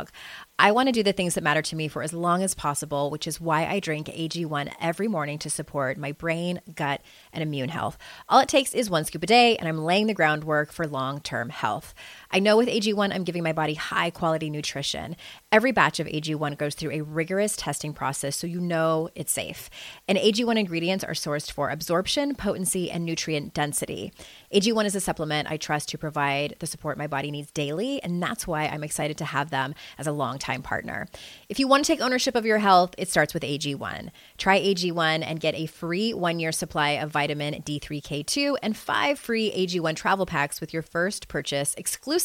dog. 0.00 0.10
I 0.58 0.72
want 0.72 0.88
to 0.88 0.92
do 0.92 1.02
the 1.02 1.12
things 1.12 1.34
that 1.34 1.44
matter 1.44 1.62
to 1.62 1.76
me 1.76 1.88
for 1.88 2.02
as 2.02 2.12
long 2.12 2.42
as 2.42 2.54
possible, 2.54 3.10
which 3.10 3.26
is 3.26 3.40
why 3.40 3.66
I 3.66 3.80
drink 3.80 4.08
AG1 4.08 4.72
every 4.80 5.08
morning 5.08 5.38
to 5.38 5.50
support 5.50 5.96
my 5.96 6.12
brain, 6.12 6.60
gut, 6.74 7.00
and 7.32 7.42
immune 7.42 7.70
health. 7.70 7.96
All 8.28 8.40
it 8.40 8.48
takes 8.48 8.74
is 8.74 8.90
one 8.90 9.04
scoop 9.04 9.22
a 9.22 9.26
day, 9.26 9.56
and 9.56 9.66
I'm 9.66 9.78
laying 9.78 10.06
the 10.06 10.14
groundwork 10.14 10.72
for 10.72 10.86
long 10.86 11.20
term 11.20 11.48
health. 11.48 11.94
I 12.32 12.38
know 12.38 12.56
with 12.56 12.68
AG1, 12.68 13.12
I'm 13.12 13.24
giving 13.24 13.42
my 13.42 13.52
body 13.52 13.74
high 13.74 14.10
quality 14.10 14.50
nutrition. 14.50 15.16
Every 15.50 15.72
batch 15.72 15.98
of 15.98 16.06
AG1 16.06 16.58
goes 16.58 16.76
through 16.76 16.92
a 16.92 17.00
rigorous 17.00 17.56
testing 17.56 17.92
process 17.92 18.36
so 18.36 18.46
you 18.46 18.60
know 18.60 19.08
it's 19.16 19.32
safe. 19.32 19.68
And 20.06 20.16
AG1 20.16 20.56
ingredients 20.56 21.02
are 21.02 21.12
sourced 21.12 21.50
for 21.50 21.70
absorption, 21.70 22.36
potency, 22.36 22.88
and 22.88 23.04
nutrient 23.04 23.52
density. 23.52 24.12
AG1 24.54 24.84
is 24.84 24.94
a 24.94 25.00
supplement 25.00 25.50
I 25.50 25.56
trust 25.56 25.88
to 25.88 25.98
provide 25.98 26.54
the 26.60 26.68
support 26.68 26.96
my 26.96 27.08
body 27.08 27.32
needs 27.32 27.50
daily, 27.50 28.00
and 28.00 28.22
that's 28.22 28.46
why 28.46 28.66
I'm 28.66 28.84
excited 28.84 29.18
to 29.18 29.24
have 29.24 29.50
them 29.50 29.74
as 29.98 30.06
a 30.06 30.12
longtime 30.12 30.62
partner. 30.62 31.08
If 31.48 31.58
you 31.58 31.66
want 31.66 31.84
to 31.84 31.92
take 31.92 32.00
ownership 32.00 32.36
of 32.36 32.46
your 32.46 32.58
health, 32.58 32.94
it 32.96 33.08
starts 33.08 33.34
with 33.34 33.42
AG1. 33.42 34.10
Try 34.38 34.60
AG1 34.60 35.24
and 35.26 35.40
get 35.40 35.56
a 35.56 35.66
free 35.66 36.14
one 36.14 36.38
year 36.38 36.52
supply 36.52 36.90
of 36.90 37.10
vitamin 37.10 37.54
D3K2 37.54 38.56
and 38.62 38.76
five 38.76 39.18
free 39.18 39.50
AG1 39.50 39.96
travel 39.96 40.26
packs 40.26 40.60
with 40.60 40.72
your 40.72 40.82
first 40.82 41.26
purchase 41.26 41.74
exclusively 41.76 42.19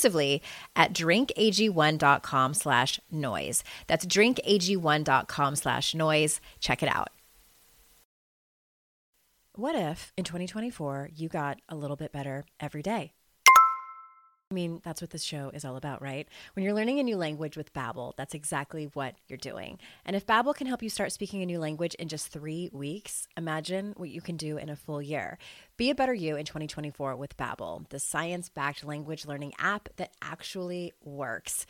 at 0.76 0.94
drinkag1.com 0.94 2.54
slash 2.54 3.00
noise. 3.12 3.64
That's 3.88 4.06
drinkag1.com 4.06 5.56
slash 5.56 5.96
noise. 5.96 6.42
Check 6.60 6.84
it 6.84 6.90
out. 6.90 7.10
What 9.58 9.76
if 9.76 10.12
in 10.18 10.26
2024 10.26 11.12
you 11.16 11.30
got 11.30 11.62
a 11.70 11.76
little 11.76 11.96
bit 11.96 12.12
better 12.12 12.46
every 12.60 12.82
day? 12.82 13.15
I 14.56 14.62
mean, 14.64 14.80
that's 14.86 15.02
what 15.02 15.10
this 15.10 15.22
show 15.22 15.52
is 15.54 15.66
all 15.66 15.76
about, 15.76 16.02
right? 16.02 16.30
When 16.54 16.64
you're 16.64 16.74
learning 16.74 17.02
a 17.02 17.04
new 17.04 17.18
language 17.18 17.58
with 17.58 17.74
Babbel, 17.74 18.14
that's 18.16 18.34
exactly 18.34 18.86
what 18.94 19.16
you're 19.28 19.36
doing. 19.36 19.80
And 20.06 20.16
if 20.16 20.26
Babbel 20.26 20.56
can 20.56 20.66
help 20.66 20.82
you 20.82 20.90
start 20.90 21.12
speaking 21.12 21.42
a 21.42 21.46
new 21.46 21.60
language 21.60 21.94
in 21.96 22.08
just 22.08 22.30
3 22.30 22.70
weeks, 22.72 23.28
imagine 23.36 23.94
what 23.98 24.08
you 24.08 24.22
can 24.22 24.38
do 24.38 24.56
in 24.56 24.70
a 24.70 24.78
full 24.78 25.02
year. 25.02 25.38
Be 25.76 25.90
a 25.90 25.96
better 25.96 26.14
you 26.14 26.38
in 26.38 26.46
2024 26.46 27.18
with 27.18 27.36
Babbel, 27.36 27.90
the 27.90 28.00
science-backed 28.00 28.86
language 28.86 29.26
learning 29.26 29.52
app 29.60 29.90
that 29.98 30.14
actually 30.22 30.94
works. 31.04 31.66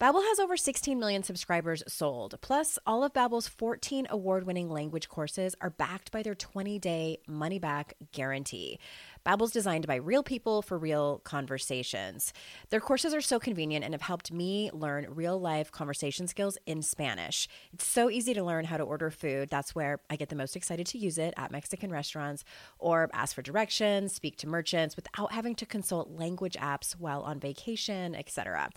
Babbel 0.00 0.26
has 0.26 0.40
over 0.40 0.56
16 0.56 0.98
million 0.98 1.22
subscribers 1.22 1.82
sold. 1.86 2.40
Plus, 2.40 2.78
all 2.86 3.04
of 3.04 3.12
Babbel's 3.12 3.48
14 3.48 4.06
award-winning 4.08 4.70
language 4.70 5.10
courses 5.10 5.54
are 5.60 5.68
backed 5.68 6.10
by 6.10 6.22
their 6.22 6.34
20-day 6.34 7.18
money-back 7.26 7.92
guarantee. 8.10 8.78
Babbel's 9.24 9.52
designed 9.52 9.86
by 9.86 9.96
real 9.96 10.22
people 10.22 10.62
for 10.62 10.78
real 10.78 11.20
conversations. 11.24 12.32
Their 12.70 12.80
courses 12.80 13.12
are 13.12 13.20
so 13.20 13.38
convenient 13.38 13.84
and 13.84 13.92
have 13.92 14.02
helped 14.02 14.32
me 14.32 14.70
learn 14.72 15.06
real-life 15.10 15.70
conversation 15.70 16.26
skills 16.26 16.56
in 16.66 16.82
Spanish. 16.82 17.48
It's 17.72 17.86
so 17.86 18.08
easy 18.10 18.32
to 18.34 18.42
learn 18.42 18.64
how 18.64 18.76
to 18.76 18.82
order 18.82 19.10
food. 19.10 19.50
That's 19.50 19.74
where 19.74 20.00
I 20.08 20.16
get 20.16 20.30
the 20.30 20.36
most 20.36 20.56
excited 20.56 20.86
to 20.88 20.98
use 20.98 21.18
it 21.18 21.34
at 21.36 21.50
Mexican 21.50 21.90
restaurants 21.90 22.44
or 22.78 23.10
ask 23.12 23.34
for 23.34 23.42
directions, 23.42 24.14
speak 24.14 24.36
to 24.38 24.48
merchants 24.48 24.96
without 24.96 25.32
having 25.32 25.54
to 25.56 25.66
consult 25.66 26.10
language 26.10 26.56
apps 26.58 26.92
while 26.92 27.22
on 27.22 27.38
vacation, 27.40 28.14
etc. 28.14 28.70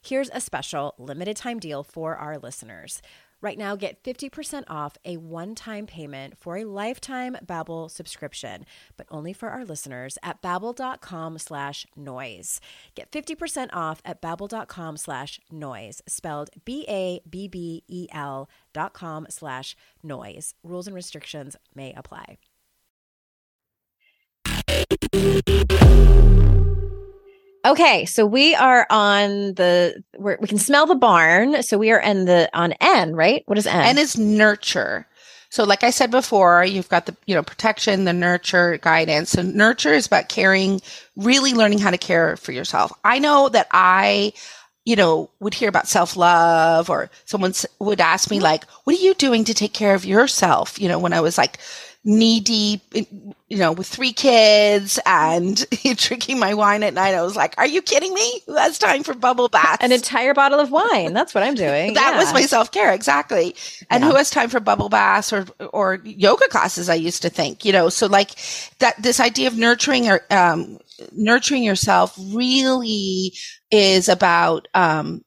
Here's 0.00 0.30
a 0.32 0.40
special 0.40 0.94
limited 0.96 1.36
time 1.36 1.58
deal 1.58 1.82
for 1.82 2.16
our 2.16 2.38
listeners. 2.38 3.02
Right 3.40 3.56
now, 3.58 3.76
get 3.76 4.02
50% 4.02 4.64
off 4.68 4.96
a 5.04 5.16
one-time 5.16 5.86
payment 5.86 6.38
for 6.38 6.56
a 6.56 6.64
lifetime 6.64 7.36
Babbel 7.44 7.90
subscription, 7.90 8.66
but 8.96 9.06
only 9.10 9.32
for 9.32 9.50
our 9.50 9.64
listeners 9.64 10.18
at 10.22 10.42
babbel.com 10.42 11.38
slash 11.38 11.86
noise. 11.96 12.60
Get 12.94 13.12
50% 13.12 13.68
off 13.72 14.02
at 14.04 14.20
babbel.com 14.20 14.96
slash 14.96 15.40
noise, 15.52 16.02
spelled 16.06 16.50
B-A-B-B-E-L 16.64 18.48
dot 18.72 18.92
com 18.92 19.26
slash 19.30 19.76
noise. 20.02 20.54
Rules 20.62 20.86
and 20.86 20.96
restrictions 20.96 21.56
may 21.74 21.92
apply. 21.94 22.38
Okay, 27.68 28.06
so 28.06 28.24
we 28.24 28.54
are 28.54 28.86
on 28.88 29.52
the 29.54 30.02
we 30.18 30.36
can 30.46 30.56
smell 30.56 30.86
the 30.86 30.94
barn. 30.94 31.62
So 31.62 31.76
we 31.76 31.90
are 31.90 32.00
in 32.00 32.24
the 32.24 32.48
on 32.54 32.72
N, 32.80 33.14
right? 33.14 33.42
What 33.44 33.58
is 33.58 33.66
N? 33.66 33.84
N 33.84 33.98
is 33.98 34.16
nurture. 34.16 35.06
So 35.50 35.64
like 35.64 35.84
I 35.84 35.90
said 35.90 36.10
before, 36.10 36.64
you've 36.64 36.88
got 36.88 37.04
the, 37.04 37.14
you 37.26 37.34
know, 37.34 37.42
protection, 37.42 38.04
the 38.04 38.12
nurture, 38.14 38.78
guidance. 38.78 39.30
So 39.30 39.42
nurture 39.42 39.92
is 39.92 40.06
about 40.06 40.30
caring, 40.30 40.80
really 41.16 41.52
learning 41.52 41.78
how 41.78 41.90
to 41.90 41.98
care 41.98 42.38
for 42.38 42.52
yourself. 42.52 42.90
I 43.04 43.18
know 43.18 43.50
that 43.50 43.66
I, 43.70 44.32
you 44.86 44.96
know, 44.96 45.30
would 45.40 45.54
hear 45.54 45.68
about 45.68 45.88
self-love 45.88 46.88
or 46.88 47.10
someone 47.26 47.52
would 47.80 48.00
ask 48.00 48.30
me 48.30 48.40
like, 48.40 48.64
what 48.84 48.96
are 48.96 49.02
you 49.02 49.14
doing 49.14 49.44
to 49.44 49.54
take 49.54 49.74
care 49.74 49.94
of 49.94 50.06
yourself? 50.06 50.80
You 50.80 50.88
know, 50.88 50.98
when 50.98 51.12
I 51.12 51.20
was 51.20 51.36
like 51.36 51.58
knee 52.04 52.40
deep, 52.40 52.80
you 52.94 53.56
know, 53.58 53.72
with 53.72 53.86
three 53.86 54.12
kids 54.12 54.98
and 55.04 55.66
drinking 55.96 56.38
my 56.38 56.54
wine 56.54 56.82
at 56.82 56.94
night. 56.94 57.14
I 57.14 57.22
was 57.22 57.36
like, 57.36 57.54
are 57.58 57.66
you 57.66 57.82
kidding 57.82 58.14
me? 58.14 58.40
Who 58.46 58.56
has 58.56 58.78
time 58.78 59.02
for 59.02 59.14
bubble 59.14 59.48
baths. 59.48 59.84
An 59.84 59.92
entire 59.92 60.32
bottle 60.32 60.60
of 60.60 60.70
wine. 60.70 61.12
That's 61.12 61.34
what 61.34 61.42
I'm 61.42 61.54
doing. 61.56 61.94
that 61.94 62.12
yeah. 62.14 62.18
was 62.18 62.32
my 62.32 62.42
self 62.42 62.70
care. 62.72 62.92
Exactly. 62.92 63.54
And 63.90 64.02
yeah. 64.02 64.10
who 64.10 64.16
has 64.16 64.30
time 64.30 64.48
for 64.48 64.60
bubble 64.60 64.88
baths 64.88 65.32
or, 65.32 65.46
or 65.72 66.00
yoga 66.04 66.48
classes? 66.48 66.88
I 66.88 66.94
used 66.94 67.22
to 67.22 67.30
think, 67.30 67.64
you 67.64 67.72
know, 67.72 67.88
so 67.88 68.06
like 68.06 68.30
that, 68.78 69.00
this 69.02 69.20
idea 69.20 69.48
of 69.48 69.58
nurturing 69.58 70.08
or, 70.08 70.22
um, 70.30 70.78
nurturing 71.12 71.62
yourself 71.62 72.16
really 72.32 73.32
is 73.70 74.08
about, 74.08 74.66
um, 74.74 75.22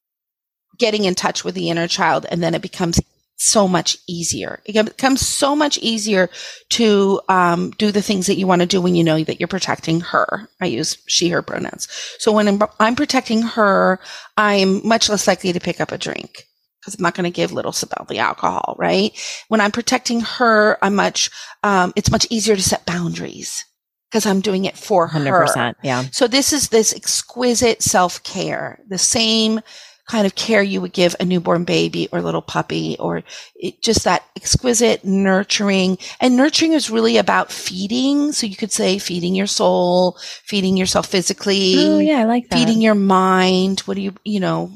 getting 0.78 1.06
in 1.06 1.14
touch 1.14 1.44
with 1.44 1.54
the 1.54 1.70
inner 1.70 1.88
child 1.88 2.26
and 2.32 2.42
then 2.42 2.56
it 2.56 2.62
becomes 2.62 3.00
so 3.42 3.68
much 3.68 3.98
easier. 4.08 4.62
It 4.66 4.74
becomes 4.86 5.26
so 5.28 5.56
much 5.56 5.80
easier 5.80 6.30
to 6.70 7.22
um, 7.28 7.72
do 7.72 7.92
the 7.92 8.02
things 8.02 8.28
that 8.28 8.38
you 8.38 8.46
want 8.46 8.62
to 8.62 8.68
do 8.68 8.80
when 8.80 8.96
you 8.96 9.04
know 9.04 9.24
that 9.24 9.40
you're 9.40 9.48
protecting 9.48 10.00
her. 10.02 10.48
I 10.62 10.68
use 10.68 10.98
she, 11.08 11.30
her 11.30 11.42
pronouns. 11.42 11.88
So 12.20 12.32
when 12.32 12.48
I'm, 12.48 12.62
I'm 12.80 12.96
protecting 12.96 13.42
her, 13.42 14.00
I'm 14.38 14.88
much 14.88 15.10
less 15.10 15.28
likely 15.28 15.54
to 15.54 15.60
pick 15.60 15.82
up 15.82 15.92
a 15.92 15.98
drink 15.98 16.44
because 16.80 16.96
I'm 16.96 17.04
not 17.04 17.16
going 17.16 17.32
to 17.32 17.36
give 17.36 17.52
little 17.52 17.72
Cybele 17.72 18.06
the 18.08 18.20
alcohol, 18.20 18.76
right? 18.78 19.12
When 19.48 19.60
I'm 19.60 19.72
protecting 19.72 20.22
her, 20.22 20.78
I'm 20.84 20.96
much, 20.96 21.32
um, 21.64 21.94
it's 21.96 22.12
much 22.12 22.28
easier 22.30 22.56
to 22.56 22.62
set 22.62 22.86
boundaries 22.86 23.66
because 24.12 24.28
I'm 24.28 24.42
doing 24.42 24.66
it 24.66 24.78
for 24.78 25.08
her. 25.08 25.20
100%. 25.20 25.76
Yeah. 25.82 26.04
So 26.12 26.28
this 26.28 26.54
is 26.54 26.70
this 26.70 26.94
exquisite 26.94 27.82
self 27.82 28.22
care, 28.24 28.80
the 28.88 29.00
same 29.00 29.62
kind 30.08 30.26
of 30.26 30.36
care 30.36 30.62
you 30.62 30.82
would 30.82 30.94
give 30.94 31.16
a 31.20 31.26
newborn 31.26 31.64
baby 31.64 32.10
or 32.12 32.22
little 32.22 32.42
puppy 32.42 32.98
or 33.00 33.24
it, 33.56 33.82
just 33.82 34.04
that 34.04 34.24
exquisite 34.36 35.06
nurturing. 35.06 35.98
And 36.20 36.36
nurturing 36.36 36.74
is 36.74 36.90
really 36.90 37.18
about 37.18 37.52
feeding. 37.52 38.32
So 38.32 38.48
you 38.48 38.56
could 38.56 38.72
say 38.72 38.98
feeding 38.98 39.36
your 39.36 39.48
soul, 39.48 40.18
feeding 40.44 40.78
yourself 40.78 41.08
physically. 41.08 41.76
Oh, 41.78 42.00
yeah, 42.00 42.20
I 42.20 42.24
like 42.26 42.50
that. 42.50 42.58
Feeding 42.58 42.82
your 42.82 42.96
mind. 42.96 43.82
What 43.82 43.96
do 43.96 44.02
you, 44.02 44.14
you 44.24 44.40
know, 44.40 44.72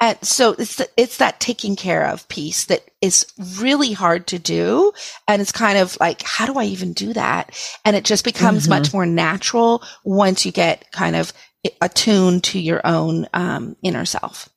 and 0.00 0.18
so 0.22 0.54
it's 0.58 0.76
the, 0.76 0.88
it's 0.96 1.18
that 1.18 1.40
taking 1.40 1.76
care 1.76 2.06
of 2.06 2.28
piece 2.28 2.66
that 2.66 2.82
is 3.00 3.26
really 3.58 3.92
hard 3.92 4.26
to 4.28 4.38
do. 4.38 4.92
And 5.28 5.40
it's 5.40 5.52
kind 5.52 5.78
of 5.78 5.96
like, 6.00 6.22
how 6.22 6.46
do 6.46 6.58
I 6.58 6.64
even 6.64 6.92
do 6.92 7.12
that? 7.12 7.56
And 7.84 7.94
it 7.96 8.04
just 8.04 8.24
becomes 8.24 8.64
mm-hmm. 8.64 8.70
much 8.70 8.92
more 8.92 9.06
natural 9.06 9.82
once 10.04 10.44
you 10.44 10.52
get 10.52 10.90
kind 10.90 11.16
of 11.16 11.32
attuned 11.80 12.44
to 12.44 12.58
your 12.58 12.80
own 12.84 13.26
um, 13.32 13.76
inner 13.82 14.04
self. 14.04 14.48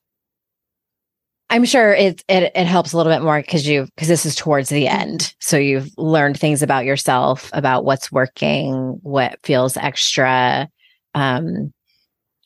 I'm 1.50 1.64
sure 1.64 1.94
it, 1.94 2.22
it 2.28 2.52
it 2.54 2.66
helps 2.66 2.92
a 2.92 2.96
little 2.96 3.12
bit 3.12 3.22
more 3.22 3.40
because 3.40 3.66
you 3.66 3.86
because 3.86 4.08
this 4.08 4.26
is 4.26 4.34
towards 4.34 4.68
the 4.68 4.86
end. 4.86 5.34
So 5.40 5.56
you've 5.56 5.90
learned 5.96 6.38
things 6.38 6.62
about 6.62 6.84
yourself, 6.84 7.50
about 7.52 7.84
what's 7.84 8.12
working, 8.12 8.98
what 9.02 9.38
feels 9.42 9.76
extra 9.76 10.68
um 11.14 11.72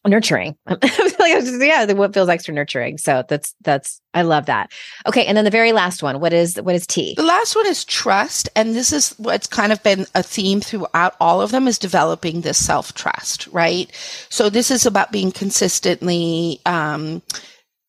nurturing. 0.07 0.57
like 0.69 0.81
yeah, 1.21 1.93
what 1.93 2.15
feels 2.15 2.29
extra 2.29 2.55
nurturing. 2.55 2.99
So 2.99 3.25
that's 3.29 3.55
that's 3.63 4.01
I 4.15 4.23
love 4.23 4.47
that. 4.47 4.73
Okay, 5.07 5.27
and 5.27 5.37
then 5.37 5.45
the 5.45 5.51
very 5.51 5.73
last 5.73 6.03
one. 6.03 6.21
What 6.21 6.33
is 6.33 6.57
what 6.61 6.75
is 6.75 6.87
T? 6.87 7.15
The 7.17 7.23
last 7.23 7.55
one 7.55 7.67
is 7.67 7.85
trust, 7.85 8.49
and 8.57 8.75
this 8.75 8.93
is 8.93 9.11
what's 9.19 9.47
kind 9.47 9.73
of 9.73 9.83
been 9.83 10.07
a 10.15 10.23
theme 10.23 10.61
throughout 10.61 11.15
all 11.21 11.41
of 11.41 11.51
them 11.51 11.69
is 11.69 11.79
developing 11.79 12.41
this 12.41 12.65
self 12.65 12.95
trust, 12.95 13.47
right? 13.49 13.91
So 14.29 14.51
this 14.51 14.71
is 14.71 14.87
about 14.87 15.13
being 15.13 15.33
consistently 15.33 16.61
um, 16.67 17.23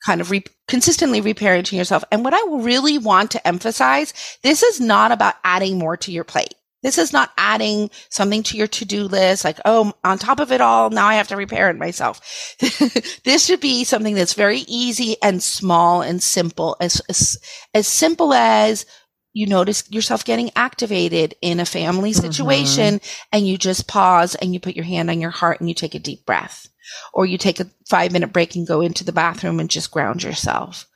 kind 0.05 0.21
of 0.21 0.31
re- 0.31 0.43
consistently 0.73 1.21
reparenting 1.21 1.77
yourself. 1.77 2.03
And 2.11 2.25
what 2.25 2.33
I 2.33 2.43
really 2.49 2.97
want 2.97 3.29
to 3.31 3.47
emphasize, 3.47 4.11
this 4.41 4.63
is 4.63 4.81
not 4.81 5.11
about 5.11 5.35
adding 5.43 5.77
more 5.77 5.95
to 5.97 6.11
your 6.11 6.23
plate. 6.23 6.55
This 6.81 6.97
is 6.97 7.13
not 7.13 7.31
adding 7.37 7.91
something 8.09 8.41
to 8.41 8.57
your 8.57 8.65
to-do 8.65 9.03
list, 9.03 9.45
like, 9.45 9.59
oh, 9.65 9.93
on 10.03 10.17
top 10.17 10.39
of 10.39 10.51
it 10.51 10.61
all, 10.61 10.89
now 10.89 11.05
I 11.05 11.13
have 11.13 11.27
to 11.27 11.35
reparent 11.35 11.77
myself. 11.77 12.55
this 13.23 13.45
should 13.45 13.59
be 13.59 13.83
something 13.83 14.15
that's 14.15 14.33
very 14.33 14.61
easy 14.61 15.15
and 15.21 15.43
small 15.43 16.01
and 16.01 16.23
simple, 16.23 16.75
as, 16.81 16.99
as, 17.07 17.37
as 17.75 17.87
simple 17.87 18.33
as 18.33 18.87
you 19.31 19.45
notice 19.45 19.83
yourself 19.91 20.25
getting 20.25 20.49
activated 20.55 21.35
in 21.43 21.59
a 21.59 21.65
family 21.65 22.13
mm-hmm. 22.13 22.21
situation 22.21 22.95
mm-hmm. 22.95 23.27
and 23.31 23.47
you 23.47 23.59
just 23.59 23.87
pause 23.87 24.33
and 24.33 24.55
you 24.55 24.59
put 24.59 24.75
your 24.75 24.85
hand 24.85 25.11
on 25.11 25.21
your 25.21 25.29
heart 25.29 25.59
and 25.59 25.69
you 25.69 25.75
take 25.75 25.93
a 25.93 25.99
deep 25.99 26.25
breath 26.25 26.67
or 27.13 27.25
you 27.25 27.37
take 27.37 27.59
a 27.59 27.69
five 27.87 28.11
minute 28.11 28.33
break 28.33 28.55
and 28.55 28.67
go 28.67 28.81
into 28.81 29.03
the 29.03 29.11
bathroom 29.11 29.59
and 29.59 29.69
just 29.69 29.91
ground 29.91 30.23
yourself 30.23 30.87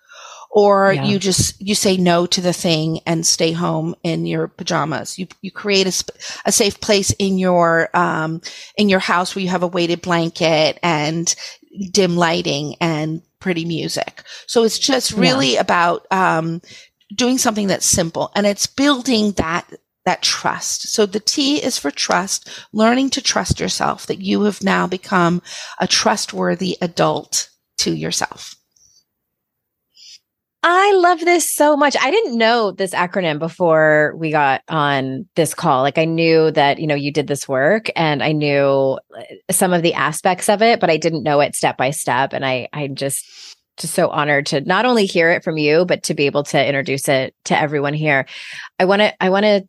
or 0.49 0.93
yeah. 0.93 1.03
you 1.03 1.19
just 1.19 1.59
you 1.61 1.75
say 1.75 1.97
no 1.97 2.25
to 2.25 2.41
the 2.41 2.53
thing 2.53 2.99
and 3.05 3.25
stay 3.25 3.51
home 3.51 3.95
in 4.03 4.25
your 4.25 4.47
pajamas 4.47 5.17
you 5.19 5.27
you 5.41 5.51
create 5.51 5.88
a, 5.88 6.13
a 6.45 6.51
safe 6.51 6.79
place 6.81 7.11
in 7.19 7.38
your 7.38 7.95
um 7.95 8.41
in 8.77 8.89
your 8.89 8.99
house 8.99 9.35
where 9.35 9.43
you 9.43 9.49
have 9.49 9.63
a 9.63 9.67
weighted 9.67 10.01
blanket 10.01 10.79
and 10.81 11.35
dim 11.91 12.15
lighting 12.15 12.75
and 12.81 13.21
pretty 13.39 13.65
music 13.65 14.23
so 14.47 14.63
it's 14.63 14.79
just 14.79 15.11
really 15.11 15.53
yeah. 15.53 15.61
about 15.61 16.05
um 16.11 16.61
doing 17.15 17.38
something 17.38 17.67
that's 17.67 17.85
simple 17.85 18.31
and 18.35 18.45
it's 18.45 18.67
building 18.67 19.31
that 19.33 19.69
that 20.08 20.22
trust. 20.22 20.88
So 20.93 21.05
the 21.05 21.20
T 21.20 21.62
is 21.62 21.78
for 21.78 21.91
trust, 21.91 22.49
learning 22.72 23.10
to 23.12 23.22
trust 23.22 23.60
yourself 23.60 24.05
that 24.05 24.22
you 24.22 24.43
have 24.43 24.64
now 24.64 24.88
become 24.88 25.41
a 25.82 25.88
trustworthy 25.88 26.78
adult 26.82 27.49
to 27.80 27.93
yourself. 27.93 28.55
I 30.64 30.93
love 30.93 31.20
this 31.20 31.53
so 31.53 31.76
much. 31.76 31.97
I 31.99 32.10
didn't 32.10 32.38
know 32.38 32.72
this 32.72 32.91
acronym 32.91 33.38
before 33.38 34.16
we 34.18 34.32
got 34.32 34.62
on 34.70 35.28
this 35.36 35.53
call. 35.53 35.82
Like 35.82 35.97
I 35.97 36.05
knew 36.05 36.51
that, 36.51 36.80
you 36.80 36.88
know, 36.88 36.95
you 36.95 37.12
did 37.12 37.28
this 37.28 37.45
work 37.45 37.89
and 37.95 38.24
I 38.24 38.32
knew 38.32 38.97
uh, 39.16 39.24
some 39.51 39.74
of 39.74 39.82
the 39.84 39.93
aspects 39.93 40.47
of 40.47 40.62
it, 40.62 40.80
but 40.80 40.89
I 40.89 40.95
didn't 40.95 41.24
know 41.24 41.41
it 41.41 41.53
step 41.53 41.78
by 41.78 41.91
step. 41.91 42.32
And 42.32 42.45
I, 42.45 42.70
I'm 42.72 42.95
just, 42.95 43.26
just 43.78 43.93
so 43.93 44.08
honored 44.08 44.45
to 44.47 44.62
not 44.62 44.86
only 44.86 45.05
hear 45.05 45.32
it 45.32 45.43
from 45.43 45.58
you, 45.58 45.86
but 45.86 46.03
to 46.03 46.14
be 46.14 46.26
able 46.26 46.43
to 46.43 46.66
introduce 46.66 47.10
it 47.10 47.36
to 47.45 47.60
everyone 47.60 47.93
here. 47.93 48.26
I 48.80 48.86
want 48.86 49.01
to, 49.01 49.14
I 49.24 49.30
want 49.30 49.43
to 49.43 49.68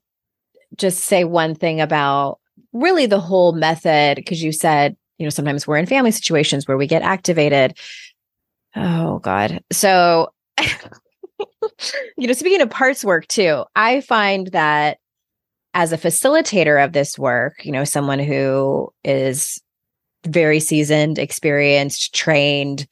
just 0.76 1.00
say 1.00 1.24
one 1.24 1.54
thing 1.54 1.80
about 1.80 2.38
really 2.72 3.06
the 3.06 3.20
whole 3.20 3.52
method 3.52 4.16
because 4.16 4.42
you 4.42 4.52
said 4.52 4.96
you 5.18 5.24
know 5.24 5.30
sometimes 5.30 5.66
we're 5.66 5.78
in 5.78 5.86
family 5.86 6.10
situations 6.10 6.68
where 6.68 6.76
we 6.76 6.86
get 6.86 7.02
activated. 7.02 7.76
Oh 8.76 9.18
god. 9.20 9.62
So 9.72 10.32
you 12.16 12.26
know 12.26 12.32
speaking 12.32 12.60
of 12.60 12.70
parts 12.70 13.04
work 13.04 13.26
too 13.28 13.64
i 13.76 14.00
find 14.00 14.48
that 14.48 14.98
as 15.74 15.92
a 15.92 15.98
facilitator 15.98 16.82
of 16.82 16.92
this 16.92 17.18
work 17.18 17.64
you 17.64 17.72
know 17.72 17.84
someone 17.84 18.18
who 18.18 18.92
is 19.04 19.60
very 20.26 20.60
seasoned 20.60 21.18
experienced 21.18 22.14
trained 22.14 22.86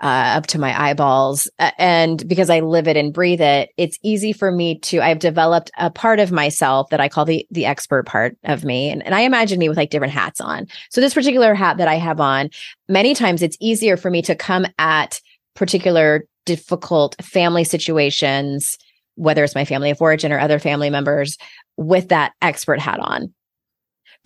uh, 0.00 0.34
up 0.36 0.46
to 0.48 0.58
my 0.58 0.80
eyeballs. 0.80 1.48
And 1.58 2.26
because 2.28 2.50
I 2.50 2.60
live 2.60 2.86
it 2.86 2.96
and 2.96 3.12
breathe 3.12 3.40
it, 3.40 3.70
it's 3.76 3.98
easy 4.02 4.32
for 4.32 4.50
me 4.50 4.78
to, 4.80 5.00
I've 5.00 5.18
developed 5.18 5.70
a 5.76 5.90
part 5.90 6.20
of 6.20 6.30
myself 6.30 6.90
that 6.90 7.00
I 7.00 7.08
call 7.08 7.24
the, 7.24 7.46
the 7.50 7.66
expert 7.66 8.06
part 8.06 8.36
of 8.44 8.64
me. 8.64 8.90
And, 8.90 9.04
and 9.04 9.14
I 9.14 9.22
imagine 9.22 9.58
me 9.58 9.68
with 9.68 9.76
like 9.76 9.90
different 9.90 10.12
hats 10.12 10.40
on. 10.40 10.66
So 10.90 11.00
this 11.00 11.14
particular 11.14 11.54
hat 11.54 11.78
that 11.78 11.88
I 11.88 11.96
have 11.96 12.20
on, 12.20 12.50
many 12.88 13.14
times 13.14 13.42
it's 13.42 13.56
easier 13.60 13.96
for 13.96 14.10
me 14.10 14.22
to 14.22 14.36
come 14.36 14.66
at 14.78 15.20
particular 15.54 16.24
difficult 16.46 17.16
family 17.20 17.64
situations, 17.64 18.78
whether 19.16 19.42
it's 19.42 19.54
my 19.54 19.64
family 19.64 19.90
of 19.90 20.00
origin 20.00 20.32
or 20.32 20.38
other 20.38 20.58
family 20.58 20.90
members 20.90 21.36
with 21.76 22.08
that 22.08 22.32
expert 22.40 22.80
hat 22.80 23.00
on 23.00 23.32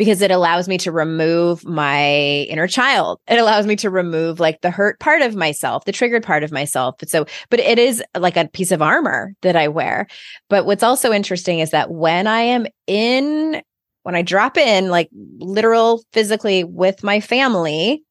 because 0.02 0.20
it 0.20 0.32
allows 0.32 0.66
me 0.66 0.76
to 0.78 0.90
remove 0.90 1.64
my 1.64 2.10
inner 2.48 2.66
child. 2.66 3.20
It 3.28 3.38
allows 3.38 3.68
me 3.68 3.76
to 3.76 3.88
remove 3.88 4.40
like 4.40 4.60
the 4.60 4.70
hurt 4.70 4.98
part 4.98 5.22
of 5.22 5.36
myself, 5.36 5.84
the 5.84 5.92
triggered 5.92 6.24
part 6.24 6.42
of 6.42 6.50
myself. 6.50 6.96
But 6.98 7.08
So, 7.08 7.24
but 7.50 7.60
it 7.60 7.78
is 7.78 8.02
like 8.18 8.36
a 8.36 8.48
piece 8.48 8.72
of 8.72 8.82
armor 8.82 9.32
that 9.42 9.54
I 9.54 9.68
wear. 9.68 10.08
But 10.50 10.66
what's 10.66 10.82
also 10.82 11.12
interesting 11.12 11.60
is 11.60 11.70
that 11.70 11.92
when 11.92 12.26
I 12.26 12.40
am 12.40 12.66
in, 12.88 13.62
when 14.02 14.16
I 14.16 14.22
drop 14.22 14.56
in, 14.56 14.88
like 14.88 15.08
literal 15.38 16.02
physically 16.12 16.64
with 16.64 17.04
my 17.04 17.20
family, 17.20 18.02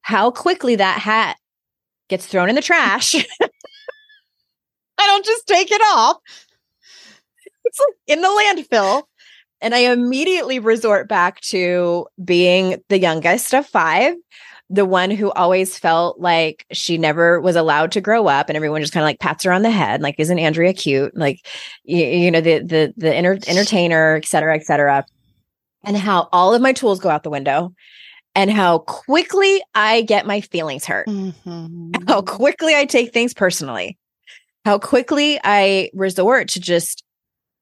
how 0.00 0.30
quickly 0.30 0.76
that 0.76 0.98
hat 0.98 1.36
gets 2.08 2.24
thrown 2.24 2.48
in 2.48 2.54
the 2.54 2.62
trash. 2.62 3.14
I 4.98 5.06
don't 5.06 5.26
just 5.26 5.46
take 5.46 5.70
it 5.70 5.82
off. 5.94 6.16
It's 7.66 7.80
like 7.80 8.16
in 8.16 8.22
the 8.22 8.28
landfill 8.28 9.02
and 9.60 9.74
I 9.74 9.78
immediately 9.78 10.58
resort 10.58 11.08
back 11.08 11.40
to 11.42 12.06
being 12.22 12.82
the 12.88 12.98
youngest 12.98 13.54
of 13.54 13.66
five, 13.66 14.14
the 14.68 14.84
one 14.84 15.10
who 15.10 15.30
always 15.32 15.78
felt 15.78 16.18
like 16.20 16.66
she 16.72 16.98
never 16.98 17.40
was 17.40 17.56
allowed 17.56 17.92
to 17.92 18.00
grow 18.00 18.26
up 18.26 18.48
and 18.48 18.56
everyone 18.56 18.80
just 18.80 18.92
kind 18.92 19.02
of 19.02 19.06
like 19.06 19.20
pats 19.20 19.44
her 19.44 19.52
on 19.52 19.62
the 19.62 19.70
head 19.70 20.02
like 20.02 20.16
isn't 20.18 20.38
andrea 20.38 20.72
cute? 20.72 21.16
Like 21.16 21.46
you, 21.84 22.04
you 22.04 22.30
know 22.30 22.40
the 22.40 22.58
the 22.58 22.94
the 22.96 23.16
entertainer 23.16 24.16
et 24.16 24.24
cetera 24.24 24.56
et 24.56 24.66
cetera. 24.66 25.04
And 25.84 25.96
how 25.96 26.28
all 26.32 26.52
of 26.52 26.60
my 26.60 26.72
tools 26.72 26.98
go 26.98 27.08
out 27.08 27.22
the 27.22 27.30
window 27.30 27.72
and 28.34 28.50
how 28.50 28.78
quickly 28.80 29.62
i 29.74 30.02
get 30.02 30.26
my 30.26 30.40
feelings 30.40 30.84
hurt. 30.84 31.06
Mm-hmm. 31.06 31.92
how 32.08 32.22
quickly 32.22 32.74
i 32.74 32.84
take 32.84 33.12
things 33.12 33.32
personally. 33.32 33.96
How 34.64 34.80
quickly 34.80 35.38
i 35.44 35.90
resort 35.94 36.48
to 36.50 36.60
just 36.60 37.04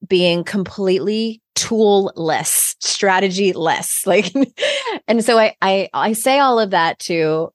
being 0.09 0.45
completely 0.45 1.41
tool-less, 1.55 2.77
strategy-less. 2.81 4.03
Like, 4.07 4.33
and 5.09 5.25
so 5.25 5.39
I, 5.39 5.57
I, 5.63 5.89
I 5.95 6.13
say 6.13 6.39
all 6.39 6.59
of 6.59 6.71
that 6.71 6.99
to 7.01 7.53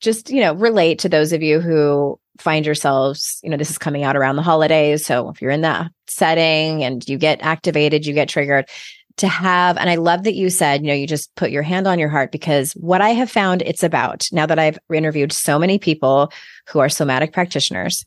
just, 0.00 0.30
you 0.30 0.40
know, 0.40 0.54
relate 0.54 1.00
to 1.00 1.08
those 1.08 1.32
of 1.32 1.42
you 1.42 1.60
who 1.60 2.20
find 2.38 2.66
yourselves, 2.66 3.40
you 3.42 3.50
know, 3.50 3.56
this 3.56 3.70
is 3.70 3.78
coming 3.78 4.04
out 4.04 4.16
around 4.16 4.36
the 4.36 4.42
holidays. 4.42 5.04
So 5.04 5.30
if 5.30 5.40
you're 5.40 5.50
in 5.50 5.62
that 5.62 5.90
setting 6.06 6.84
and 6.84 7.06
you 7.08 7.18
get 7.18 7.40
activated, 7.42 8.06
you 8.06 8.14
get 8.14 8.28
triggered 8.28 8.68
to 9.16 9.28
have, 9.28 9.78
and 9.78 9.88
I 9.88 9.94
love 9.94 10.24
that 10.24 10.34
you 10.34 10.50
said, 10.50 10.82
you 10.82 10.88
know, 10.88 10.94
you 10.94 11.06
just 11.06 11.34
put 11.36 11.50
your 11.50 11.62
hand 11.62 11.86
on 11.86 11.98
your 11.98 12.10
heart 12.10 12.30
because 12.30 12.72
what 12.72 13.00
I 13.00 13.10
have 13.10 13.30
found 13.30 13.62
it's 13.62 13.82
about 13.82 14.28
now 14.30 14.46
that 14.46 14.58
I've 14.58 14.78
interviewed 14.92 15.32
so 15.32 15.58
many 15.58 15.78
people 15.78 16.30
who 16.68 16.80
are 16.80 16.90
somatic 16.90 17.32
practitioners, 17.32 18.04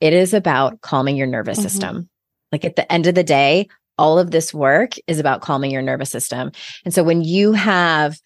it 0.00 0.12
is 0.12 0.32
about 0.32 0.80
calming 0.80 1.16
your 1.16 1.26
nervous 1.26 1.58
mm-hmm. 1.58 1.68
system. 1.68 2.08
Like 2.52 2.64
at 2.64 2.76
the 2.76 2.90
end 2.90 3.06
of 3.06 3.14
the 3.14 3.24
day, 3.24 3.68
all 3.98 4.18
of 4.18 4.30
this 4.30 4.52
work 4.52 4.92
is 5.06 5.18
about 5.18 5.40
calming 5.40 5.70
your 5.70 5.82
nervous 5.82 6.10
system. 6.10 6.52
And 6.84 6.92
so 6.92 7.02
when 7.02 7.22
you 7.22 7.52
have 7.52 8.18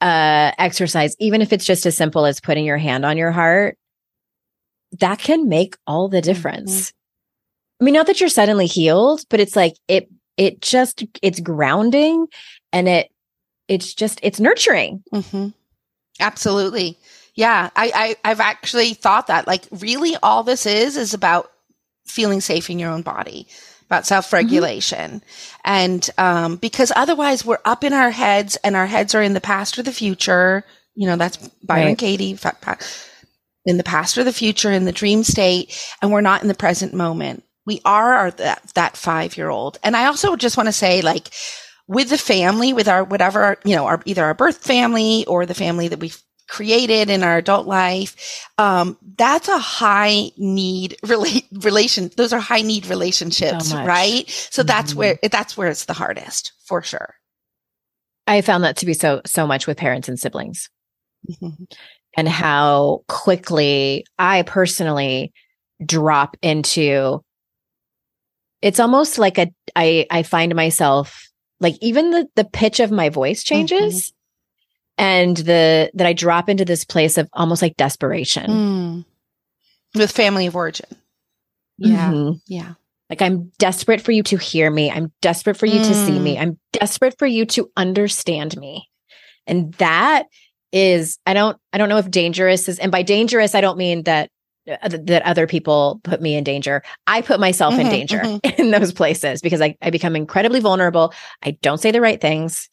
uh 0.00 0.52
exercise, 0.58 1.14
even 1.18 1.42
if 1.42 1.52
it's 1.52 1.64
just 1.64 1.84
as 1.84 1.96
simple 1.96 2.24
as 2.24 2.40
putting 2.40 2.64
your 2.64 2.78
hand 2.78 3.04
on 3.04 3.16
your 3.16 3.32
heart, 3.32 3.76
that 4.98 5.18
can 5.18 5.48
make 5.48 5.76
all 5.86 6.08
the 6.08 6.20
difference. 6.20 6.90
Mm-hmm. 6.90 6.96
I 7.80 7.84
mean, 7.84 7.94
not 7.94 8.06
that 8.06 8.20
you're 8.20 8.28
suddenly 8.28 8.66
healed, 8.66 9.24
but 9.28 9.40
it's 9.40 9.56
like 9.56 9.74
it 9.88 10.08
it 10.36 10.62
just 10.62 11.04
it's 11.22 11.40
grounding 11.40 12.26
and 12.72 12.88
it 12.88 13.10
it's 13.68 13.94
just 13.94 14.20
it's 14.22 14.40
nurturing. 14.40 15.02
Mm-hmm. 15.12 15.48
Absolutely. 16.18 16.98
Yeah, 17.34 17.70
I, 17.76 18.16
I 18.24 18.30
I've 18.30 18.40
actually 18.40 18.94
thought 18.94 19.28
that 19.28 19.46
like 19.46 19.66
really 19.70 20.16
all 20.22 20.42
this 20.42 20.66
is 20.66 20.96
is 20.96 21.14
about 21.14 21.50
feeling 22.06 22.40
safe 22.40 22.70
in 22.70 22.78
your 22.78 22.90
own 22.90 23.02
body 23.02 23.46
about 23.86 24.06
self 24.06 24.32
regulation. 24.32 25.20
Mm-hmm. 25.20 25.60
And 25.64 26.10
um, 26.18 26.56
because 26.56 26.92
otherwise 26.94 27.44
we're 27.44 27.58
up 27.64 27.84
in 27.84 27.92
our 27.92 28.10
heads 28.10 28.56
and 28.62 28.76
our 28.76 28.86
heads 28.86 29.14
are 29.14 29.22
in 29.22 29.34
the 29.34 29.40
past 29.40 29.78
or 29.78 29.82
the 29.82 29.92
future. 29.92 30.64
You 30.94 31.06
know, 31.06 31.16
that's 31.16 31.36
Byron 31.62 31.88
right. 31.88 31.98
Katie 31.98 32.38
in 33.66 33.76
the 33.76 33.84
past 33.84 34.16
or 34.16 34.24
the 34.24 34.32
future 34.32 34.72
in 34.72 34.84
the 34.84 34.92
dream 34.92 35.24
state. 35.24 35.78
And 36.00 36.10
we're 36.10 36.20
not 36.20 36.42
in 36.42 36.48
the 36.48 36.54
present 36.54 36.94
moment. 36.94 37.44
We 37.66 37.80
are 37.84 38.14
our, 38.14 38.30
that, 38.32 38.72
that 38.74 38.96
five 38.96 39.36
year 39.36 39.48
old. 39.48 39.78
And 39.82 39.96
I 39.96 40.06
also 40.06 40.36
just 40.36 40.56
want 40.56 40.68
to 40.68 40.72
say, 40.72 41.02
like, 41.02 41.30
with 41.86 42.08
the 42.08 42.18
family, 42.18 42.72
with 42.72 42.88
our 42.88 43.02
whatever, 43.04 43.58
you 43.64 43.74
know, 43.74 43.86
our 43.86 44.00
either 44.04 44.24
our 44.24 44.34
birth 44.34 44.58
family 44.58 45.26
or 45.26 45.44
the 45.44 45.54
family 45.54 45.88
that 45.88 45.98
we 45.98 46.12
created 46.50 47.08
in 47.08 47.22
our 47.22 47.38
adult 47.38 47.66
life, 47.66 48.44
um, 48.58 48.98
that's 49.16 49.48
a 49.48 49.58
high 49.58 50.30
need 50.36 50.96
rela- 51.04 51.64
relation. 51.64 52.10
Those 52.16 52.32
are 52.32 52.40
high 52.40 52.62
need 52.62 52.86
relationships, 52.86 53.70
so 53.70 53.84
right? 53.84 54.28
So 54.28 54.62
mm-hmm. 54.62 54.66
that's 54.66 54.94
where 54.94 55.18
that's 55.30 55.56
where 55.56 55.68
it's 55.68 55.86
the 55.86 55.92
hardest 55.92 56.52
for 56.66 56.82
sure. 56.82 57.14
I 58.26 58.42
found 58.42 58.64
that 58.64 58.76
to 58.78 58.86
be 58.86 58.94
so 58.94 59.22
so 59.24 59.46
much 59.46 59.66
with 59.66 59.78
parents 59.78 60.08
and 60.08 60.18
siblings, 60.18 60.68
mm-hmm. 61.28 61.64
and 62.16 62.28
how 62.28 63.04
quickly 63.08 64.04
I 64.18 64.42
personally 64.42 65.32
drop 65.84 66.36
into. 66.42 67.22
It's 68.60 68.80
almost 68.80 69.18
like 69.18 69.38
a 69.38 69.50
I 69.74 70.06
I 70.10 70.24
find 70.24 70.54
myself 70.54 71.30
like 71.60 71.76
even 71.80 72.10
the 72.10 72.28
the 72.34 72.44
pitch 72.44 72.80
of 72.80 72.90
my 72.90 73.08
voice 73.08 73.44
changes. 73.44 74.12
Mm-hmm 75.00 75.20
and 75.20 75.36
the 75.38 75.90
that 75.94 76.06
I 76.06 76.12
drop 76.12 76.48
into 76.48 76.64
this 76.64 76.84
place 76.84 77.18
of 77.18 77.28
almost 77.32 77.62
like 77.62 77.76
desperation 77.76 78.50
Mm. 78.50 79.04
With 79.94 80.12
family 80.12 80.46
of 80.46 80.54
origin. 80.54 80.86
Yeah. 81.78 82.10
Mhm. 82.10 82.40
Yeah. 82.46 82.74
Like 83.08 83.22
I'm 83.22 83.50
desperate 83.58 84.00
for 84.00 84.12
you 84.12 84.22
to 84.24 84.36
hear 84.36 84.70
me. 84.70 84.90
I'm 84.90 85.12
desperate 85.20 85.56
for 85.56 85.66
you 85.66 85.80
to 85.80 85.94
see 85.94 86.18
me. 86.18 86.38
I'm 86.38 86.58
desperate 86.72 87.18
for 87.18 87.26
you 87.26 87.44
to 87.46 87.70
understand 87.76 88.56
me. 88.56 88.88
And 89.46 89.72
that 89.74 90.26
is 90.72 91.18
I 91.26 91.34
don't 91.34 91.56
I 91.72 91.78
don't 91.78 91.88
know 91.88 91.98
if 91.98 92.10
dangerous 92.10 92.68
is 92.68 92.78
and 92.78 92.92
by 92.92 93.02
dangerous 93.02 93.54
I 93.56 93.60
don't 93.60 93.78
mean 93.78 94.04
that 94.04 94.30
uh, 94.70 94.88
that 95.06 95.22
other 95.22 95.46
people 95.48 96.00
put 96.04 96.20
me 96.20 96.36
in 96.36 96.44
danger. 96.44 96.82
I 97.08 97.22
put 97.22 97.40
myself 97.40 97.74
in 97.78 97.88
Mhm, 97.88 97.90
danger 97.90 98.22
in 98.58 98.70
those 98.70 98.92
places 98.92 99.40
because 99.40 99.60
I, 99.60 99.76
I 99.82 99.90
become 99.90 100.14
incredibly 100.14 100.60
vulnerable. 100.60 101.12
I 101.42 101.52
don't 101.62 101.80
say 101.80 101.90
the 101.90 102.00
right 102.00 102.20
things. 102.20 102.68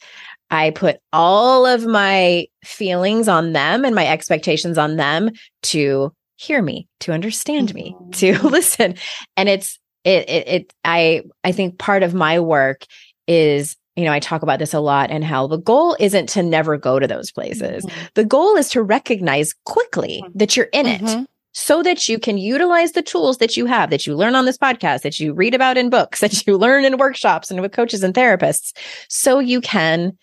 I 0.49 0.71
put 0.71 0.97
all 1.13 1.65
of 1.65 1.85
my 1.85 2.47
feelings 2.63 3.27
on 3.27 3.53
them 3.53 3.83
and 3.85 3.93
my 3.95 4.07
expectations 4.07 4.77
on 4.77 4.95
them 4.95 5.29
to 5.63 6.13
hear 6.37 6.61
me, 6.61 6.87
to 7.01 7.11
understand 7.11 7.73
me, 7.73 7.95
to 8.13 8.33
Mhm. 8.33 8.51
listen. 8.51 8.95
And 9.35 9.49
it's 9.49 9.79
it, 10.03 10.29
it 10.29 10.47
it 10.47 10.73
I 10.85 11.23
I 11.43 11.51
think 11.51 11.77
part 11.79 12.03
of 12.03 12.13
my 12.13 12.39
work 12.39 12.85
is 13.27 13.75
you 13.95 14.05
know 14.05 14.11
I 14.13 14.19
talk 14.19 14.41
about 14.43 14.59
this 14.59 14.73
a 14.73 14.79
lot 14.79 15.09
and 15.11 15.23
how 15.23 15.47
the 15.47 15.57
goal 15.57 15.97
isn't 15.99 16.29
to 16.29 16.43
never 16.43 16.77
go 16.77 16.99
to 16.99 17.07
those 17.07 17.31
places. 17.31 17.85
Mhm. 17.85 17.91
The 18.13 18.23
goal 18.25 18.55
is 18.55 18.69
to 18.69 18.81
recognize 18.83 19.53
quickly 19.65 20.23
that 20.35 20.55
you're 20.55 20.69
in 20.71 20.85
it 20.85 21.01
Mhm. 21.01 21.25
so 21.53 21.81
that 21.83 22.07
you 22.07 22.19
can 22.19 22.37
utilize 22.37 22.91
the 22.93 23.01
tools 23.01 23.39
that 23.39 23.57
you 23.57 23.65
have 23.65 23.89
that 23.89 24.05
you 24.07 24.15
learn 24.15 24.35
on 24.35 24.45
this 24.45 24.57
podcast 24.57 25.01
that 25.01 25.19
you 25.19 25.33
read 25.33 25.55
about 25.55 25.77
in 25.77 25.89
books 25.89 26.19
that 26.21 26.45
you 26.47 26.55
learn 26.57 26.85
in 26.85 26.97
workshops 26.97 27.49
and 27.51 27.59
with 27.61 27.73
coaches 27.73 28.03
and 28.03 28.13
therapists 28.13 28.71
so 29.09 29.39
you 29.39 29.59
can 29.59 30.15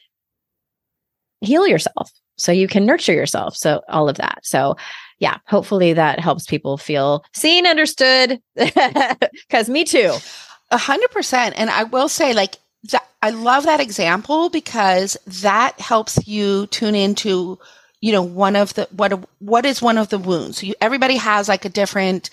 heal 1.45 1.67
yourself 1.67 2.11
so 2.37 2.51
you 2.53 2.67
can 2.69 2.85
nurture 2.87 3.13
yourself 3.13 3.57
so 3.57 3.83
all 3.89 4.09
of 4.09 4.17
that 4.17 4.39
so 4.43 4.77
yeah 5.21 5.39
hopefully 5.47 5.93
that 5.93 6.19
helps 6.21 6.47
people 6.47 6.77
feel 6.77 7.25
seen 7.33 7.67
understood 7.67 8.41
because 8.57 9.69
me 9.69 9.85
too 9.85 10.23
A 10.71 10.79
hundred 10.79 11.11
percent. 11.11 11.55
And 11.57 11.71
I 11.71 11.85
will 11.85 12.09
say, 12.09 12.33
like, 12.33 12.57
that, 12.91 13.07
I 13.23 13.31
love 13.31 13.65
that 13.65 13.81
example 13.81 14.49
because 14.51 15.17
that 15.27 15.79
helps 15.79 16.27
you 16.27 16.67
tune 16.69 16.95
into, 16.95 17.59
you 18.01 18.13
know, 18.13 18.23
one 18.23 18.57
of 18.57 18.75
the 18.75 18.89
what 18.91 19.13
what 19.39 19.65
is 19.67 19.81
one 19.83 19.99
of 19.99 20.09
the 20.09 20.19
wounds. 20.19 20.63
You, 20.63 20.75
everybody 20.81 21.17
has 21.17 21.49
like 21.49 21.65
a 21.65 21.69
different, 21.69 22.31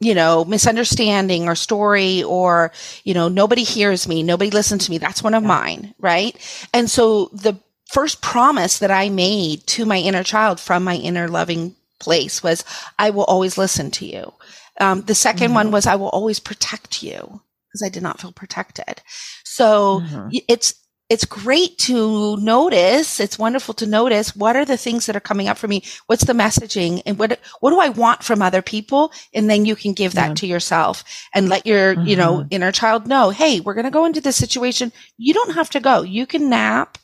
you 0.00 0.14
know, 0.14 0.44
misunderstanding 0.44 1.48
or 1.48 1.54
story, 1.54 2.22
or 2.24 2.72
you 3.04 3.14
know, 3.14 3.28
nobody 3.28 3.62
hears 3.64 4.06
me, 4.08 4.22
nobody 4.22 4.50
listens 4.50 4.84
to 4.84 4.90
me. 4.90 4.98
That's 4.98 5.22
one 5.22 5.34
of 5.34 5.44
Yeah. 5.44 5.48
mine, 5.48 5.94
right? 5.98 6.36
And 6.74 6.90
so 6.90 7.30
the 7.32 7.56
first 7.90 8.22
promise 8.22 8.78
that 8.78 8.90
I 8.90 9.08
made 9.08 9.66
to 9.68 9.84
my 9.84 9.98
inner 9.98 10.22
child 10.22 10.60
from 10.60 10.84
my 10.84 10.96
inner 10.96 11.28
loving 11.28 11.74
place 11.98 12.42
was, 12.42 12.64
I 12.98 13.10
will 13.10 13.24
always 13.24 13.58
listen 13.58 13.90
to 13.92 14.06
you. 14.06 14.32
Um, 14.80 15.02
the 15.02 15.14
2nd 15.14 15.50
Mhm. 15.50 15.54
one 15.54 15.70
was, 15.72 15.86
I 15.86 15.96
will 15.96 16.08
always 16.08 16.38
protect 16.38 17.02
you 17.02 17.40
because 17.68 17.82
I 17.84 17.88
did 17.90 18.02
not 18.02 18.20
feel 18.20 18.32
protected. 18.32 19.02
So 19.44 20.00
Mhm. 20.00 20.30
it's, 20.48 20.74
it's 21.08 21.24
great 21.24 21.76
to 21.78 22.36
notice. 22.36 23.18
It's 23.18 23.38
wonderful 23.38 23.74
to 23.74 23.86
notice 23.86 24.34
what 24.36 24.54
are 24.56 24.64
the 24.64 24.76
things 24.76 25.06
that 25.06 25.16
are 25.16 25.20
coming 25.20 25.48
up 25.48 25.58
for 25.58 25.66
me? 25.68 25.82
What's 26.06 26.24
the 26.24 26.32
messaging 26.32 27.02
and 27.04 27.18
what, 27.18 27.38
what 27.60 27.70
do 27.70 27.80
I 27.80 27.88
want 27.88 28.22
from 28.22 28.40
other 28.40 28.62
people? 28.62 29.12
And 29.34 29.50
then 29.50 29.66
you 29.66 29.74
can 29.74 29.92
give 29.92 30.14
that 30.14 30.28
Yeah. 30.28 30.34
to 30.34 30.46
yourself 30.46 31.04
and 31.34 31.48
let 31.48 31.66
your, 31.66 32.00
you 32.04 32.14
know, 32.16 32.38
Mhm. 32.38 32.46
inner 32.50 32.72
child 32.72 33.06
know, 33.08 33.30
Hey, 33.30 33.58
we're 33.60 33.74
going 33.74 33.84
to 33.84 33.90
go 33.90 34.04
into 34.06 34.20
this 34.20 34.36
situation. 34.36 34.92
You 35.18 35.34
don't 35.34 35.54
have 35.54 35.70
to 35.70 35.80
go. 35.80 36.02
You 36.02 36.26
can 36.26 36.48
nap. 36.48 36.96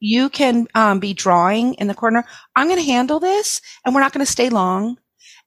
You 0.00 0.28
can 0.28 0.66
um, 0.74 1.00
be 1.00 1.14
drawing 1.14 1.74
in 1.74 1.86
the 1.86 1.94
corner. 1.94 2.24
I'm 2.54 2.68
going 2.68 2.78
to 2.78 2.84
handle 2.84 3.18
this 3.20 3.60
and 3.84 3.94
we're 3.94 4.00
not 4.02 4.12
going 4.12 4.24
to 4.24 4.30
stay 4.30 4.48
long. 4.50 4.98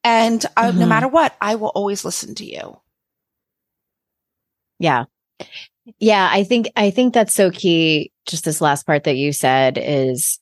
And 0.04 0.44
uh, 0.58 0.72
no 0.72 0.86
Mhm. 0.86 0.90
matter 0.90 1.08
what, 1.08 1.36
I 1.42 1.56
will 1.56 1.70
always 1.70 2.04
listen 2.06 2.36
to 2.36 2.46
you. 2.46 2.80
Yeah. 4.80 5.06
Yeah, 6.00 6.30
I 6.32 6.44
think 6.44 6.70
I 6.76 6.92
think 6.92 7.14
that's 7.14 7.34
so 7.34 7.52
key 7.52 8.12
just 8.28 8.46
this 8.46 8.62
last 8.62 8.86
part 8.86 9.06
that 9.06 9.18
you 9.18 9.34
said 9.34 9.78
is 9.82 10.40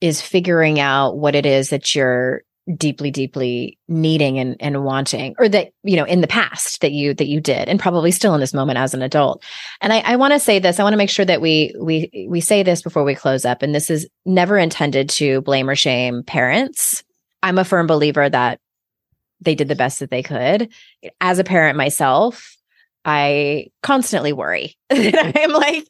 is 0.00 0.22
figuring 0.22 0.78
out 0.78 1.16
what 1.18 1.34
it 1.34 1.44
is 1.44 1.70
that 1.70 1.94
you're 1.94 2.42
deeply 2.76 3.10
deeply 3.10 3.78
needing 3.88 4.38
and 4.38 4.56
and 4.60 4.84
wanting 4.84 5.34
or 5.38 5.48
that 5.48 5.72
you 5.82 5.96
know 5.96 6.04
in 6.04 6.20
the 6.20 6.26
past 6.26 6.80
that 6.80 6.92
you 6.92 7.14
that 7.14 7.26
you 7.26 7.40
did 7.40 7.68
and 7.68 7.80
probably 7.80 8.10
still 8.10 8.34
in 8.34 8.40
this 8.40 8.52
moment 8.52 8.78
as 8.78 8.92
an 8.92 9.00
adult 9.00 9.42
and 9.80 9.92
i, 9.92 10.00
I 10.00 10.16
want 10.16 10.34
to 10.34 10.40
say 10.40 10.58
this 10.58 10.78
i 10.78 10.82
want 10.82 10.92
to 10.92 10.98
make 10.98 11.10
sure 11.10 11.24
that 11.24 11.40
we 11.40 11.74
we 11.80 12.26
we 12.28 12.40
say 12.40 12.62
this 12.62 12.82
before 12.82 13.04
we 13.04 13.14
close 13.14 13.44
up 13.44 13.62
and 13.62 13.74
this 13.74 13.88
is 13.88 14.06
never 14.26 14.58
intended 14.58 15.08
to 15.10 15.40
blame 15.42 15.68
or 15.68 15.76
shame 15.76 16.22
parents 16.22 17.02
i'm 17.42 17.58
a 17.58 17.64
firm 17.64 17.86
believer 17.86 18.28
that 18.28 18.60
they 19.40 19.54
did 19.54 19.68
the 19.68 19.76
best 19.76 20.00
that 20.00 20.10
they 20.10 20.22
could 20.22 20.70
as 21.20 21.38
a 21.38 21.44
parent 21.44 21.76
myself 21.76 22.54
I 23.04 23.68
constantly 23.82 24.34
worry 24.34 24.76
I'm 24.90 25.52
like 25.52 25.86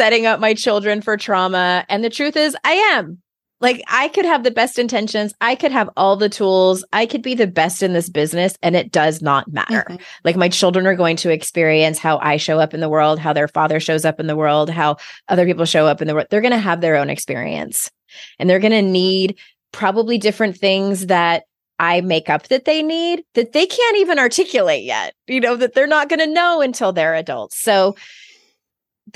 setting 0.00 0.26
up 0.26 0.40
my 0.40 0.54
children 0.54 1.02
for 1.02 1.16
trauma. 1.16 1.84
And 1.88 2.02
the 2.02 2.10
truth 2.10 2.36
is, 2.36 2.56
I 2.64 2.72
am. 2.72 3.20
Like, 3.60 3.82
I 3.88 4.08
could 4.08 4.24
have 4.24 4.42
the 4.42 4.50
best 4.50 4.78
intentions. 4.78 5.34
I 5.40 5.54
could 5.54 5.70
have 5.72 5.90
all 5.96 6.16
the 6.16 6.28
tools. 6.30 6.84
I 6.92 7.04
could 7.04 7.22
be 7.22 7.34
the 7.34 7.46
best 7.46 7.82
in 7.82 7.92
this 7.92 8.08
business, 8.08 8.54
and 8.62 8.74
it 8.74 8.90
does 8.90 9.20
not 9.20 9.52
matter. 9.52 9.84
Mhm. 9.88 10.00
Like, 10.24 10.36
my 10.36 10.48
children 10.48 10.86
are 10.86 10.94
going 10.94 11.16
to 11.16 11.30
experience 11.30 11.98
how 11.98 12.18
I 12.18 12.38
show 12.38 12.58
up 12.58 12.72
in 12.72 12.80
the 12.80 12.88
world, 12.88 13.18
how 13.18 13.32
their 13.32 13.48
father 13.48 13.78
shows 13.78 14.04
up 14.04 14.18
in 14.18 14.26
the 14.26 14.36
world, 14.36 14.70
how 14.70 14.96
other 15.28 15.44
people 15.44 15.66
show 15.66 15.86
up 15.86 16.00
in 16.00 16.08
the 16.08 16.14
world. 16.14 16.28
They're 16.30 16.40
going 16.40 16.52
to 16.52 16.58
have 16.58 16.80
their 16.80 16.96
own 16.96 17.10
experience, 17.10 17.90
and 18.38 18.48
they're 18.48 18.58
going 18.60 18.72
to 18.72 18.82
need 18.82 19.36
probably 19.72 20.16
different 20.18 20.56
things 20.56 21.06
that 21.06 21.44
I 21.78 22.00
make 22.02 22.28
up 22.28 22.48
that 22.48 22.64
they 22.66 22.82
need 22.82 23.24
that 23.34 23.52
they 23.52 23.64
can't 23.66 23.96
even 23.98 24.18
articulate 24.18 24.84
yet, 24.84 25.14
you 25.26 25.40
know, 25.40 25.56
that 25.56 25.74
they're 25.74 25.86
not 25.86 26.08
going 26.08 26.18
to 26.18 26.26
know 26.26 26.60
until 26.60 26.92
they're 26.92 27.14
adults. 27.14 27.58
So 27.58 27.94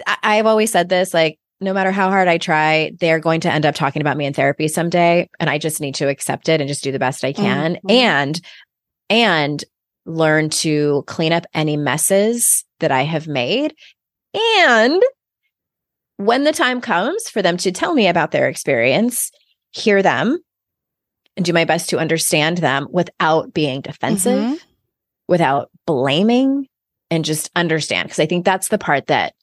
I- 0.07 0.17
I've 0.23 0.47
always 0.47 0.71
said 0.71 0.89
this 0.89 1.13
like, 1.13 1.39
no 1.65 1.73
matter 1.73 1.91
how 1.91 2.09
hard 2.11 2.29
I 2.29 2.39
try, 2.39 2.93
they're 3.01 3.19
going 3.19 3.41
to 3.41 3.53
end 3.53 3.67
up 3.67 3.75
talking 3.75 4.03
about 4.03 4.17
me 4.17 4.27
in 4.27 4.33
therapy 4.35 4.69
someday. 4.69 5.29
And 5.41 5.51
I 5.51 5.59
just 5.59 5.81
need 5.81 5.95
to 5.97 6.09
accept 6.09 6.49
it 6.49 6.61
and 6.61 6.69
just 6.69 6.85
do 6.85 6.93
the 6.93 6.99
best 6.99 7.25
I 7.25 7.33
can. 7.33 7.77
Mhm. 7.77 7.91
And, 7.91 8.41
and 9.11 9.65
learn 10.07 10.51
to 10.51 11.03
clean 11.07 11.33
up 11.33 11.47
any 11.55 11.77
messes 11.77 12.65
that 12.81 12.93
I 12.93 13.03
have 13.03 13.27
made. 13.27 13.75
And 14.63 15.03
when 16.17 16.45
the 16.45 16.53
time 16.53 16.81
comes 16.81 17.29
for 17.29 17.43
them 17.43 17.57
to 17.59 17.73
tell 17.73 17.95
me 17.95 18.07
about 18.07 18.31
their 18.31 18.49
experience, 18.49 19.31
hear 19.73 20.03
them 20.03 20.39
and 21.37 21.45
do 21.45 21.53
my 21.53 21.65
best 21.65 21.89
to 21.91 21.99
understand 21.99 22.59
them 22.59 22.87
without 22.91 23.53
being 23.53 23.81
defensive, 23.81 24.39
Mhm. 24.39 24.61
without 25.27 25.71
blaming, 25.87 26.69
and 27.11 27.25
just 27.25 27.51
understand. 27.57 28.09
Because 28.09 28.21
I 28.21 28.27
think 28.27 28.45
that's 28.45 28.69
the 28.69 28.79
part 28.79 29.07
that 29.09 29.35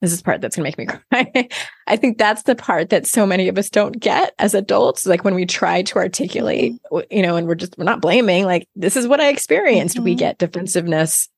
this 0.00 0.12
is 0.12 0.18
the 0.18 0.24
part 0.24 0.40
that's 0.40 0.56
going 0.56 0.70
to 0.70 0.78
make 0.78 0.88
me 0.88 0.98
cry. 1.32 1.48
I 1.86 1.96
think 1.96 2.16
that's 2.18 2.44
the 2.44 2.54
part 2.54 2.90
that 2.90 3.06
so 3.06 3.26
many 3.26 3.48
of 3.48 3.58
us 3.58 3.68
don't 3.68 3.98
get 4.00 4.34
as 4.38 4.54
adults. 4.54 5.04
Like 5.06 5.24
when 5.24 5.34
we 5.34 5.44
try 5.46 5.82
to 5.82 5.98
articulate, 5.98 6.74
you 7.10 7.22
know, 7.22 7.36
and 7.36 7.46
we're 7.46 7.54
just, 7.54 7.76
we're 7.76 7.84
not 7.84 8.00
blaming, 8.00 8.44
like, 8.46 8.66
this 8.76 8.96
is 8.96 9.06
what 9.06 9.20
I 9.20 9.28
experienced. 9.28 9.98
We 9.98 10.14
Mhm. 10.14 10.18
get 10.18 10.38
defensiveness, 10.38 11.28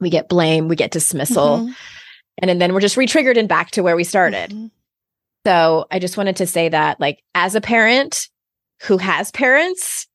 we 0.00 0.10
get 0.10 0.28
blame, 0.28 0.68
we 0.68 0.76
get 0.76 0.90
dismissal. 0.90 1.58
Mhm. 1.60 1.74
And 2.42 2.60
then 2.60 2.74
we're 2.74 2.80
just 2.80 2.98
re 2.98 3.06
triggered 3.06 3.38
and 3.38 3.48
back 3.48 3.70
to 3.72 3.82
where 3.82 3.96
we 3.96 4.04
started. 4.04 4.50
Mhm. 4.50 4.70
So 5.46 5.86
I 5.90 5.98
just 5.98 6.16
wanted 6.16 6.36
to 6.36 6.46
say 6.46 6.68
that, 6.68 7.00
like, 7.00 7.22
as 7.34 7.54
a 7.54 7.60
parent 7.60 8.28
who 8.82 8.98
has 8.98 9.30
parents, 9.30 10.06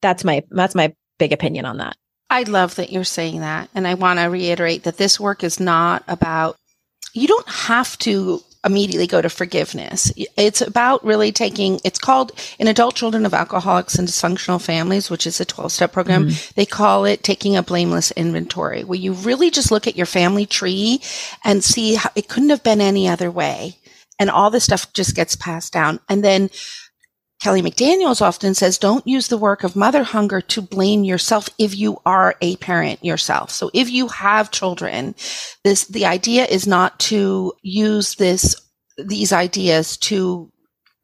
that's 0.00 0.24
my 0.24 0.42
that's 0.50 0.74
my 0.74 0.92
big 1.18 1.32
opinion 1.32 1.66
on 1.66 1.76
that. 1.76 1.94
I 2.30 2.42
love 2.44 2.74
that 2.76 2.90
you're 2.90 3.04
saying 3.04 3.40
that. 3.40 3.68
And 3.74 3.86
I 3.86 3.94
want 3.94 4.18
to 4.18 4.24
reiterate 4.24 4.84
that 4.84 4.96
this 4.96 5.20
work 5.20 5.44
is 5.44 5.60
not 5.60 6.02
about, 6.08 6.56
you 7.12 7.28
don't 7.28 7.48
have 7.48 7.98
to 7.98 8.42
immediately 8.64 9.06
go 9.06 9.20
to 9.20 9.28
forgiveness. 9.28 10.12
It's 10.36 10.60
about 10.60 11.04
really 11.04 11.32
taking, 11.32 11.80
it's 11.84 11.98
called 11.98 12.32
in 12.58 12.68
adult 12.68 12.94
children 12.94 13.26
of 13.26 13.34
alcoholics 13.34 13.96
and 13.96 14.06
dysfunctional 14.06 14.62
families, 14.62 15.10
which 15.10 15.26
is 15.26 15.40
a 15.40 15.44
12 15.44 15.72
step 15.72 15.92
program. 15.92 16.28
Mm-hmm. 16.28 16.52
They 16.54 16.66
call 16.66 17.04
it 17.04 17.24
taking 17.24 17.56
a 17.56 17.62
blameless 17.62 18.12
inventory 18.12 18.84
where 18.84 18.98
you 18.98 19.14
really 19.14 19.50
just 19.50 19.72
look 19.72 19.86
at 19.86 19.96
your 19.96 20.06
family 20.06 20.46
tree 20.46 21.00
and 21.42 21.64
see 21.64 21.94
how 21.94 22.10
it 22.14 22.28
couldn't 22.28 22.50
have 22.50 22.62
been 22.62 22.80
any 22.80 23.08
other 23.08 23.30
way. 23.30 23.78
And 24.18 24.30
all 24.30 24.50
this 24.50 24.64
stuff 24.64 24.92
just 24.92 25.16
gets 25.16 25.34
passed 25.34 25.72
down. 25.72 25.98
And 26.08 26.22
then 26.22 26.48
Kelly 27.42 27.60
McDaniels 27.60 28.22
often 28.22 28.54
says, 28.54 28.78
don't 28.78 29.04
use 29.04 29.26
the 29.26 29.36
work 29.36 29.64
of 29.64 29.74
mother 29.74 30.04
hunger 30.04 30.40
to 30.42 30.62
blame 30.62 31.02
yourself 31.02 31.48
if 31.58 31.76
you 31.76 32.00
are 32.06 32.36
a 32.40 32.54
parent 32.56 33.04
yourself. 33.04 33.50
So 33.50 33.68
if 33.74 33.90
you 33.90 34.06
have 34.06 34.52
children, 34.52 35.16
this, 35.64 35.84
the 35.88 36.06
idea 36.06 36.44
is 36.44 36.68
not 36.68 37.00
to 37.00 37.52
use 37.62 38.14
this, 38.14 38.54
these 38.96 39.32
ideas 39.32 39.96
to 39.98 40.52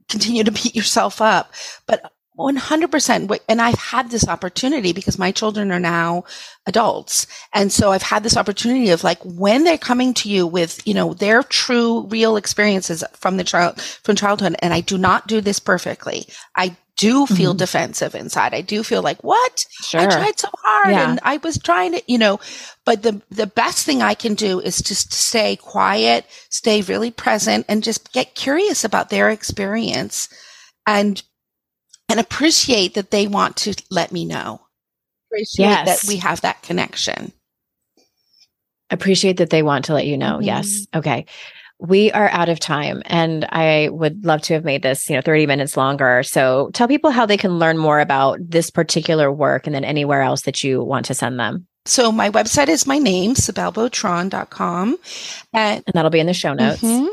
continue 0.08 0.44
to 0.44 0.52
beat 0.62 0.76
yourself 0.76 1.20
up, 1.20 1.52
but 1.88 2.12
100%. 2.38 3.38
And 3.48 3.60
I've 3.60 3.78
had 3.78 4.10
this 4.10 4.28
opportunity 4.28 4.92
because 4.92 5.18
my 5.18 5.32
children 5.32 5.72
are 5.72 5.80
now 5.80 6.24
adults. 6.66 7.26
And 7.52 7.72
so 7.72 7.90
I've 7.90 8.02
had 8.02 8.22
this 8.22 8.36
opportunity 8.36 8.90
of 8.90 9.04
like 9.04 9.18
when 9.24 9.64
they're 9.64 9.78
coming 9.78 10.14
to 10.14 10.28
you 10.28 10.46
with, 10.46 10.86
you 10.86 10.94
know, 10.94 11.14
their 11.14 11.42
true 11.42 12.06
real 12.06 12.36
experiences 12.36 13.02
from 13.12 13.36
the 13.36 13.44
child, 13.44 13.80
from 13.80 14.16
childhood. 14.16 14.56
And 14.60 14.72
I 14.72 14.80
do 14.80 14.96
not 14.96 15.26
do 15.26 15.40
this 15.40 15.58
perfectly. 15.58 16.26
I 16.56 16.76
do 16.96 17.26
feel 17.26 17.52
mm-hmm. 17.52 17.58
defensive 17.58 18.14
inside. 18.14 18.54
I 18.54 18.60
do 18.60 18.82
feel 18.82 19.02
like, 19.02 19.22
what? 19.22 19.64
Sure. 19.82 20.00
I 20.00 20.06
tried 20.06 20.38
so 20.38 20.48
hard 20.52 20.90
yeah. 20.90 21.10
and 21.10 21.20
I 21.22 21.36
was 21.38 21.56
trying 21.56 21.92
to, 21.92 22.02
you 22.08 22.18
know, 22.18 22.40
but 22.84 23.02
the, 23.02 23.22
the 23.30 23.46
best 23.46 23.86
thing 23.86 24.02
I 24.02 24.14
can 24.14 24.34
do 24.34 24.60
is 24.60 24.82
just 24.82 25.12
stay 25.12 25.56
quiet, 25.56 26.26
stay 26.50 26.82
really 26.82 27.12
present 27.12 27.66
and 27.68 27.84
just 27.84 28.12
get 28.12 28.34
curious 28.34 28.82
about 28.82 29.10
their 29.10 29.30
experience 29.30 30.28
and 30.88 31.22
and 32.08 32.20
appreciate 32.20 32.94
that 32.94 33.10
they 33.10 33.26
want 33.26 33.56
to 33.56 33.74
let 33.90 34.12
me 34.12 34.24
know. 34.24 34.60
Appreciate 35.30 35.66
yes. 35.66 36.02
that 36.02 36.08
we 36.08 36.16
have 36.16 36.40
that 36.40 36.62
connection. 36.62 37.32
Appreciate 38.90 39.36
that 39.36 39.50
they 39.50 39.62
want 39.62 39.84
to 39.86 39.94
let 39.94 40.06
you 40.06 40.16
know. 40.16 40.36
Mm-hmm. 40.36 40.44
Yes. 40.44 40.86
Okay. 40.94 41.26
We 41.78 42.10
are 42.10 42.28
out 42.30 42.48
of 42.48 42.58
time 42.58 43.02
and 43.06 43.44
I 43.44 43.88
would 43.90 44.24
love 44.24 44.42
to 44.42 44.54
have 44.54 44.64
made 44.64 44.82
this, 44.82 45.08
you 45.08 45.14
know, 45.14 45.22
30 45.22 45.46
minutes 45.46 45.76
longer. 45.76 46.22
So 46.24 46.70
tell 46.72 46.88
people 46.88 47.10
how 47.10 47.24
they 47.24 47.36
can 47.36 47.58
learn 47.58 47.78
more 47.78 48.00
about 48.00 48.38
this 48.40 48.70
particular 48.70 49.30
work 49.30 49.66
and 49.66 49.74
then 49.74 49.84
anywhere 49.84 50.22
else 50.22 50.42
that 50.42 50.64
you 50.64 50.82
want 50.82 51.06
to 51.06 51.14
send 51.14 51.38
them. 51.38 51.68
So 51.84 52.10
my 52.10 52.30
website 52.30 52.68
is 52.68 52.86
my 52.86 52.98
name, 52.98 53.34
cybelebotran.com. 53.34 54.98
And, 55.52 55.84
and 55.86 55.94
that'll 55.94 56.10
be 56.10 56.20
in 56.20 56.26
the 56.26 56.34
show 56.34 56.52
notes. 56.52 56.82
Mm-hmm. 56.82 57.06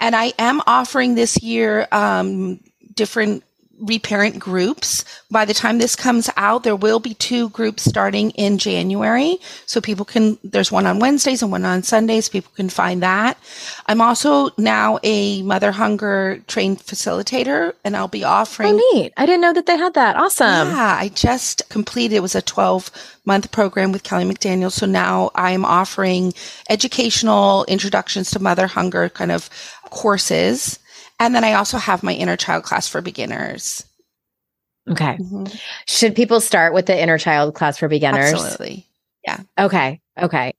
And 0.00 0.14
I 0.14 0.32
am 0.38 0.60
offering 0.66 1.14
this 1.14 1.42
year 1.42 1.88
um, 1.90 2.60
different 2.94 3.42
reparent 3.80 4.38
groups. 4.38 5.04
By 5.30 5.44
the 5.44 5.54
time 5.54 5.78
this 5.78 5.96
comes 5.96 6.28
out, 6.36 6.62
there 6.62 6.76
will 6.76 7.00
be 7.00 7.14
two 7.14 7.48
groups 7.50 7.84
starting 7.84 8.30
in 8.32 8.58
January. 8.58 9.38
So 9.66 9.80
people 9.80 10.04
can, 10.04 10.38
there's 10.44 10.70
one 10.70 10.86
on 10.86 10.98
Wednesdays 10.98 11.42
and 11.42 11.50
one 11.50 11.64
on 11.64 11.82
Sundays. 11.82 12.28
People 12.28 12.52
can 12.54 12.68
find 12.68 13.02
that. 13.02 13.38
I'm 13.86 14.00
also 14.00 14.50
now 14.58 14.98
a 15.02 15.42
mother 15.42 15.72
hunger 15.72 16.42
trained 16.46 16.78
facilitator 16.80 17.74
and 17.84 17.96
I'll 17.96 18.08
be 18.08 18.24
offering. 18.24 18.74
Oh, 18.74 18.90
neat. 18.94 19.12
I 19.16 19.26
didn't 19.26 19.40
know 19.40 19.52
that 19.52 19.66
they 19.66 19.76
had 19.76 19.94
that. 19.94 20.16
Awesome. 20.16 20.68
Yeah. 20.68 20.96
I 21.00 21.08
just 21.08 21.68
completed, 21.68 22.16
it 22.16 22.22
was 22.22 22.34
a 22.34 22.42
12 22.42 22.90
month 23.24 23.50
program 23.52 23.92
with 23.92 24.02
Kelly 24.02 24.24
McDaniel. 24.24 24.72
So 24.72 24.86
now 24.86 25.30
I'm 25.34 25.64
offering 25.64 26.34
educational 26.68 27.64
introductions 27.64 28.30
to 28.30 28.38
mother 28.40 28.66
hunger 28.66 29.08
kind 29.08 29.32
of 29.32 29.48
courses 29.90 30.78
and 31.20 31.34
then 31.34 31.44
I 31.44 31.52
also 31.52 31.78
have 31.78 32.02
my 32.02 32.14
inner 32.14 32.36
child 32.36 32.64
class 32.64 32.88
for 32.88 33.00
beginners. 33.00 33.84
Okay. 34.90 35.16
Mm-hmm. 35.18 35.44
Should 35.86 36.16
people 36.16 36.40
start 36.40 36.74
with 36.74 36.86
the 36.86 37.00
inner 37.00 37.18
child 37.18 37.54
class 37.54 37.78
for 37.78 37.86
beginners? 37.86 38.32
Absolutely. 38.32 38.88
Yeah. 39.24 39.40
Okay. 39.58 40.00
Okay. 40.20 40.54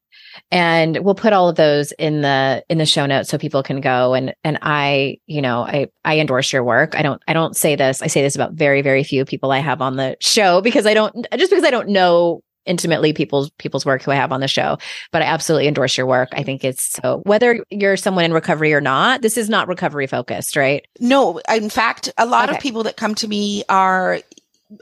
And 0.52 1.00
we'll 1.00 1.16
put 1.16 1.34
all 1.34 1.50
of 1.50 1.56
those 1.56 1.92
in 1.94 2.22
the 2.22 2.64
in 2.70 2.78
the 2.78 2.86
show 2.86 3.06
notes 3.06 3.30
so 3.30 3.38
people 3.38 3.64
can 3.64 3.82
go 3.82 4.14
and 4.14 4.34
and 4.44 4.58
I, 4.62 5.18
you 5.26 5.42
know, 5.42 5.64
I 5.64 5.88
I 6.06 6.20
endorse 6.20 6.54
your 6.54 6.64
work. 6.64 6.96
I 6.96 7.02
don't 7.02 7.22
I 7.28 7.34
don't 7.34 7.56
say 7.58 7.76
this. 7.76 8.02
I 8.02 8.08
say 8.08 8.22
this 8.22 8.36
about 8.36 8.54
very 8.54 8.82
very 8.82 9.04
few 9.04 9.26
people 9.26 9.52
I 9.52 9.60
have 9.60 9.82
on 9.82 9.98
the 9.98 10.16
show 10.22 10.62
because 10.62 10.86
I 10.86 10.94
don't 10.94 11.28
just 11.36 11.52
because 11.52 11.66
I 11.66 11.72
don't 11.72 11.90
know 11.90 12.44
intimately 12.66 13.14
people's 13.14 13.50
people's 13.58 13.86
work 13.86 14.04
who 14.04 14.12
I 14.12 14.16
have 14.16 14.32
on 14.32 14.42
the 14.42 14.48
show, 14.48 14.78
but 15.12 15.22
I 15.22 15.26
absolutely 15.26 15.68
endorse 15.68 15.98
your 15.98 16.06
work. 16.06 16.30
I 16.34 16.44
think 16.44 16.64
it's 16.64 16.92
so 16.92 17.22
whether 17.24 17.64
you're 17.70 17.98
someone 17.98 18.26
in 18.26 18.34
recovery 18.34 18.74
or 18.74 18.82
not, 18.82 19.22
this 19.22 19.38
is 19.38 19.50
not 19.50 19.68
recovery 19.68 20.08
focused, 20.08 20.56
right? 20.56 20.86
No, 21.00 21.40
in 21.50 21.70
fact, 21.70 22.12
a 22.18 22.26
lot 22.26 22.50
okay. 22.50 22.58
of 22.58 22.62
people 22.62 22.84
that 22.84 22.98
come 22.98 23.16
to 23.16 23.28
me 23.28 23.64
are 23.70 24.20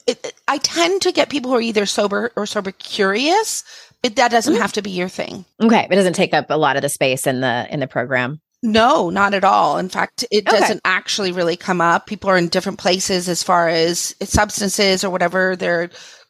it, 0.08 0.34
I 0.48 0.58
tend 0.60 1.02
to 1.04 1.12
get 1.12 1.30
people 1.30 1.52
who 1.52 1.58
are 1.58 1.62
either 1.62 1.86
sober 1.86 2.32
or 2.36 2.46
sober 2.46 2.72
curious, 2.72 3.64
but 4.02 4.16
that 4.16 4.32
doesn't 4.32 4.54
mm-hmm. 4.54 4.62
have 4.62 4.74
to 4.74 4.82
be 4.82 4.92
your 4.92 5.10
thing. 5.10 5.46
Okay, 5.62 5.88
it 5.90 5.96
doesn't 5.96 6.14
take 6.14 6.34
up 6.34 6.48
a 6.50 6.58
lot 6.58 6.76
of 6.76 6.82
the 6.82 6.90
space 6.90 7.26
in 7.26 7.42
the 7.42 7.68
in 7.72 7.80
the 7.80 7.88
program. 7.88 8.42
No, 8.62 9.10
not 9.10 9.34
at 9.34 9.46
all. 9.46 9.78
In 9.78 9.88
fact, 9.88 10.26
it 10.32 10.48
okay. 10.48 10.60
doesn't 10.60 10.82
actually 10.84 11.32
really 11.32 11.56
come 11.56 11.80
up. 11.80 12.08
People 12.08 12.30
are 12.30 12.38
in 12.38 12.50
different 12.50 12.78
places 12.78 13.30
as 13.30 13.42
far 13.42 13.70
as 13.70 14.14
substances 14.22 15.04
or 15.04 15.10
whatever 15.10 15.56
they're 15.56 15.90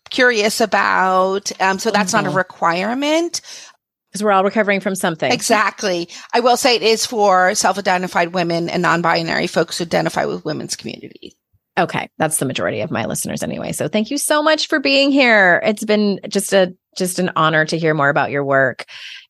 curious 0.10 0.62
about. 0.62 1.52
Um, 1.62 1.80
so 1.80 1.92
that's 1.92 2.14
mm-hmm. 2.14 2.18
not 2.18 2.26
a 2.26 2.30
mm-hmm. 2.30 2.38
requirement. 2.38 3.42
Because 4.12 4.24
we're 4.24 4.32
all 4.32 4.44
recovering 4.44 4.80
from 4.80 4.96
something. 4.96 5.32
Exactly. 5.32 6.10
I 6.34 6.40
will 6.40 6.58
say 6.58 6.76
it 6.76 6.82
is 6.82 7.06
for 7.06 7.54
self 7.54 7.78
identified 7.78 8.34
women 8.34 8.68
and 8.68 8.82
non 8.82 9.04
binary 9.04 9.46
folks 9.46 9.78
who 9.78 9.84
identify 9.84 10.26
with 10.26 10.44
women's 10.44 10.76
communities. 10.76 11.36
Okay. 11.78 12.10
That's 12.18 12.38
the 12.38 12.46
majority 12.46 12.82
of 12.82 12.92
my 12.92 13.06
listeners 13.06 13.44
anyway. 13.44 13.72
So 13.72 13.88
thank 13.88 14.10
you 14.10 14.18
so 14.18 14.42
much 14.42 14.68
for 14.68 14.80
being 14.80 15.12
here. 15.12 15.62
It's 15.64 15.86
been 15.86 16.20
just 16.28 16.54
a 16.54 16.76
just 16.98 17.20
an 17.20 17.32
honor 17.36 17.66
to 17.66 17.78
hear 17.78 17.94
more 17.94 18.10
about 18.10 18.32
your 18.32 18.44
work. 18.44 18.86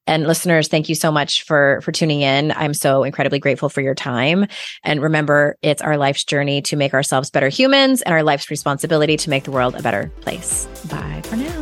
And 0.09 0.25
listeners, 0.25 0.67
thank 0.67 0.89
you 0.89 0.95
so 0.95 1.11
much 1.11 1.43
for 1.43 1.81
for 1.81 1.91
tuning 1.91 2.21
in. 2.21 2.51
I'm 2.53 2.73
so 2.73 3.03
incredibly 3.03 3.37
grateful 3.37 3.69
for 3.69 3.79
your 3.79 3.93
time. 3.93 4.47
And 4.83 5.03
remember, 5.03 5.55
it's 5.61 5.83
our 5.83 5.97
life's 5.97 6.23
journey 6.23 6.63
to 6.63 6.75
make 6.75 6.95
ourselves 6.95 7.29
better 7.29 7.47
humans 7.47 8.01
and 8.01 8.11
our 8.11 8.23
life's 8.23 8.49
responsibility 8.49 9.17
to 9.17 9.29
make 9.29 9.43
the 9.43 9.51
world 9.51 9.75
a 9.75 9.83
better 9.83 10.11
place. 10.21 10.65
Bye 10.89 11.21
for 11.25 11.35
now. 11.35 11.61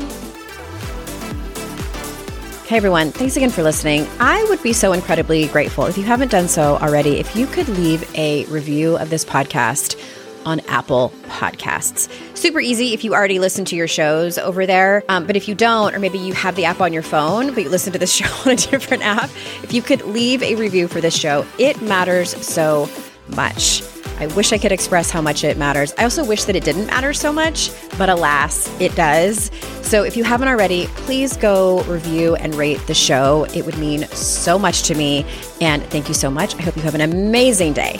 Hey 2.67 2.77
everyone, 2.77 3.11
thanks 3.11 3.35
again 3.35 3.49
for 3.49 3.63
listening. 3.63 4.07
I 4.19 4.45
would 4.49 4.63
be 4.63 4.71
so 4.71 4.93
incredibly 4.93 5.47
grateful 5.47 5.85
if 5.85 5.97
you 5.97 6.05
haven't 6.05 6.31
done 6.31 6.47
so 6.47 6.77
already, 6.77 7.17
if 7.17 7.35
you 7.35 7.47
could 7.47 7.67
leave 7.67 8.09
a 8.15 8.45
review 8.45 8.97
of 8.97 9.09
this 9.09 9.25
podcast 9.25 9.99
on 10.47 10.61
Apple 10.61 11.11
Podcasts. 11.23 12.09
Super 12.37 12.61
easy 12.61 12.93
if 12.93 13.03
you 13.03 13.13
already 13.13 13.37
listen 13.37 13.65
to 13.65 13.75
your 13.75 13.87
shows 13.87 14.37
over 14.37 14.65
there. 14.65 15.03
Um, 15.09 15.27
but 15.27 15.35
if 15.35 15.47
you 15.49 15.55
don't, 15.55 15.93
or 15.93 15.99
maybe 15.99 16.17
you 16.17 16.33
have 16.33 16.55
the 16.55 16.63
app 16.63 16.79
on 16.79 16.93
your 16.93 17.03
phone, 17.03 17.53
but 17.53 17.63
you 17.63 17.69
listen 17.69 17.91
to 17.93 17.99
the 17.99 18.07
show 18.17 18.27
on 18.45 18.53
a 18.53 18.55
different 18.55 19.03
app, 19.03 19.29
if 19.61 19.73
you 19.73 19.81
could 19.81 20.01
leave 20.03 20.41
a 20.41 20.55
review 20.55 20.87
for 20.87 21.01
this 21.01 21.15
show, 21.15 21.45
it 21.59 21.81
matters 21.81 22.29
so 22.45 22.89
much. 23.35 23.83
I 24.19 24.27
wish 24.27 24.51
I 24.51 24.57
could 24.57 24.71
express 24.71 25.11
how 25.11 25.21
much 25.21 25.43
it 25.43 25.57
matters. 25.57 25.93
I 25.97 26.03
also 26.03 26.25
wish 26.25 26.45
that 26.45 26.55
it 26.55 26.63
didn't 26.63 26.87
matter 26.87 27.13
so 27.13 27.31
much, 27.31 27.69
but 27.97 28.09
alas, 28.09 28.67
it 28.79 28.95
does. 28.95 29.51
So 29.83 30.03
if 30.03 30.17
you 30.17 30.23
haven't 30.23 30.47
already, 30.47 30.87
please 30.95 31.37
go 31.37 31.83
review 31.83 32.35
and 32.35 32.55
rate 32.55 32.79
the 32.87 32.95
show. 32.95 33.43
It 33.53 33.65
would 33.65 33.77
mean 33.77 34.07
so 34.07 34.57
much 34.57 34.83
to 34.83 34.95
me. 34.95 35.25
And 35.61 35.83
thank 35.83 36.07
you 36.07 36.15
so 36.15 36.31
much. 36.31 36.55
I 36.55 36.61
hope 36.61 36.75
you 36.77 36.81
have 36.81 36.95
an 36.95 37.01
amazing 37.01 37.73
day. 37.73 37.99